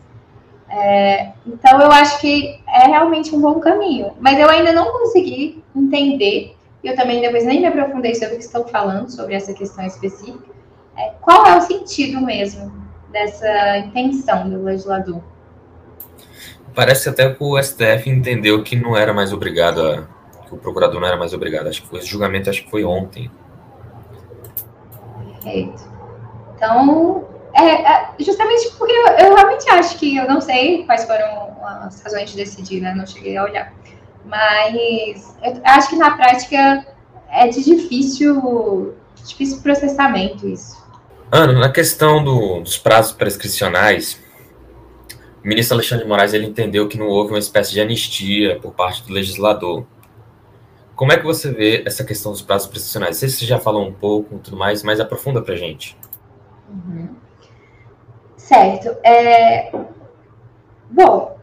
É, 0.71 1.33
então, 1.47 1.81
eu 1.81 1.91
acho 1.91 2.21
que 2.21 2.61
é 2.69 2.87
realmente 2.87 3.35
um 3.35 3.41
bom 3.41 3.59
caminho. 3.61 4.13
Mas 4.21 4.39
eu 4.39 4.49
ainda 4.49 4.73
não 4.73 4.93
consegui 4.93 5.63
entender, 5.75 6.57
e 6.83 6.89
eu 6.89 6.97
também 6.97 7.21
depois 7.21 7.45
nem 7.45 7.61
me 7.61 7.67
aprofundei 7.67 8.15
sobre 8.15 8.35
o 8.35 8.39
que 8.39 8.45
estão 8.45 8.67
falando, 8.67 9.11
sobre 9.11 9.35
essa 9.35 9.53
questão 9.55 9.85
específica, 9.87 10.45
é, 10.97 11.13
qual 11.21 11.47
é 11.47 11.57
o 11.57 11.61
sentido 11.61 12.21
mesmo 12.21 12.73
dessa 13.11 13.79
intenção 13.79 14.49
do 14.51 14.63
legislador. 14.63 15.23
Parece 16.75 17.09
até 17.09 17.33
que 17.33 17.43
o 17.43 17.61
STF 17.61 18.09
entendeu 18.09 18.63
que 18.63 18.77
não 18.77 18.97
era 18.97 19.13
mais 19.13 19.33
obrigado 19.33 19.81
a, 19.81 20.07
que 20.47 20.55
o 20.55 20.59
procurador 20.59 21.01
não 21.01 21.09
era 21.09 21.17
mais 21.17 21.33
obrigado. 21.33 21.69
Acho 21.69 21.83
que 21.83 21.89
foi 21.89 21.99
esse 21.99 22.09
julgamento, 22.09 22.51
acho 22.51 22.65
que 22.65 22.71
foi 22.71 22.85
ontem. 22.85 23.31
Perfeito. 25.35 25.83
Então, 26.55 27.27
é, 27.59 27.83
é, 27.83 28.11
justamente 28.21 28.71
porque 28.79 28.93
eu, 28.93 29.07
eu, 29.07 29.35
realmente 29.35 29.69
acho 29.71 29.99
que 29.99 30.17
eu 30.17 30.29
não 30.29 30.41
sei 30.41 30.85
quais 30.85 31.05
foram 31.05 31.57
as 31.61 32.01
razões 32.03 32.31
de 32.31 32.37
decidir, 32.37 32.81
né? 32.81 32.95
Não 32.95 33.07
cheguei 33.07 33.37
a 33.37 33.45
olhar. 33.45 33.73
Mas 34.25 35.37
eu 35.43 35.61
acho 35.65 35.91
que 35.91 35.97
na 35.97 36.13
prática 36.13 36.87
é 37.31 37.49
de 37.49 37.65
difícil, 37.65 38.95
difícil 39.27 39.61
processamento 39.61 40.47
isso. 40.47 40.79
Ana, 41.33 41.53
na 41.53 41.71
questão 41.71 42.23
do, 42.23 42.61
dos 42.61 42.79
prazos 42.79 43.13
prescricionais, 43.13 44.21
o 45.45 45.49
ministro 45.49 45.75
Alexandre 45.75 46.05
de 46.05 46.09
Moraes 46.09 46.33
ele 46.33 46.47
entendeu 46.47 46.89
que 46.89 46.99
não 46.99 47.07
houve 47.09 47.33
uma 47.33 47.39
espécie 47.39 47.73
de 47.73 47.81
anistia 47.81 48.59
por 48.61 48.73
parte 48.73 49.03
do 49.03 49.13
legislador. 49.13 49.85
Como 50.95 51.13
é 51.13 51.17
que 51.17 51.25
você 51.25 51.53
vê 51.53 51.83
essa 51.87 52.05
questão 52.05 52.33
dos 52.33 52.43
prazos 52.43 52.69
prescricionais? 52.69 53.17
Não 53.17 53.21
sei 53.21 53.29
se 53.29 53.37
você 53.39 53.47
já 53.47 53.59
falou 53.59 53.87
um 53.87 53.93
pouco 53.93 54.37
e 54.37 54.39
tudo 54.39 54.57
mais, 54.57 54.83
mas 54.83 55.01
aprofunda 55.01 55.43
para 55.43 55.55
gente. 55.55 55.97
Uhum. 56.69 57.18
Certo. 58.49 58.97
É... 59.05 59.71
Bom, 60.91 61.37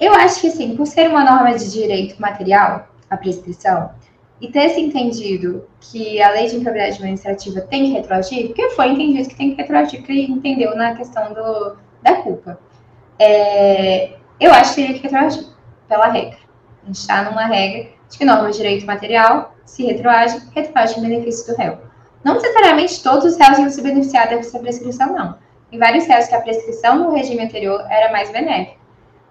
eu 0.00 0.12
acho 0.12 0.40
que, 0.40 0.48
assim, 0.48 0.76
por 0.76 0.86
ser 0.86 1.08
uma 1.08 1.22
norma 1.22 1.56
de 1.56 1.70
direito 1.70 2.20
material, 2.20 2.88
a 3.08 3.16
prescrição, 3.16 3.92
e 4.40 4.50
ter 4.50 4.70
se 4.70 4.80
entendido 4.80 5.68
que 5.80 6.20
a 6.20 6.30
lei 6.32 6.48
de 6.48 6.56
improbidade 6.56 6.94
administrativa 6.94 7.60
tem 7.60 7.84
que 7.84 7.92
retroagir, 7.92 8.48
porque 8.48 8.70
foi 8.70 8.88
entendido 8.88 9.28
que 9.28 9.36
tem 9.36 9.54
que 9.54 9.62
retroagir, 9.62 10.02
que 10.02 10.24
entendeu 10.24 10.74
na 10.74 10.96
questão 10.96 11.32
do, 11.32 11.76
da 12.02 12.16
culpa. 12.16 12.58
É... 13.20 14.14
Eu 14.40 14.52
acho 14.52 14.74
que 14.74 14.82
teria 14.82 14.96
que 14.96 15.02
retroagir, 15.02 15.46
pela 15.86 16.08
regra. 16.08 16.38
A 16.82 16.86
gente 16.86 16.96
está 16.96 17.22
numa 17.22 17.46
regra 17.46 17.88
de 18.10 18.18
que 18.18 18.24
norma 18.24 18.50
de 18.50 18.56
direito 18.56 18.84
material, 18.84 19.54
se 19.64 19.84
retroage, 19.84 20.42
retroage 20.52 20.98
em 20.98 21.02
benefício 21.02 21.46
do 21.46 21.56
réu. 21.56 21.78
Não 22.24 22.34
necessariamente 22.34 23.00
todos 23.00 23.26
os 23.26 23.36
réus 23.38 23.58
vão 23.58 23.70
se 23.70 23.80
beneficiar 23.80 24.28
dessa 24.28 24.58
prescrição, 24.58 25.12
não 25.12 25.51
em 25.72 25.78
vários 25.78 26.06
casos 26.06 26.28
que 26.28 26.34
a 26.34 26.40
prescrição 26.40 26.98
no 26.98 27.14
regime 27.14 27.42
anterior 27.42 27.84
era 27.88 28.12
mais 28.12 28.30
benéfica, 28.30 28.78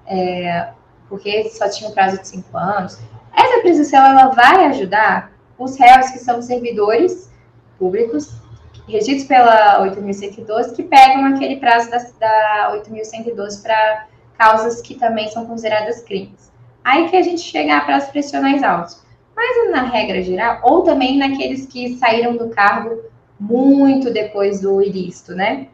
é, 0.07 0.69
porque 1.07 1.49
só 1.49 1.69
tinha 1.69 1.89
um 1.89 1.93
prazo 1.93 2.19
de 2.19 2.27
cinco 2.27 2.57
anos. 2.57 2.97
Essa 3.33 3.61
prescrição 3.61 4.03
ela 4.03 4.29
vai 4.29 4.65
ajudar 4.65 5.31
os 5.57 5.77
réus 5.77 6.09
que 6.09 6.17
são 6.17 6.41
servidores 6.41 7.31
públicos, 7.77 8.41
regidos 8.87 9.23
pela 9.25 9.79
8.112, 9.81 10.75
que 10.75 10.83
pegam 10.83 11.25
aquele 11.25 11.57
prazo 11.57 11.91
da, 11.91 11.97
da 12.19 12.71
8.112 12.73 13.61
para 13.61 14.07
causas 14.37 14.81
que 14.81 14.95
também 14.95 15.29
são 15.29 15.45
consideradas 15.45 16.01
crimes. 16.01 16.51
Aí 16.83 17.07
que 17.09 17.15
a 17.15 17.21
gente 17.21 17.41
chega 17.41 17.77
a 17.77 17.81
prazos 17.81 18.09
pressionais 18.09 18.63
altos. 18.63 19.03
Mas 19.35 19.71
na 19.71 19.83
regra 19.83 20.21
geral, 20.21 20.59
ou 20.63 20.81
também 20.81 21.17
naqueles 21.17 21.67
que 21.67 21.95
saíram 21.97 22.35
do 22.35 22.49
cargo 22.49 23.03
muito 23.39 24.11
depois 24.11 24.61
do 24.61 24.81
ilícito, 24.81 25.33
né? 25.33 25.67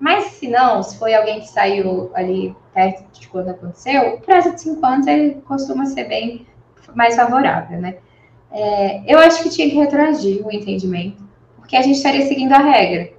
Mas 0.00 0.24
se 0.32 0.48
não, 0.48 0.82
se 0.82 0.98
foi 0.98 1.14
alguém 1.14 1.40
que 1.40 1.48
saiu 1.48 2.10
ali 2.14 2.56
perto 2.72 3.04
de 3.12 3.28
quando 3.28 3.50
aconteceu, 3.50 4.14
o 4.14 4.20
prazo 4.20 4.54
de 4.54 4.62
cinco 4.62 4.84
anos 4.84 5.06
ele 5.06 5.42
costuma 5.46 5.84
ser 5.84 6.04
bem 6.04 6.46
mais 6.94 7.16
favorável, 7.16 7.78
né? 7.78 7.96
É, 8.50 9.02
eu 9.06 9.18
acho 9.18 9.42
que 9.42 9.50
tinha 9.50 9.68
que 9.68 9.76
retroagir 9.76 10.44
o 10.44 10.50
entendimento, 10.50 11.22
porque 11.56 11.76
a 11.76 11.82
gente 11.82 11.96
estaria 11.96 12.26
seguindo 12.26 12.52
a 12.52 12.58
regra. 12.58 13.12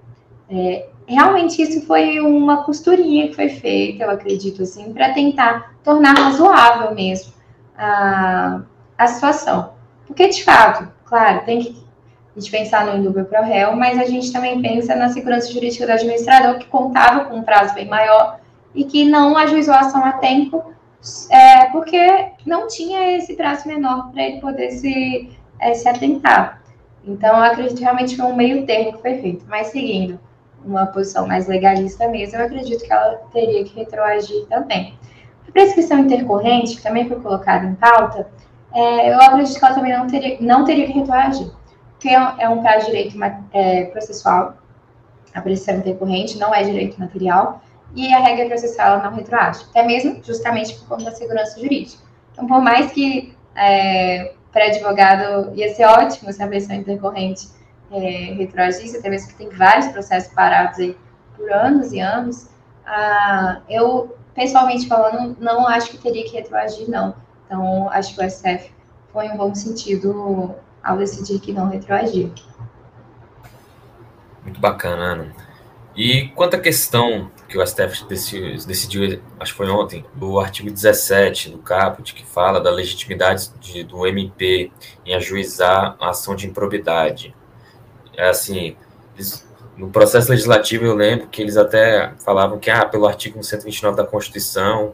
É, 0.49 0.89
realmente 1.05 1.61
isso 1.61 1.86
foi 1.86 2.19
uma 2.19 2.63
costurinha 2.63 3.27
que 3.27 3.36
foi 3.36 3.49
feita, 3.49 4.03
eu 4.03 4.09
acredito, 4.09 4.63
assim, 4.63 4.91
para 4.91 5.13
tentar 5.13 5.75
tornar 5.84 6.17
razoável 6.17 6.95
mesmo 6.95 7.32
a, 7.77 8.63
a 8.97 9.07
situação. 9.07 9.73
Porque, 10.07 10.27
de 10.27 10.43
fato, 10.43 10.91
claro, 11.05 11.45
tem 11.45 11.59
que 11.59 11.82
a 12.36 12.39
gente 12.39 12.51
pensar 12.51 12.86
no 12.86 12.97
indúbio 12.97 13.25
pro 13.25 13.43
réu, 13.43 13.75
mas 13.75 13.99
a 13.99 14.05
gente 14.05 14.32
também 14.32 14.61
pensa 14.61 14.95
na 14.95 15.09
segurança 15.09 15.51
jurídica 15.51 15.86
do 15.86 15.91
administrador, 15.91 16.57
que 16.59 16.65
contava 16.65 17.25
com 17.25 17.38
um 17.38 17.43
prazo 17.43 17.73
bem 17.73 17.88
maior 17.88 18.39
e 18.73 18.86
que 18.86 19.03
não 19.03 19.36
ajuizou 19.36 19.73
a 19.73 19.82
ação 19.82 20.03
a 20.05 20.13
tempo, 20.13 20.73
é, 21.29 21.65
porque 21.65 22.29
não 22.45 22.67
tinha 22.67 23.17
esse 23.17 23.36
prazo 23.36 23.67
menor 23.67 24.11
para 24.11 24.23
ele 24.23 24.39
poder 24.39 24.71
se, 24.71 25.29
é, 25.59 25.73
se 25.73 25.89
atentar. 25.89 26.61
Então, 27.05 27.36
eu 27.36 27.43
acredito 27.43 27.79
realmente 27.79 28.11
que 28.11 28.21
foi 28.21 28.32
um 28.32 28.36
meio 28.36 28.65
termo 28.65 28.93
que 28.93 29.01
foi 29.01 29.15
feito. 29.19 29.45
Mas 29.47 29.67
seguindo 29.67 30.19
uma 30.63 30.86
posição 30.86 31.27
mais 31.27 31.47
legalista 31.47 32.07
mesmo, 32.07 32.38
eu 32.38 32.45
acredito 32.45 32.84
que 32.84 32.93
ela 32.93 33.19
teria 33.34 33.63
que 33.63 33.75
retroagir 33.75 34.45
também. 34.47 34.93
A 35.47 35.51
prescrição 35.51 35.99
intercorrente, 35.99 36.77
que 36.77 36.84
também 36.84 37.07
foi 37.07 37.19
colocada 37.19 37.65
em 37.65 37.75
pauta, 37.75 38.27
é, 38.73 39.11
eu 39.11 39.19
acredito 39.19 39.57
que 39.57 39.65
ela 39.65 39.75
também 39.75 39.97
não 39.97 40.07
teria, 40.07 40.38
não 40.39 40.63
teria 40.63 40.86
que 40.86 40.93
retroagir. 40.93 41.51
Porque 42.02 42.10
é 42.10 42.49
um 42.49 42.64
prazo 42.64 42.86
de 42.86 42.86
direito 42.88 43.18
é, 43.54 43.86
processual, 43.86 44.58
a 45.36 45.39
prescrição 45.39 45.76
intercorrente 45.76 46.36
não 46.39 46.54
é 46.54 46.64
direito 46.64 46.99
material, 46.99 47.62
e 47.95 48.12
a 48.12 48.20
regra 48.20 48.47
processual 48.47 49.04
não 49.04 49.14
retroage, 49.14 49.66
até 49.70 49.84
mesmo 49.84 50.20
justamente 50.24 50.74
por 50.80 50.88
conta 50.88 51.06
da 51.06 51.12
segurança 51.12 51.62
jurídica. 51.62 52.02
Então, 52.32 52.47
por 52.47 52.60
mais 52.60 52.91
que 52.91 53.38
é, 53.56 54.34
para 54.52 54.66
advogado 54.66 55.56
ia 55.56 55.72
ser 55.76 55.86
ótimo 55.86 56.34
se 56.34 56.41
a 56.41 56.47
versão 56.47 56.76
intercorrente 56.76 57.49
é, 57.91 58.34
retroagisse, 58.34 58.97
até 58.97 59.08
mesmo 59.08 59.28
que 59.28 59.36
tem 59.36 59.49
vários 59.49 59.89
processos 59.89 60.34
parados 60.34 60.80
aí 60.80 60.97
por 61.38 61.52
anos 61.52 61.93
e 61.93 61.99
anos, 61.99 62.49
ah, 62.84 63.62
eu, 63.70 64.18
pessoalmente 64.34 64.88
falando, 64.88 65.38
não 65.39 65.68
acho 65.68 65.91
que 65.91 65.99
teria 65.99 66.24
que 66.24 66.36
retroagir, 66.36 66.89
não. 66.89 67.14
Então, 67.45 67.88
acho 67.91 68.16
que 68.16 68.26
o 68.26 68.28
STF 68.28 68.72
foi 69.14 69.30
um 69.30 69.38
bom 69.38 69.54
sentido 69.54 70.56
ao 70.84 70.97
decidir 70.97 71.39
que 71.39 71.53
não 71.53 71.69
retroagir. 71.69 72.32
Muito 74.43 74.59
bacana, 74.59 75.03
Ana. 75.03 75.36
E 75.95 76.29
quanto 76.29 76.55
à 76.55 76.59
questão 76.59 77.29
que 77.47 77.57
o 77.57 77.65
STF 77.65 78.05
decidiu, 78.07 79.21
acho 79.39 79.51
que 79.51 79.57
foi 79.57 79.69
ontem, 79.69 80.05
do 80.15 80.39
artigo 80.39 80.71
17 80.71 81.49
do 81.49 81.57
caput, 81.57 82.13
que 82.13 82.25
fala 82.25 82.61
da 82.61 82.71
legitimidade 82.71 83.49
de, 83.59 83.84
do 83.84 84.07
MP 84.07 84.71
em 85.05 85.13
ajuizar 85.13 85.97
a 85.99 86.09
ação 86.09 86.34
de 86.34 86.47
improbidade. 86.47 87.36
É 88.15 88.29
assim, 88.29 88.77
eles, 89.15 89.45
no 89.75 89.89
processo 89.89 90.32
legislativo 90.32 90.86
eu 90.86 90.95
lembro 90.95 91.27
que 91.27 91.41
eles 91.41 91.57
até 91.57 92.13
falavam 92.23 92.57
que, 92.57 92.71
ah, 92.71 92.86
pelo 92.86 93.05
artigo 93.05 93.43
129 93.43 93.97
da 93.97 94.05
Constituição, 94.05 94.93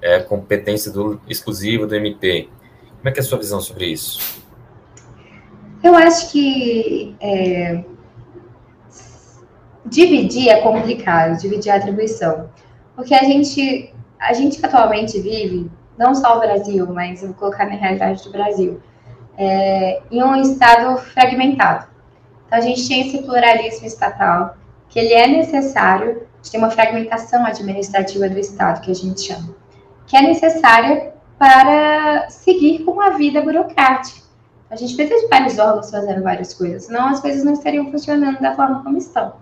é 0.00 0.20
competência 0.20 0.90
do, 0.90 1.20
exclusiva 1.28 1.86
do 1.86 1.94
MP. 1.94 2.48
Como 2.96 3.08
é 3.08 3.12
que 3.12 3.20
é 3.20 3.22
a 3.22 3.24
sua 3.24 3.38
visão 3.38 3.60
sobre 3.60 3.86
isso? 3.86 4.47
Eu 5.88 5.96
acho 5.96 6.30
que 6.30 7.16
é, 7.18 7.82
dividir 9.86 10.50
é 10.50 10.60
complicado, 10.60 11.40
dividir 11.40 11.70
a 11.70 11.76
atribuição. 11.76 12.50
Porque 12.94 13.14
a 13.14 13.24
gente, 13.24 13.94
a 14.20 14.34
gente 14.34 14.62
atualmente 14.62 15.18
vive, 15.18 15.70
não 15.96 16.14
só 16.14 16.36
o 16.36 16.40
Brasil, 16.40 16.86
mas 16.92 17.22
eu 17.22 17.28
vou 17.28 17.38
colocar 17.38 17.64
na 17.64 17.74
realidade 17.74 18.22
do 18.22 18.30
Brasil, 18.30 18.82
é, 19.38 20.02
em 20.10 20.22
um 20.22 20.36
estado 20.36 20.98
fragmentado. 20.98 21.86
Então, 22.46 22.58
a 22.58 22.60
gente 22.60 22.86
tem 22.86 23.08
esse 23.08 23.22
pluralismo 23.22 23.86
estatal, 23.86 24.58
que 24.90 24.98
ele 24.98 25.14
é 25.14 25.26
necessário, 25.26 26.26
a 26.34 26.36
gente 26.36 26.50
tem 26.50 26.60
uma 26.60 26.70
fragmentação 26.70 27.46
administrativa 27.46 28.28
do 28.28 28.38
Estado, 28.38 28.82
que 28.82 28.90
a 28.90 28.94
gente 28.94 29.22
chama, 29.22 29.56
que 30.06 30.18
é 30.18 30.20
necessária 30.20 31.14
para 31.38 32.28
seguir 32.28 32.84
com 32.84 33.00
a 33.00 33.08
vida 33.10 33.40
burocrática. 33.40 34.27
A 34.70 34.76
gente 34.76 34.94
precisa 34.94 35.20
de 35.20 35.28
vários 35.28 35.58
órgãos 35.58 35.90
fazendo 35.90 36.22
várias 36.22 36.52
coisas, 36.52 36.84
senão 36.84 37.08
as 37.08 37.20
coisas 37.20 37.42
não 37.42 37.54
estariam 37.54 37.90
funcionando 37.90 38.38
da 38.40 38.54
forma 38.54 38.82
como 38.82 38.98
estão. 38.98 39.34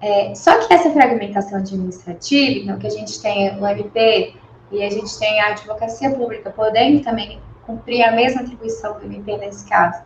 É, 0.00 0.34
só 0.34 0.58
que 0.58 0.72
essa 0.72 0.90
fragmentação 0.90 1.58
administrativa, 1.58 2.60
então, 2.60 2.78
que 2.78 2.86
a 2.86 2.90
gente 2.90 3.20
tem 3.20 3.56
o 3.58 3.66
MP 3.66 4.34
e 4.70 4.82
a 4.82 4.90
gente 4.90 5.18
tem 5.18 5.40
a 5.40 5.48
advocacia 5.48 6.10
pública 6.10 6.50
podendo 6.50 7.02
também 7.02 7.40
cumprir 7.66 8.02
a 8.02 8.12
mesma 8.12 8.42
atribuição 8.42 8.98
do 8.98 9.04
MP 9.04 9.36
nesse 9.36 9.68
caso, 9.68 10.02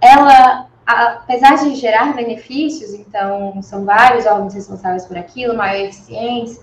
ela, 0.00 0.68
apesar 0.86 1.56
de 1.56 1.74
gerar 1.74 2.14
benefícios, 2.14 2.92
então 2.92 3.60
são 3.62 3.84
vários 3.84 4.26
órgãos 4.26 4.54
responsáveis 4.54 5.06
por 5.06 5.16
aquilo, 5.16 5.56
maior 5.56 5.86
eficiência, 5.86 6.62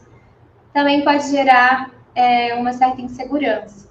também 0.74 1.04
pode 1.04 1.30
gerar 1.30 1.92
é, 2.16 2.54
uma 2.56 2.74
certa 2.74 3.02
insegurança. 3.02 3.90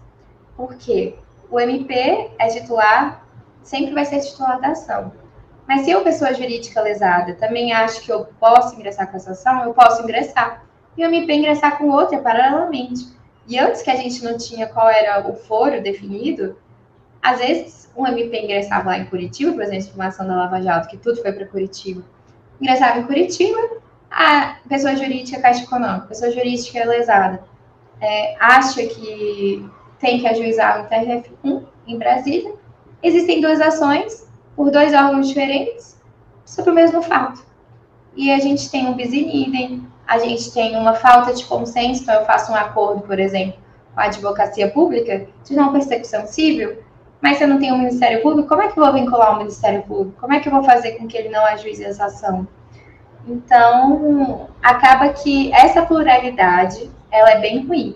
Por 0.56 0.74
quê? 0.76 1.16
O 1.50 1.58
MP 1.58 2.30
é 2.38 2.48
titular, 2.48 3.24
sempre 3.62 3.92
vai 3.92 4.04
ser 4.04 4.20
titular 4.20 4.60
da 4.60 4.68
ação. 4.68 5.12
Mas 5.66 5.82
se 5.82 5.90
eu, 5.90 6.02
pessoa 6.02 6.34
jurídica 6.34 6.80
lesada, 6.80 7.34
também 7.34 7.72
acho 7.72 8.02
que 8.02 8.10
eu 8.10 8.26
posso 8.38 8.74
ingressar 8.74 9.10
com 9.10 9.16
essa 9.16 9.32
ação, 9.32 9.64
eu 9.64 9.74
posso 9.74 10.02
ingressar. 10.02 10.64
E 10.96 11.04
o 11.04 11.06
MP 11.06 11.32
ingressar 11.32 11.78
com 11.78 11.88
outra 11.88 12.18
paralelamente. 12.18 13.06
E 13.46 13.58
antes 13.58 13.82
que 13.82 13.90
a 13.90 13.96
gente 13.96 14.22
não 14.24 14.36
tinha 14.36 14.66
qual 14.66 14.88
era 14.88 15.26
o 15.28 15.34
foro 15.34 15.82
definido, 15.82 16.56
às 17.22 17.38
vezes 17.38 17.90
um 17.96 18.06
MP 18.06 18.44
ingressava 18.44 18.90
lá 18.90 18.98
em 18.98 19.06
Curitiba, 19.06 19.52
por 19.52 19.62
exemplo, 19.62 19.90
uma 19.94 20.06
ação 20.06 20.26
da 20.26 20.36
Lava 20.36 20.60
Jato, 20.60 20.88
que 20.88 20.96
tudo 20.96 21.20
foi 21.20 21.32
para 21.32 21.46
Curitiba. 21.46 22.02
Ingressava 22.60 22.98
em 22.98 23.06
Curitiba, 23.06 23.58
a 24.10 24.56
pessoa 24.68 24.96
jurídica 24.96 25.40
caixa 25.40 25.62
econômica, 25.62 26.06
pessoa 26.06 26.30
jurídica 26.30 26.84
lesada, 26.84 27.44
é, 28.00 28.36
acha 28.40 28.84
que 28.86 29.68
tem 30.00 30.18
que 30.18 30.26
ajuizar 30.26 30.80
o 30.80 30.88
TRF1 30.88 31.62
em 31.86 31.98
Brasília. 31.98 32.54
Existem 33.02 33.40
duas 33.40 33.60
ações, 33.60 34.28
por 34.56 34.70
dois 34.70 34.92
órgãos 34.92 35.28
diferentes 35.28 35.96
sobre 36.44 36.70
o 36.70 36.74
mesmo 36.74 37.02
fato. 37.02 37.44
E 38.16 38.32
a 38.32 38.38
gente 38.38 38.70
tem 38.70 38.86
um 38.86 38.94
bis 38.94 39.10
a 40.06 40.18
gente 40.18 40.52
tem 40.52 40.76
uma 40.76 40.94
falta 40.94 41.32
de 41.32 41.44
consenso, 41.44 42.02
então 42.02 42.16
eu 42.16 42.24
faço 42.24 42.50
um 42.50 42.56
acordo, 42.56 43.02
por 43.02 43.20
exemplo, 43.20 43.54
com 43.94 44.00
a 44.00 44.04
advocacia 44.04 44.68
pública 44.68 45.28
de 45.44 45.54
não 45.54 45.72
persecução 45.72 46.26
civil, 46.26 46.78
mas 47.20 47.38
se 47.38 47.44
eu 47.44 47.48
não 47.48 47.58
tenho 47.58 47.74
um 47.74 47.78
Ministério 47.78 48.22
Público, 48.22 48.48
como 48.48 48.62
é 48.62 48.68
que 48.68 48.78
eu 48.78 48.84
vou 48.84 48.92
vincular 48.92 49.34
o 49.34 49.38
Ministério 49.38 49.82
Público? 49.82 50.18
Como 50.20 50.32
é 50.32 50.40
que 50.40 50.48
eu 50.48 50.52
vou 50.52 50.64
fazer 50.64 50.92
com 50.92 51.06
que 51.06 51.16
ele 51.16 51.28
não 51.28 51.44
ajuize 51.44 51.84
essa 51.84 52.06
ação? 52.06 52.48
Então, 53.26 54.48
acaba 54.62 55.10
que 55.10 55.52
essa 55.52 55.82
pluralidade, 55.82 56.90
ela 57.10 57.30
é 57.32 57.40
bem 57.40 57.66
ruim. 57.66 57.94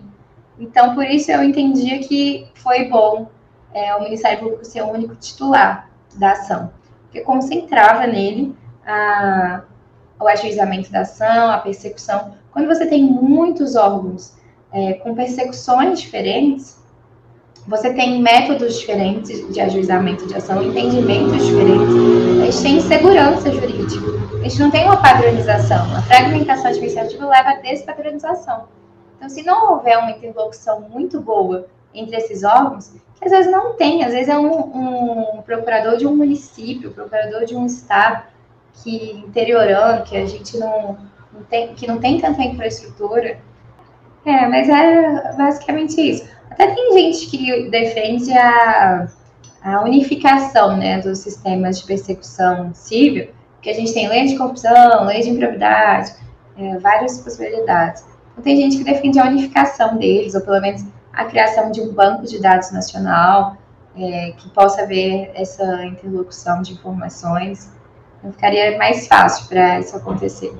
Então, 0.58 0.94
por 0.94 1.04
isso 1.04 1.30
eu 1.30 1.42
entendia 1.42 1.98
que 2.00 2.46
foi 2.54 2.88
bom 2.88 3.28
é, 3.72 3.94
o 3.96 4.02
Ministério 4.02 4.38
Público 4.38 4.64
ser 4.64 4.82
o 4.82 4.90
único 4.90 5.16
titular 5.16 5.90
da 6.14 6.32
ação, 6.32 6.70
porque 7.02 7.20
concentrava 7.22 8.06
nele 8.06 8.54
a, 8.86 9.62
o 10.20 10.28
ajuizamento 10.28 10.92
da 10.92 11.00
ação, 11.00 11.50
a 11.50 11.58
persecução. 11.58 12.34
Quando 12.52 12.68
você 12.68 12.86
tem 12.86 13.02
muitos 13.02 13.74
órgãos 13.74 14.34
é, 14.72 14.94
com 14.94 15.14
persecuções 15.14 16.00
diferentes, 16.00 16.82
você 17.66 17.92
tem 17.94 18.20
métodos 18.20 18.78
diferentes 18.78 19.52
de 19.52 19.60
ajuizamento 19.60 20.26
de 20.26 20.36
ação, 20.36 20.62
entendimentos 20.62 21.46
diferentes, 21.46 21.94
a 22.42 22.44
gente 22.44 22.62
tem 22.62 22.76
insegurança 22.76 23.50
jurídica, 23.50 24.06
a 24.38 24.42
gente 24.42 24.60
não 24.60 24.70
tem 24.70 24.84
uma 24.84 24.98
padronização. 24.98 25.96
A 25.96 26.02
fragmentação 26.02 26.66
administrativa 26.66 27.26
leva 27.26 27.50
a 27.50 27.54
despadronização. 27.56 28.68
Então, 29.24 29.28
se 29.30 29.42
não 29.42 29.72
houver 29.72 29.96
uma 29.98 30.10
interlocução 30.10 30.82
muito 30.82 31.18
boa 31.18 31.66
entre 31.94 32.14
esses 32.14 32.44
órgãos, 32.44 32.92
que 33.18 33.24
às 33.24 33.30
vezes 33.30 33.50
não 33.50 33.72
tem, 33.74 34.04
às 34.04 34.12
vezes 34.12 34.28
é 34.28 34.36
um, 34.36 35.36
um 35.38 35.42
procurador 35.42 35.96
de 35.96 36.06
um 36.06 36.14
município, 36.14 36.90
procurador 36.90 37.46
de 37.46 37.56
um 37.56 37.64
estado 37.64 38.24
que 38.74 39.12
interiorando, 39.12 40.04
que 40.04 40.14
a 40.14 40.26
gente 40.26 40.58
não, 40.58 40.98
não 41.32 41.42
tem, 41.48 41.74
que 41.74 41.86
não 41.86 41.98
tem 41.98 42.20
tanta 42.20 42.42
infraestrutura. 42.42 43.38
É, 44.26 44.46
mas 44.46 44.68
é 44.68 45.32
basicamente 45.36 45.98
isso. 46.00 46.28
Até 46.50 46.74
tem 46.74 46.92
gente 46.92 47.26
que 47.30 47.70
defende 47.70 48.30
a, 48.36 49.08
a 49.62 49.80
unificação 49.82 50.76
né, 50.76 51.00
dos 51.00 51.20
sistemas 51.20 51.78
de 51.78 51.86
persecução 51.86 52.74
civil, 52.74 53.28
que 53.62 53.70
a 53.70 53.74
gente 53.74 53.94
tem 53.94 54.06
lei 54.06 54.26
de 54.26 54.36
corrupção, 54.36 55.06
lei 55.06 55.22
de 55.22 55.30
improbidade, 55.30 56.12
é, 56.58 56.76
várias 56.78 57.18
possibilidades. 57.20 58.13
Então, 58.34 58.42
tem 58.42 58.56
gente 58.56 58.78
que 58.78 58.84
defende 58.84 59.18
a 59.18 59.26
unificação 59.26 59.96
deles, 59.96 60.34
ou 60.34 60.40
pelo 60.40 60.60
menos 60.60 60.84
a 61.12 61.24
criação 61.24 61.70
de 61.70 61.80
um 61.80 61.92
banco 61.92 62.26
de 62.26 62.40
dados 62.40 62.72
nacional 62.72 63.56
é, 63.96 64.32
que 64.32 64.48
possa 64.50 64.82
haver 64.82 65.30
essa 65.34 65.86
interlocução 65.86 66.60
de 66.60 66.72
informações. 66.72 67.72
Então, 68.18 68.32
ficaria 68.32 68.76
mais 68.76 69.06
fácil 69.06 69.48
para 69.48 69.78
isso 69.78 69.96
acontecer. 69.96 70.52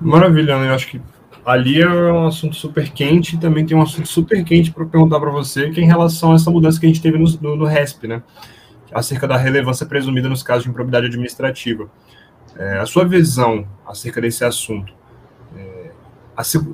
Maravilha, 0.00 0.58
né? 0.58 0.68
Eu 0.68 0.74
acho 0.74 0.88
que 0.88 1.02
ali 1.44 1.80
é 1.80 1.88
um 1.88 2.26
assunto 2.26 2.54
super 2.54 2.90
quente 2.90 3.34
e 3.34 3.38
também 3.38 3.66
tem 3.66 3.76
um 3.76 3.82
assunto 3.82 4.06
super 4.06 4.44
quente 4.44 4.70
para 4.70 4.84
perguntar 4.84 5.18
para 5.18 5.30
você, 5.30 5.70
que 5.70 5.80
é 5.80 5.82
em 5.82 5.86
relação 5.86 6.32
a 6.32 6.34
essa 6.36 6.50
mudança 6.50 6.78
que 6.78 6.86
a 6.86 6.88
gente 6.88 7.02
teve 7.02 7.18
no, 7.18 7.28
no, 7.40 7.56
no 7.56 7.64
RESP, 7.64 8.06
né? 8.06 8.22
Acerca 8.92 9.26
da 9.26 9.36
relevância 9.36 9.84
presumida 9.84 10.28
nos 10.28 10.42
casos 10.42 10.64
de 10.64 10.70
improbidade 10.70 11.06
administrativa. 11.06 11.88
É, 12.56 12.78
a 12.78 12.86
sua 12.86 13.04
visão 13.04 13.66
acerca 13.86 14.20
desse 14.20 14.44
assunto 14.44 14.95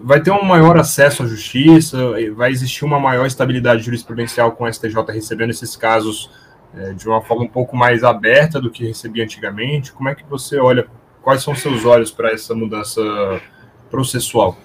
vai 0.03 0.21
ter 0.21 0.31
um 0.33 0.45
maior 0.45 0.77
acesso 0.77 1.23
à 1.23 1.27
justiça, 1.27 1.97
vai 2.35 2.51
existir 2.51 2.85
uma 2.85 2.99
maior 2.99 3.27
estabilidade 3.27 3.83
jurisprudencial 3.83 4.53
com 4.53 4.65
o 4.65 4.73
STJ 4.73 4.97
recebendo 5.09 5.51
esses 5.51 5.77
casos 5.77 6.31
é, 6.75 6.93
de 6.95 7.07
uma 7.07 7.21
forma 7.21 7.45
um 7.45 7.49
pouco 7.49 7.77
mais 7.77 8.03
aberta 8.03 8.61
do 8.61 8.71
que 8.71 8.87
recebia 8.87 9.23
antigamente. 9.23 9.93
Como 9.93 10.09
é 10.09 10.15
que 10.15 10.25
você 10.25 10.59
olha, 10.59 10.87
quais 11.23 11.43
são 11.43 11.55
seus 11.55 11.85
olhos 11.85 12.11
para 12.11 12.33
essa 12.33 12.55
mudança 12.55 13.01
processual? 13.91 14.57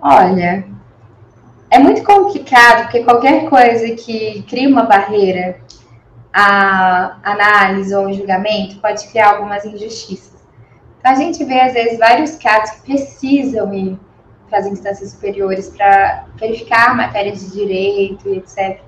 Olha, 0.00 0.64
é 1.70 1.78
muito 1.78 2.04
complicado, 2.04 2.82
porque 2.82 3.02
qualquer 3.02 3.48
coisa 3.48 3.94
que 3.96 4.42
cria 4.48 4.68
uma 4.68 4.84
barreira 4.84 5.58
à 6.32 7.18
análise 7.22 7.94
ou 7.94 8.12
julgamento 8.12 8.76
pode 8.80 9.08
criar 9.08 9.30
algumas 9.30 9.64
injustiças. 9.64 10.33
A 11.04 11.14
gente 11.14 11.44
vê, 11.44 11.60
às 11.60 11.74
vezes, 11.74 11.98
vários 11.98 12.36
casos 12.36 12.76
que 12.76 12.92
precisam 12.92 13.72
ir 13.74 13.98
as 14.54 14.66
instâncias 14.66 15.10
superiores 15.10 15.68
para 15.68 16.26
verificar 16.36 16.96
matérias 16.96 17.40
de 17.40 17.52
direito 17.52 18.28
e 18.28 18.38
etc. 18.38 18.80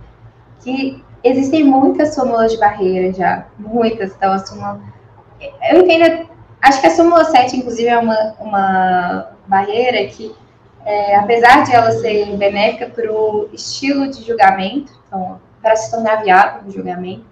Que 0.60 1.04
existem 1.22 1.64
muitas 1.64 2.14
súmulas 2.14 2.52
de 2.52 2.58
barreira 2.58 3.12
já, 3.12 3.46
muitas. 3.58 4.14
Então, 4.14 4.32
a 4.32 4.38
súmula. 4.38 4.80
Eu 5.70 5.82
entendo. 5.82 6.28
Acho 6.62 6.80
que 6.80 6.86
a 6.86 6.90
súmula 6.90 7.24
7, 7.24 7.58
inclusive, 7.58 7.88
é 7.88 7.98
uma, 7.98 8.34
uma 8.40 9.30
barreira 9.46 10.06
que, 10.06 10.34
é, 10.84 11.16
apesar 11.16 11.64
de 11.64 11.74
ela 11.74 11.90
ser 11.92 12.34
benéfica 12.36 12.86
para 12.86 13.12
o 13.12 13.48
estilo 13.52 14.08
de 14.08 14.22
julgamento, 14.24 14.92
então, 15.06 15.38
para 15.60 15.76
se 15.76 15.90
tornar 15.90 16.22
viável 16.22 16.62
o 16.66 16.70
julgamento, 16.70 17.24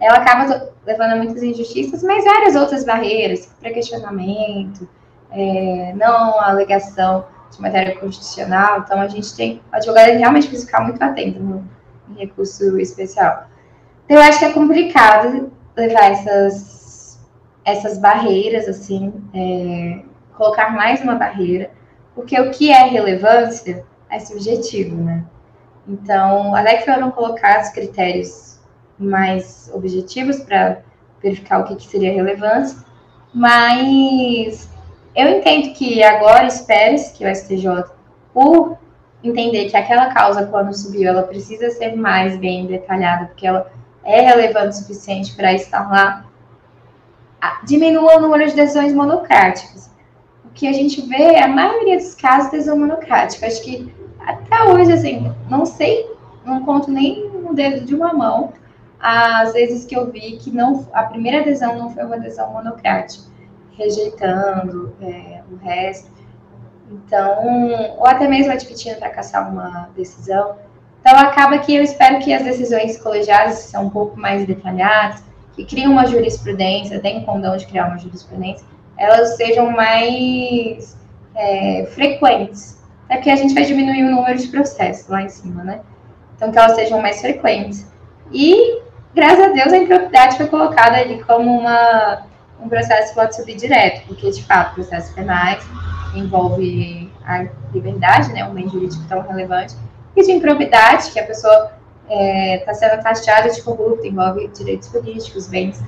ela 0.00 0.18
acaba 0.18 0.70
levando 0.84 1.12
a 1.12 1.16
muitas 1.16 1.42
injustiças, 1.42 2.02
mas 2.02 2.24
várias 2.24 2.54
outras 2.54 2.84
barreiras, 2.84 3.46
para 3.60 3.72
questionamento, 3.72 4.88
é, 5.30 5.92
não 5.94 6.40
alegação 6.40 7.26
de 7.50 7.60
matéria 7.60 7.98
constitucional. 7.98 8.80
Então, 8.80 9.00
a 9.00 9.08
gente 9.08 9.34
tem. 9.34 9.60
O 9.72 9.76
advogado 9.76 10.10
realmente 10.10 10.48
precisa 10.48 10.66
ficar 10.66 10.82
muito 10.82 11.02
atento 11.02 11.40
no, 11.40 11.68
no 12.08 12.18
recurso 12.18 12.78
especial. 12.78 13.46
Então, 14.04 14.16
eu 14.16 14.22
acho 14.22 14.38
que 14.38 14.44
é 14.44 14.52
complicado 14.52 15.52
levar 15.76 16.12
essas, 16.12 17.18
essas 17.64 17.98
barreiras, 17.98 18.68
assim, 18.68 19.12
é, 19.34 20.02
colocar 20.36 20.70
mais 20.70 21.00
uma 21.00 21.14
barreira, 21.14 21.70
porque 22.14 22.38
o 22.40 22.50
que 22.50 22.70
é 22.70 22.84
relevância 22.84 23.84
é 24.10 24.20
subjetivo, 24.20 24.96
né? 24.96 25.24
Então, 25.88 26.54
até 26.54 26.76
que 26.76 26.84
foram 26.84 27.10
colocados 27.10 27.70
critérios 27.70 28.45
mais 28.98 29.70
objetivos 29.72 30.40
para 30.40 30.82
verificar 31.22 31.60
o 31.60 31.64
que, 31.64 31.76
que 31.76 31.86
seria 31.86 32.12
relevância, 32.12 32.78
mas 33.32 34.70
eu 35.14 35.28
entendo 35.28 35.74
que 35.74 36.02
agora 36.02 36.46
espere-se 36.46 37.12
que 37.14 37.24
o 37.24 37.34
STJ, 37.34 37.84
por 38.32 38.78
entender 39.22 39.70
que 39.70 39.76
aquela 39.76 40.12
causa, 40.12 40.46
quando 40.46 40.74
subiu, 40.74 41.08
ela 41.08 41.22
precisa 41.22 41.70
ser 41.70 41.96
mais 41.96 42.36
bem 42.38 42.66
detalhada, 42.66 43.26
porque 43.26 43.46
ela 43.46 43.70
é 44.04 44.20
relevante 44.20 44.68
o 44.68 44.72
suficiente 44.72 45.34
para 45.34 45.52
estar 45.52 45.90
lá, 45.90 46.26
diminua 47.64 48.16
o 48.16 48.20
número 48.20 48.46
de 48.46 48.54
decisões 48.54 48.92
monocráticas. 48.92 49.90
O 50.44 50.50
que 50.50 50.68
a 50.68 50.72
gente 50.72 51.00
vê 51.02 51.22
é 51.22 51.42
a 51.42 51.48
maioria 51.48 51.96
dos 51.96 52.14
casos 52.14 52.50
de 52.50 52.56
decisão 52.56 52.78
monocrática. 52.78 53.46
Acho 53.46 53.62
que 53.62 53.92
até 54.20 54.64
hoje, 54.64 54.92
assim, 54.92 55.32
não 55.48 55.66
sei, 55.66 56.10
não 56.44 56.64
conto 56.64 56.90
nem 56.90 57.28
no 57.30 57.54
dedo 57.54 57.84
de 57.84 57.94
uma 57.94 58.12
mão, 58.12 58.52
as 59.00 59.52
vezes 59.52 59.84
que 59.84 59.96
eu 59.96 60.10
vi 60.10 60.38
que 60.38 60.50
não, 60.50 60.88
a 60.92 61.04
primeira 61.04 61.40
adesão 61.40 61.76
não 61.78 61.90
foi 61.90 62.04
uma 62.04 62.16
adesão 62.16 62.52
monocrática 62.52 63.24
rejeitando 63.76 64.94
é, 65.00 65.42
o 65.50 65.56
resto. 65.56 66.10
Então, 66.90 67.94
ou 67.98 68.06
até 68.06 68.28
mesmo 68.28 68.52
admitindo 68.52 68.98
para 68.98 69.10
caçar 69.10 69.50
uma 69.50 69.90
decisão. 69.96 70.56
Então, 71.00 71.18
acaba 71.18 71.58
que 71.58 71.74
eu 71.74 71.82
espero 71.82 72.18
que 72.20 72.32
as 72.32 72.42
decisões 72.42 72.96
colegiadas, 73.00 73.64
que 73.64 73.70
são 73.70 73.86
um 73.86 73.90
pouco 73.90 74.18
mais 74.18 74.46
detalhadas, 74.46 75.22
que 75.54 75.64
criam 75.64 75.92
uma 75.92 76.06
jurisprudência, 76.06 77.00
tem 77.00 77.24
condão 77.24 77.56
de 77.56 77.66
criar 77.66 77.88
uma 77.88 77.98
jurisprudência, 77.98 78.66
elas 78.96 79.36
sejam 79.36 79.70
mais 79.70 80.96
é, 81.34 81.86
frequentes. 81.86 82.84
É 83.08 83.18
que 83.18 83.30
a 83.30 83.36
gente 83.36 83.54
vai 83.54 83.64
diminuir 83.64 84.04
o 84.04 84.10
número 84.10 84.38
de 84.38 84.48
processos 84.48 85.08
lá 85.08 85.22
em 85.22 85.28
cima, 85.28 85.62
né? 85.62 85.80
Então, 86.36 86.50
que 86.50 86.58
elas 86.58 86.74
sejam 86.74 87.00
mais 87.00 87.20
frequentes. 87.20 87.90
E, 88.32 88.82
graças 89.16 89.40
a 89.40 89.48
Deus, 89.48 89.72
a 89.72 89.78
impropriedade 89.78 90.36
foi 90.36 90.46
colocada 90.46 90.98
ali 90.98 91.24
como 91.24 91.58
uma 91.58 92.24
um 92.60 92.68
processo 92.68 93.14
pode 93.14 93.36
subir 93.36 93.54
direto, 93.56 94.06
porque, 94.06 94.30
de 94.30 94.42
fato, 94.44 94.74
processos 94.74 95.14
penais 95.14 95.62
envolve 96.14 97.12
a 97.24 97.46
liberdade, 97.72 98.32
né, 98.32 98.44
um 98.44 98.54
bem 98.54 98.68
jurídico 98.68 99.04
tão 99.08 99.20
relevante, 99.20 99.74
e 100.14 100.22
de 100.22 100.32
improbidade, 100.32 101.10
que 101.10 101.20
a 101.20 101.26
pessoa 101.26 101.72
está 102.08 102.14
é, 102.14 102.58
tá 102.64 102.72
sendo 102.72 103.02
taxada 103.02 103.50
de 103.50 103.60
corrupto, 103.62 104.06
envolve 104.06 104.48
direitos 104.48 104.88
políticos, 104.88 105.48
bens. 105.48 105.82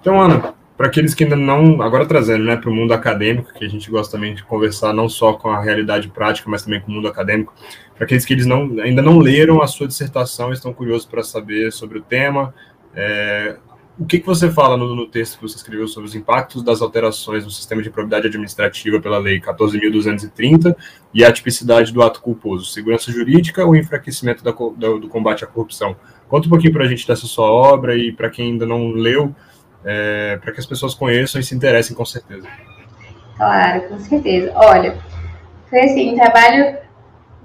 Então, 0.00 0.20
Ana, 0.20 0.54
para 0.76 0.88
aqueles 0.88 1.14
que 1.14 1.24
ainda 1.24 1.36
não, 1.36 1.80
agora 1.80 2.04
trazendo 2.06 2.44
né, 2.44 2.56
para 2.56 2.68
o 2.68 2.74
mundo 2.74 2.92
acadêmico, 2.92 3.52
que 3.54 3.64
a 3.64 3.68
gente 3.68 3.90
gosta 3.90 4.16
também 4.16 4.34
de 4.34 4.42
conversar 4.42 4.92
não 4.92 5.08
só 5.08 5.34
com 5.34 5.48
a 5.48 5.60
realidade 5.60 6.08
prática, 6.08 6.50
mas 6.50 6.64
também 6.64 6.80
com 6.80 6.90
o 6.90 6.94
mundo 6.94 7.08
acadêmico, 7.08 7.54
para 7.94 8.04
aqueles 8.04 8.24
que 8.24 8.32
eles 8.32 8.46
não, 8.46 8.78
ainda 8.80 9.00
não 9.00 9.18
leram 9.18 9.62
a 9.62 9.66
sua 9.68 9.86
dissertação 9.86 10.50
e 10.50 10.54
estão 10.54 10.72
curiosos 10.72 11.06
para 11.06 11.22
saber 11.22 11.72
sobre 11.72 11.98
o 11.98 12.02
tema, 12.02 12.52
é, 12.94 13.56
o 13.96 14.04
que, 14.04 14.18
que 14.18 14.26
você 14.26 14.50
fala 14.50 14.76
no, 14.76 14.94
no, 14.94 15.06
texto 15.06 15.36
que 15.36 15.42
você 15.42 15.56
escreveu 15.56 15.86
sobre 15.86 16.08
os 16.08 16.16
impactos 16.16 16.64
das 16.64 16.82
alterações 16.82 17.44
no 17.44 17.50
sistema 17.50 17.80
de 17.80 17.90
probidade 17.90 18.26
administrativa 18.26 19.00
pela 19.00 19.18
Lei 19.18 19.40
14.230 19.40 20.74
e 21.12 21.24
a 21.24 21.30
tipicidade 21.30 21.92
do 21.92 22.02
ato 22.02 22.20
culposo, 22.20 22.64
segurança 22.64 23.12
jurídica 23.12 23.64
ou 23.64 23.76
enfraquecimento 23.76 24.42
da, 24.42 24.50
da, 24.50 24.98
do 24.98 25.08
combate 25.08 25.44
à 25.44 25.46
corrupção? 25.46 25.94
Conta 26.28 26.48
um 26.48 26.50
pouquinho 26.50 26.72
para 26.72 26.84
a 26.84 26.88
gente 26.88 27.06
dessa 27.06 27.26
sua 27.26 27.46
obra 27.46 27.96
e 27.96 28.10
para 28.10 28.30
quem 28.30 28.52
ainda 28.52 28.66
não 28.66 28.90
leu, 28.90 29.32
é, 29.84 30.38
para 30.38 30.52
que 30.52 30.60
as 30.60 30.66
pessoas 30.66 30.94
conheçam 30.94 31.40
e 31.40 31.44
se 31.44 31.54
interessem 31.54 31.96
com 31.96 32.04
certeza. 32.04 32.48
Claro, 33.36 33.88
com 33.88 33.98
certeza. 33.98 34.52
Olha, 34.54 34.96
foi 35.68 35.80
assim, 35.80 36.12
um 36.12 36.16
trabalho 36.16 36.78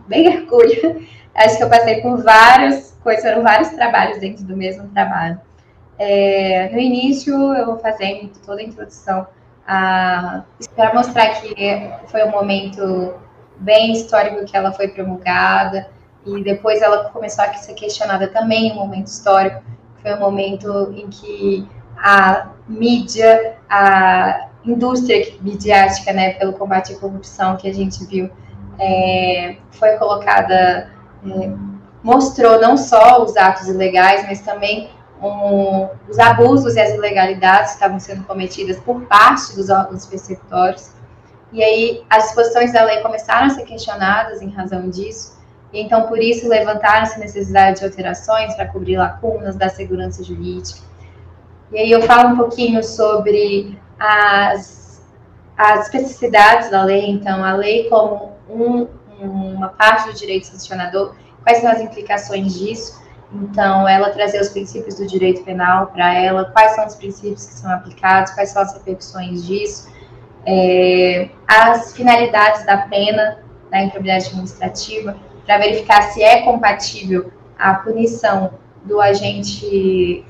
bem 0.08 0.28
hercúleo. 0.28 1.06
Acho 1.36 1.58
que 1.58 1.64
eu 1.64 1.70
passei 1.70 2.02
por 2.02 2.22
vários, 2.24 2.94
foram 3.02 3.44
vários 3.44 3.70
trabalhos 3.70 4.20
dentro 4.20 4.44
do 4.44 4.56
mesmo 4.56 4.88
trabalho. 4.90 5.40
É, 5.98 6.70
no 6.72 6.80
início, 6.80 7.34
eu 7.56 7.66
vou 7.66 7.80
fazendo 7.80 8.32
toda 8.46 8.62
a 8.62 8.64
introdução 8.64 9.28
para 9.66 10.94
mostrar 10.94 11.42
que 11.42 11.92
foi 12.08 12.24
um 12.24 12.32
momento 12.32 13.14
bem 13.58 13.92
histórico 13.92 14.46
que 14.46 14.56
ela 14.56 14.72
foi 14.72 14.88
promulgada, 14.88 15.88
e 16.26 16.44
depois 16.44 16.82
ela 16.82 17.10
começou 17.10 17.44
a 17.44 17.54
ser 17.54 17.74
questionada 17.74 18.28
também 18.28 18.72
um 18.72 18.76
momento 18.76 19.08
histórico, 19.08 19.62
foi 20.02 20.14
um 20.14 20.20
momento 20.20 20.94
em 20.96 21.08
que 21.10 21.68
a 22.02 22.50
mídia, 22.68 23.56
a 23.70 24.47
indústria 24.66 25.34
midiática, 25.41 26.14
né, 26.14 26.32
pelo 26.34 26.54
combate 26.54 26.93
à 26.93 27.00
corrupção 27.00 27.58
que 27.58 27.68
a 27.68 27.74
gente 27.74 28.04
viu, 28.06 28.30
é, 28.80 29.58
foi 29.72 29.97
colocada, 29.97 30.91
é, 31.26 31.52
mostrou 32.02 32.60
não 32.62 32.78
só 32.78 33.24
os 33.24 33.36
atos 33.36 33.68
ilegais, 33.68 34.26
mas 34.26 34.41
também 34.41 34.89
um, 35.22 35.89
os 36.08 36.18
abusos 36.18 36.76
e 36.76 36.80
as 36.80 36.91
ilegalidades 36.93 37.72
que 37.72 37.76
estavam 37.76 38.00
sendo 38.00 38.24
cometidas 38.24 38.80
por 38.80 39.02
parte 39.02 39.54
dos 39.56 39.70
órgãos 39.70 40.06
perceptórios. 40.06 40.91
E 41.52 41.64
aí 41.64 42.04
as 42.10 42.26
disposições 42.26 42.72
da 42.72 42.84
lei 42.84 43.02
começaram 43.02 43.47
a 43.47 43.50
ser 43.50 43.64
questionadas 43.64 44.41
em 44.41 44.50
razão 44.50 44.89
disso, 44.89 45.38
e 45.74 45.82
então 45.82 46.08
por 46.08 46.20
isso 46.20 46.47
levantaram-se 46.47 47.20
necessidade 47.20 47.80
de 47.80 47.86
alterações 47.86 48.56
para 48.56 48.68
cobrir 48.68 48.97
lacunas 48.97 49.56
da 49.56 49.68
segurança 49.68 50.24
jurídica. 50.24 50.88
E 51.72 51.78
aí 51.78 51.91
eu 51.91 52.01
falo 52.01 52.30
um 52.30 52.38
pouquinho 52.38 52.84
sobre 52.84 53.78
as, 53.99 55.01
as 55.57 55.86
especificidades 55.86 56.72
da 56.72 56.84
lei, 56.84 57.09
então 57.09 57.43
a 57.43 57.53
lei 57.53 57.88
como 57.89 58.34
um, 58.49 58.88
uma 59.20 59.70
parte 59.70 60.07
do 60.07 60.13
direito 60.13 60.47
sancionador, 60.47 61.15
quais 61.43 61.59
são 61.59 61.70
as 61.70 61.80
implicações 61.80 62.53
disso, 62.57 62.99
então, 63.32 63.88
ela 63.88 64.09
trazer 64.09 64.41
os 64.41 64.49
princípios 64.49 64.95
do 64.95 65.05
direito 65.05 65.43
penal 65.43 65.88
para 65.88 66.13
ela, 66.15 66.45
quais 66.45 66.74
são 66.74 66.86
os 66.86 66.95
princípios 66.95 67.45
que 67.45 67.53
são 67.53 67.72
aplicados, 67.72 68.34
quais 68.34 68.49
são 68.49 68.61
as 68.61 68.74
repercussões 68.74 69.45
disso, 69.45 69.88
é, 70.45 71.30
as 71.47 71.93
finalidades 71.93 72.65
da 72.65 72.78
pena 72.78 73.39
da 73.70 73.84
improbidade 73.84 74.28
administrativa, 74.28 75.15
para 75.45 75.59
verificar 75.59 76.01
se 76.03 76.24
é 76.24 76.41
compatível 76.41 77.32
a 77.57 77.76
punição 77.76 78.51
do 78.84 78.99
agente 78.99 80.26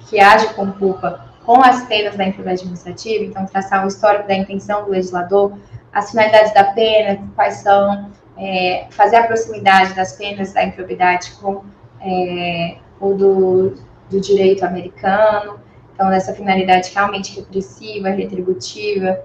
que 0.00 0.20
age 0.20 0.54
com 0.54 0.72
culpa 0.72 1.28
com 1.48 1.62
as 1.62 1.86
penas 1.86 2.14
da 2.14 2.26
improbidade 2.26 2.60
administrativa, 2.60 3.24
então 3.24 3.46
traçar 3.46 3.82
o 3.82 3.88
histórico 3.88 4.28
da 4.28 4.34
intenção 4.34 4.84
do 4.84 4.90
legislador, 4.90 5.56
as 5.90 6.10
finalidades 6.10 6.52
da 6.52 6.64
pena, 6.64 7.26
quais 7.34 7.54
são, 7.54 8.10
é, 8.36 8.86
fazer 8.90 9.16
a 9.16 9.26
proximidade 9.26 9.94
das 9.94 10.12
penas 10.12 10.52
da 10.52 10.62
improbidade 10.62 11.32
com 11.40 11.64
é, 12.02 12.76
ou 13.00 13.16
do, 13.16 13.74
do 14.10 14.20
direito 14.20 14.62
americano, 14.62 15.58
então 15.94 16.10
dessa 16.10 16.34
finalidade 16.34 16.92
realmente 16.92 17.34
repressiva, 17.34 18.10
retributiva. 18.10 19.18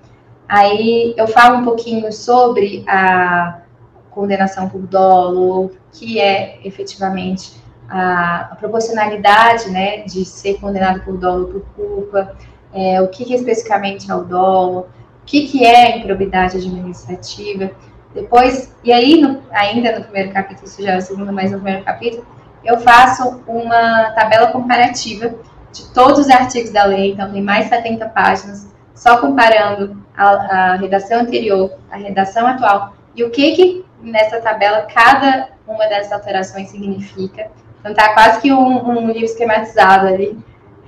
Aí 0.48 1.14
eu 1.18 1.28
falo 1.28 1.58
um 1.58 1.64
pouquinho 1.66 2.10
sobre 2.14 2.86
a 2.88 3.64
condenação 4.10 4.70
por 4.70 4.88
dolo, 4.88 5.72
que 5.92 6.22
é 6.22 6.60
efetivamente 6.64 7.62
a, 7.90 8.50
a 8.52 8.56
proporcionalidade 8.56 9.70
né, 9.70 10.00
de 10.04 10.26
ser 10.26 10.60
condenado 10.60 11.02
por 11.02 11.18
dolo 11.18 11.48
por 11.48 11.62
culpa, 11.76 12.36
é, 12.74 13.02
o 13.02 13.08
que, 13.08 13.26
que 13.26 13.34
especificamente 13.34 14.10
é 14.10 14.16
o 14.16 14.24
dolo, 14.24 14.80
o 14.82 15.26
que, 15.26 15.48
que 15.48 15.66
é 15.66 15.98
improbidade 15.98 16.58
administrativa. 16.58 17.72
Depois, 18.14 18.76
e 18.84 18.92
aí, 18.92 19.22
no, 19.22 19.42
ainda 19.52 19.98
no 19.98 20.04
primeiro 20.04 20.32
capítulo, 20.32 20.68
isso 20.68 20.82
já 20.82 20.94
é 20.94 20.98
o 20.98 21.02
segundo, 21.02 21.32
mas 21.32 21.52
no 21.52 21.60
primeiro 21.60 21.84
capítulo, 21.84 22.26
eu 22.64 22.80
faço 22.80 23.42
uma 23.48 24.12
tabela 24.12 24.48
comparativa 24.48 25.34
de 25.72 25.90
todos 25.90 26.20
os 26.20 26.30
artigos 26.30 26.72
da 26.72 26.86
lei, 26.86 27.12
então 27.12 27.32
tem 27.32 27.42
mais 27.42 27.68
70 27.68 28.08
páginas, 28.10 28.72
só 28.94 29.18
comparando 29.18 29.98
a, 30.16 30.26
a 30.26 30.76
redação 30.76 31.22
anterior, 31.22 31.74
a 31.92 31.98
redação 31.98 32.46
atual 32.48 32.94
e 33.16 33.24
o 33.24 33.32
que, 33.32 33.52
que 33.54 33.86
nessa 34.02 34.40
tabela 34.40 34.88
cada 34.94 35.50
uma 35.68 35.88
dessas 35.88 36.12
alterações 36.12 36.70
significa. 36.70 37.50
Então, 37.84 37.94
tá 37.94 38.14
quase 38.14 38.40
que 38.40 38.54
um, 38.54 38.88
um 38.88 39.08
livro 39.08 39.26
esquematizado 39.26 40.08
ali, 40.08 40.40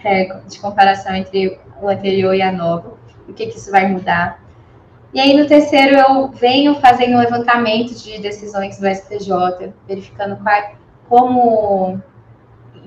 é, 0.01 0.39
de 0.47 0.57
comparação 0.61 1.13
entre 1.13 1.59
o 1.81 1.89
anterior 1.89 2.33
e 2.33 2.41
a 2.41 2.53
nova, 2.53 2.93
o 3.27 3.33
que, 3.33 3.47
que 3.47 3.57
isso 3.57 3.69
vai 3.69 3.85
mudar. 3.85 4.41
E 5.13 5.19
aí, 5.19 5.37
no 5.37 5.45
terceiro, 5.45 5.97
eu 5.97 6.29
venho 6.29 6.75
fazendo 6.75 7.15
um 7.15 7.19
levantamento 7.19 7.93
de 7.95 8.17
decisões 8.19 8.79
do 8.79 8.87
STJ, 8.87 9.73
verificando 9.85 10.37
qual, 10.41 10.75
como, 11.09 12.01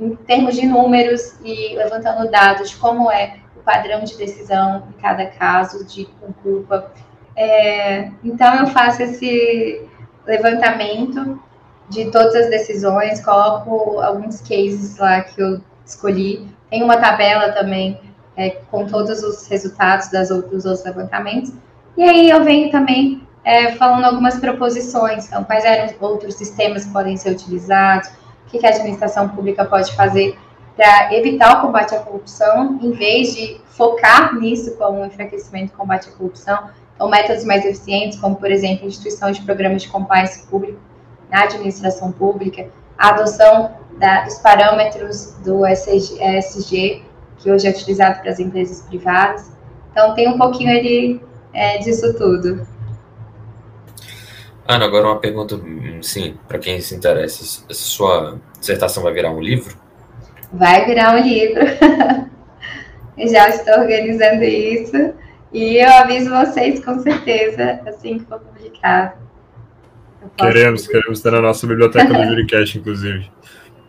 em 0.01 0.17
termos 0.17 0.55
de 0.55 0.65
números 0.65 1.39
e 1.45 1.77
levantando 1.77 2.31
dados 2.31 2.75
como 2.75 3.11
é 3.11 3.41
o 3.59 3.61
padrão 3.61 4.05
de 4.05 4.17
decisão 4.17 4.85
em 4.89 5.03
cada 5.03 5.27
caso 5.27 5.85
de 5.85 6.07
culpa. 6.43 6.93
É, 7.37 8.11
então, 8.25 8.55
eu 8.55 8.69
faço 8.69 9.03
esse 9.03 9.87
levantamento 10.27 11.39
de 11.89 12.11
todas 12.11 12.35
as 12.35 12.51
decisões, 12.51 13.25
coloco 13.25 14.01
alguns 14.01 14.41
cases 14.41 14.99
lá 14.99 15.23
que 15.23 15.41
eu 15.41 15.61
escolhi. 15.85 16.47
Tem 16.71 16.83
uma 16.83 16.99
tabela 16.99 17.53
também 17.53 18.01
é, 18.37 18.51
com 18.71 18.87
todos 18.87 19.23
os 19.23 19.47
resultados 19.49 20.09
das 20.09 20.31
outros, 20.31 20.53
dos 20.53 20.65
outros 20.67 20.85
levantamentos. 20.85 21.53
E 21.97 22.03
aí 22.03 22.31
eu 22.31 22.45
venho 22.45 22.71
também 22.71 23.23
é, 23.45 23.73
falando 23.73 24.05
algumas 24.05 24.39
proposições, 24.39 25.27
então, 25.27 25.43
quais 25.45 25.65
eram 25.65 25.93
outros 26.01 26.35
sistemas 26.35 26.85
que 26.85 26.93
podem 26.93 27.17
ser 27.17 27.31
utilizados, 27.31 28.09
o 28.09 28.51
que, 28.51 28.59
que 28.59 28.67
a 28.67 28.71
administração 28.71 29.29
pública 29.29 29.65
pode 29.65 29.95
fazer 29.97 30.39
para 30.77 31.13
evitar 31.15 31.59
o 31.59 31.63
combate 31.63 31.95
à 31.95 31.99
corrupção, 31.99 32.79
em 32.81 32.93
vez 32.93 33.35
de 33.35 33.61
focar 33.67 34.35
nisso 34.37 34.77
como 34.77 35.01
um 35.01 35.07
enfraquecimento 35.07 35.73
do 35.73 35.79
combate 35.79 36.09
à 36.09 36.13
corrupção, 36.13 36.71
então 36.95 37.09
métodos 37.09 37.45
mais 37.45 37.65
eficientes, 37.65 38.19
como, 38.21 38.37
por 38.37 38.51
exemplo, 38.51 38.87
instituição 38.87 39.33
de 39.33 39.41
programas 39.43 39.83
de 39.83 39.89
compliance 39.89 40.47
público 40.47 40.79
na 41.31 41.43
administração 41.43 42.13
pública, 42.13 42.69
a 42.97 43.11
adoção 43.11 43.77
da, 43.99 44.25
dos 44.25 44.39
parâmetros 44.39 45.35
do 45.45 45.67
ESG, 45.67 47.05
que 47.39 47.51
hoje 47.51 47.67
é 47.67 47.71
utilizado 47.71 48.21
para 48.21 48.31
as 48.31 48.41
empresas 48.41 48.83
privadas. 48.83 49.51
Então, 49.93 50.15
tem 50.15 50.29
um 50.29 50.39
pouquinho 50.39 50.71
ali 50.71 51.23
é, 51.53 51.79
disso 51.79 52.15
tudo. 52.17 52.67
Ana, 54.67 54.85
agora 54.85 55.07
uma 55.07 55.19
pergunta, 55.19 55.59
sim, 56.03 56.37
para 56.47 56.59
quem 56.59 56.81
se 56.81 56.95
interessa. 56.95 57.65
Sua 57.71 58.39
dissertação 58.59 59.03
vai 59.03 59.13
virar 59.13 59.31
um 59.31 59.41
livro? 59.41 59.75
Vai 60.53 60.85
virar 60.85 61.15
um 61.15 61.21
livro. 61.21 61.63
Já 63.17 63.49
estou 63.49 63.81
organizando 63.81 64.45
isso. 64.45 65.15
E 65.53 65.77
eu 65.77 65.91
aviso 65.95 66.31
vocês 66.31 66.85
com 66.85 66.99
certeza, 67.01 67.81
assim 67.87 68.19
que 68.19 68.27
for 68.27 68.39
publicado. 68.41 69.28
Queremos, 70.37 70.87
queremos 70.87 71.21
ter 71.21 71.33
na 71.33 71.41
nossa 71.41 71.67
biblioteca 71.67 72.13
do 72.13 72.25
Juricast, 72.29 72.79
inclusive. 72.79 73.31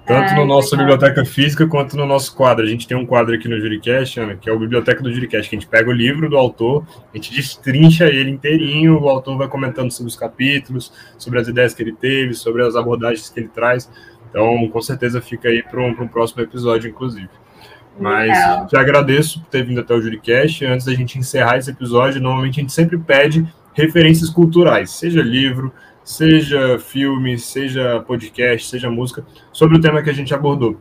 Tanto 0.10 0.34
no 0.34 0.44
nossa 0.44 0.76
biblioteca 0.76 1.24
física 1.24 1.68
quanto 1.68 1.96
no 1.96 2.04
nosso 2.04 2.36
quadro. 2.36 2.66
A 2.66 2.68
gente 2.68 2.88
tem 2.88 2.98
um 2.98 3.06
quadro 3.06 3.36
aqui 3.36 3.48
no 3.48 3.60
Juricast, 3.60 4.20
Ana, 4.20 4.36
que 4.36 4.50
é 4.50 4.52
o 4.52 4.58
Biblioteca 4.58 5.04
do 5.04 5.14
Juricast, 5.14 5.48
que 5.48 5.56
a 5.56 5.60
gente 5.60 5.70
pega 5.70 5.88
o 5.88 5.94
livro 5.94 6.28
do 6.28 6.36
autor, 6.36 6.84
a 7.14 7.16
gente 7.16 7.32
destrincha 7.32 8.06
ele 8.06 8.32
inteirinho, 8.32 9.00
o 9.00 9.08
autor 9.08 9.38
vai 9.38 9.48
comentando 9.48 9.92
sobre 9.92 10.10
os 10.10 10.16
capítulos, 10.16 10.92
sobre 11.16 11.40
as 11.40 11.48
ideias 11.48 11.76
que 11.76 11.84
ele 11.84 11.94
teve, 11.94 12.34
sobre 12.34 12.66
as 12.66 12.76
abordagens 12.76 13.30
que 13.30 13.40
ele 13.40 13.50
traz. 13.50 13.88
Então, 14.32 14.68
com 14.70 14.82
certeza 14.82 15.22
fica 15.22 15.48
aí 15.48 15.62
para 15.62 15.80
um, 15.80 15.90
um, 15.90 16.08
próximo 16.08 16.42
episódio, 16.42 16.90
inclusive. 16.90 17.30
Mas 18.00 18.30
Legal. 18.30 18.66
te 18.66 18.78
agradeço 18.78 19.42
por 19.42 19.50
ter 19.50 19.64
vindo 19.64 19.80
até 19.80 19.94
o 19.94 20.02
Juricast. 20.02 20.66
Antes 20.66 20.88
da 20.88 20.94
gente 20.96 21.20
encerrar 21.20 21.58
esse 21.58 21.70
episódio, 21.70 22.20
normalmente 22.20 22.60
a 22.60 22.64
gente 22.64 22.74
sempre 22.74 22.98
pede 22.98 23.48
referências 23.76 24.32
culturais, 24.32 24.90
seja 24.90 25.22
livro, 25.22 25.72
seja 26.10 26.80
filme, 26.80 27.38
seja 27.38 28.04
podcast, 28.08 28.68
seja 28.68 28.90
música, 28.90 29.24
sobre 29.54 29.78
o 29.78 29.82
tema 29.82 30.02
que 30.02 30.10
a 30.10 30.14
gente 30.14 30.34
abordou. 30.34 30.76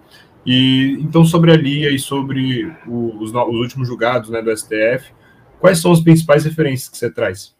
E 0.44 0.96
então 1.00 1.22
sobre 1.22 1.52
a 1.52 1.56
Lia 1.56 1.90
e 1.90 1.98
sobre 1.98 2.74
os, 2.86 3.30
os 3.30 3.60
últimos 3.60 3.86
julgados 3.86 4.30
né, 4.30 4.40
do 4.40 4.56
STF, 4.56 5.12
quais 5.60 5.82
são 5.82 5.92
as 5.92 6.00
principais 6.00 6.46
referências 6.46 6.88
que 6.88 6.96
você 6.96 7.10
traz? 7.10 7.54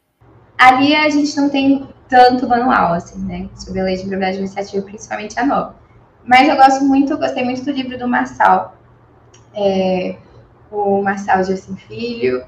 A 0.57 0.81
Lia 0.81 1.03
a 1.03 1.11
gente 1.11 1.37
não 1.37 1.51
tem 1.51 1.87
tanto 2.09 2.49
manual 2.49 2.95
assim, 2.95 3.23
né, 3.27 3.51
sobre 3.55 3.81
a 3.81 3.85
lei 3.85 3.97
de 3.97 4.01
propriedade 4.01 4.39
administrativa, 4.39 4.83
principalmente 4.87 5.39
a 5.39 5.45
nova. 5.45 5.77
Mas 6.25 6.49
eu 6.49 6.57
gosto 6.57 6.83
muito, 6.87 7.19
gostei 7.19 7.45
muito 7.45 7.63
do 7.67 7.71
livro 7.71 7.99
do 7.99 8.09
Marçal, 8.09 8.79
é, 9.55 10.17
o 10.71 11.03
Marçal 11.03 11.45
Gerson 11.45 11.77
Filho, 11.77 12.43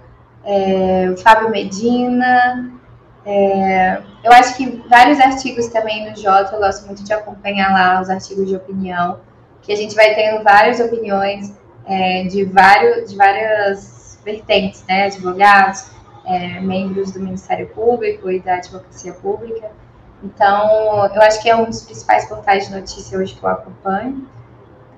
é, 0.47 1.11
o 1.11 1.16
Fábio 1.18 1.51
Medina, 1.51 2.80
é, 3.25 4.01
eu 4.25 4.33
acho 4.33 4.57
que 4.57 4.83
vários 4.89 5.21
artigos 5.21 5.68
também 5.68 6.09
no 6.09 6.16
Jota, 6.16 6.55
eu 6.55 6.61
gosto 6.61 6.87
muito 6.87 7.05
de 7.05 7.12
acompanhar 7.12 7.73
lá 7.73 8.01
os 8.01 8.09
artigos 8.09 8.49
de 8.49 8.57
opinião, 8.57 9.21
que 9.62 9.73
a 9.73 9.77
gente 9.77 9.95
vai 9.95 10.14
tendo 10.14 10.43
várias 10.43 10.81
opiniões 10.81 11.53
é, 11.87 12.25
de, 12.25 12.45
vários, 12.45 13.11
de 13.11 13.16
várias 13.16 14.18
vertentes, 14.25 14.85
né? 14.89 15.07
Advogados, 15.07 15.91
é, 16.25 16.61
membros 16.61 17.12
do 17.12 17.21
Ministério 17.21 17.68
Público 17.68 18.31
e 18.31 18.41
da 18.41 18.55
Advocacia 18.55 19.12
Pública. 19.12 19.71
Então, 20.23 21.07
eu 21.14 21.23
acho 21.23 21.43
que 21.43 21.49
é 21.49 21.57
um 21.57 21.64
dos 21.64 21.83
principais 21.83 22.27
portais 22.27 22.68
de 22.68 22.75
notícia 22.75 23.18
hoje 23.18 23.35
que 23.35 23.43
eu 23.43 23.49
acompanho. 23.49 24.27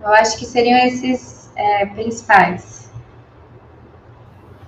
Eu 0.00 0.08
acho 0.08 0.36
que 0.36 0.44
seriam 0.44 0.78
esses 0.78 1.50
é, 1.54 1.86
principais. 1.86 2.90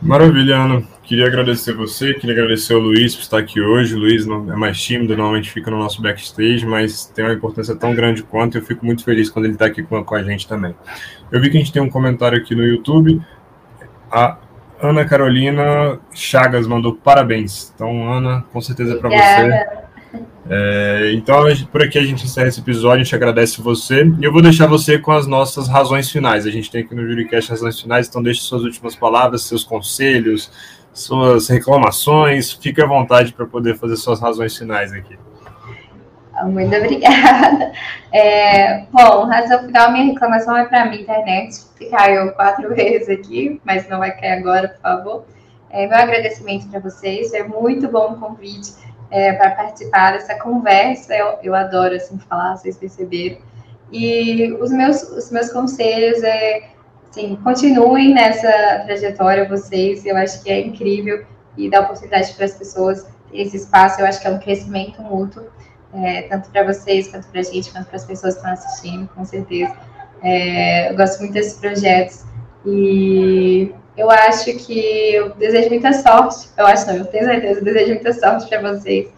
Maravilha, 0.00 0.56
Ana. 0.56 0.93
Queria 1.04 1.26
agradecer 1.26 1.74
você, 1.74 2.14
queria 2.14 2.32
agradecer 2.32 2.72
ao 2.72 2.80
Luiz 2.80 3.14
por 3.14 3.22
estar 3.22 3.38
aqui 3.38 3.60
hoje. 3.60 3.94
O 3.94 3.98
Luiz 3.98 4.24
não, 4.24 4.50
é 4.50 4.56
mais 4.56 4.80
tímido, 4.80 5.14
normalmente 5.14 5.50
fica 5.50 5.70
no 5.70 5.78
nosso 5.78 6.00
backstage, 6.00 6.64
mas 6.64 7.04
tem 7.06 7.24
uma 7.24 7.34
importância 7.34 7.76
tão 7.76 7.94
grande 7.94 8.22
quanto. 8.22 8.56
E 8.56 8.60
eu 8.60 8.64
fico 8.64 8.86
muito 8.86 9.04
feliz 9.04 9.28
quando 9.28 9.44
ele 9.44 9.54
está 9.54 9.66
aqui 9.66 9.82
com, 9.82 10.02
com 10.02 10.14
a 10.14 10.22
gente 10.22 10.48
também. 10.48 10.74
Eu 11.30 11.40
vi 11.42 11.50
que 11.50 11.58
a 11.58 11.60
gente 11.60 11.72
tem 11.72 11.82
um 11.82 11.90
comentário 11.90 12.38
aqui 12.38 12.54
no 12.54 12.64
YouTube. 12.64 13.20
A 14.10 14.38
Ana 14.80 15.04
Carolina 15.04 16.00
Chagas 16.12 16.66
mandou 16.66 16.94
parabéns. 16.94 17.70
Então, 17.74 18.10
Ana, 18.10 18.44
com 18.50 18.60
certeza 18.62 18.94
é 18.94 18.96
para 18.96 19.10
você. 19.10 19.84
É, 20.48 21.12
então, 21.14 21.44
por 21.72 21.82
aqui 21.82 21.98
a 21.98 22.04
gente 22.04 22.24
encerra 22.24 22.48
esse 22.48 22.60
episódio, 22.60 23.00
a 23.00 23.04
gente 23.04 23.14
agradece 23.14 23.60
você. 23.60 24.04
E 24.20 24.24
eu 24.24 24.32
vou 24.32 24.42
deixar 24.42 24.66
você 24.66 24.98
com 24.98 25.12
as 25.12 25.26
nossas 25.26 25.68
razões 25.68 26.10
finais. 26.10 26.46
A 26.46 26.50
gente 26.50 26.70
tem 26.70 26.82
aqui 26.82 26.94
no 26.94 27.06
Juricast 27.06 27.50
razões 27.50 27.80
finais, 27.80 28.08
então 28.08 28.22
deixe 28.22 28.40
suas 28.40 28.62
últimas 28.62 28.94
palavras, 28.94 29.42
seus 29.42 29.64
conselhos, 29.64 30.50
suas 30.94 31.48
reclamações. 31.48 32.52
Fique 32.52 32.80
à 32.80 32.86
vontade 32.86 33.32
para 33.32 33.44
poder 33.44 33.76
fazer 33.76 33.96
suas 33.96 34.20
razões 34.20 34.56
finais 34.56 34.92
aqui. 34.92 35.18
Muito 36.44 36.74
obrigada. 36.74 37.72
É, 38.16 38.84
bom, 38.92 39.24
razão 39.24 39.64
final, 39.66 39.90
minha 39.90 40.04
reclamação 40.04 40.56
é 40.56 40.64
para 40.66 40.82
a 40.82 40.84
minha 40.84 41.02
internet, 41.02 41.64
que 41.76 41.86
caiu 41.86 42.30
quatro 42.34 42.70
vezes 42.72 43.08
aqui, 43.08 43.60
mas 43.64 43.88
não 43.88 43.98
vai 43.98 44.12
cair 44.12 44.38
agora, 44.38 44.68
por 44.68 44.80
favor. 44.80 45.24
É, 45.68 45.88
meu 45.88 45.98
agradecimento 45.98 46.68
para 46.68 46.78
vocês, 46.78 47.34
é 47.34 47.42
muito 47.42 47.88
bom 47.88 48.12
o 48.12 48.20
convite 48.20 48.72
é, 49.10 49.32
para 49.32 49.50
participar 49.50 50.12
dessa 50.12 50.38
conversa. 50.38 51.12
Eu, 51.12 51.38
eu 51.42 51.54
adoro 51.56 51.96
assim 51.96 52.16
falar, 52.20 52.56
vocês 52.56 52.78
perceberam. 52.78 53.38
E 53.90 54.52
os 54.60 54.70
meus, 54.70 55.02
os 55.02 55.32
meus 55.32 55.50
conselhos 55.50 56.22
é, 56.22 56.68
assim, 57.14 57.36
continuem 57.36 58.12
nessa 58.12 58.82
trajetória 58.84 59.48
vocês. 59.48 60.04
Eu 60.04 60.16
acho 60.16 60.42
que 60.42 60.50
é 60.50 60.60
incrível 60.60 61.24
e 61.56 61.70
dá 61.70 61.80
oportunidade 61.80 62.32
para 62.34 62.44
as 62.44 62.54
pessoas 62.54 63.06
esse 63.32 63.56
espaço. 63.56 64.00
Eu 64.00 64.06
acho 64.06 64.20
que 64.20 64.26
é 64.26 64.30
um 64.30 64.38
crescimento 64.38 65.00
mútuo, 65.00 65.44
é, 65.94 66.22
tanto 66.22 66.50
para 66.50 66.64
vocês 66.64 67.08
quanto 67.08 67.28
para 67.28 67.40
a 67.40 67.44
gente, 67.44 67.70
quanto 67.70 67.86
para 67.86 67.96
as 67.96 68.04
pessoas 68.04 68.34
que 68.34 68.40
estão 68.40 68.52
assistindo, 68.52 69.08
com 69.14 69.24
certeza. 69.24 69.76
É, 70.22 70.90
eu 70.90 70.96
gosto 70.96 71.20
muito 71.20 71.34
desses 71.34 71.54
projetos 71.54 72.24
e 72.66 73.72
eu 73.96 74.10
acho 74.10 74.52
que 74.66 75.14
eu 75.14 75.34
desejo 75.34 75.68
muita 75.68 75.92
sorte. 75.92 76.48
Eu 76.56 76.66
acho 76.66 76.86
não, 76.88 76.96
eu 76.96 77.04
tenho 77.06 77.24
certeza, 77.26 77.60
eu 77.60 77.64
desejo 77.64 77.94
muita 77.94 78.12
sorte 78.12 78.48
para 78.48 78.72
vocês. 78.72 79.08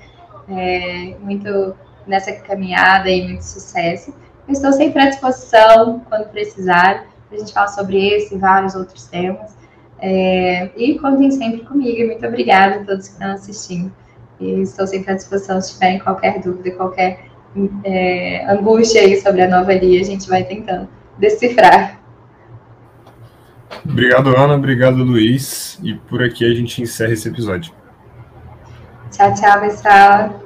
É, 0.49 1.17
muito 1.21 1.75
nessa 2.07 2.33
caminhada 2.33 3.09
e 3.09 3.25
muito 3.25 3.43
sucesso. 3.43 4.15
Eu 4.47 4.53
estou 4.53 4.73
sempre 4.73 5.03
à 5.03 5.09
disposição 5.09 6.03
quando 6.09 6.29
precisar. 6.29 7.16
A 7.31 7.37
gente 7.37 7.53
fala 7.53 7.69
sobre 7.69 8.09
esse 8.09 8.35
e 8.35 8.39
vários 8.39 8.75
outros 8.75 9.05
temas. 9.05 9.57
É, 9.99 10.71
e 10.77 10.99
contem 10.99 11.31
sempre 11.31 11.61
comigo. 11.61 12.07
Muito 12.07 12.27
obrigada 12.27 12.77
a 12.77 12.85
todos 12.85 13.09
que 13.09 13.15
estão 13.15 13.33
assistindo. 13.33 13.93
E 14.39 14.61
estou 14.61 14.87
sempre 14.87 15.13
à 15.13 15.15
disposição 15.15 15.61
se 15.61 15.75
tiverem 15.75 15.99
qualquer 15.99 16.41
dúvida, 16.41 16.71
qualquer 16.73 17.27
é, 17.85 18.45
angústia 18.51 19.01
aí 19.01 19.21
sobre 19.21 19.43
a 19.43 19.49
nova 19.49 19.73
Lia, 19.73 20.01
a 20.01 20.05
gente 20.05 20.29
vai 20.29 20.45
tentando 20.45 20.89
decifrar. 21.19 22.01
Obrigado, 23.85 24.37
Ana. 24.37 24.55
Obrigado, 24.55 24.97
Luiz. 24.97 25.79
E 25.83 25.95
por 25.95 26.23
aqui 26.23 26.45
a 26.45 26.55
gente 26.55 26.83
encerra 26.83 27.13
esse 27.13 27.29
episódio. 27.29 27.73
Tchau, 29.11 29.33
tchau, 29.35 29.61
pessoal. 29.61 30.46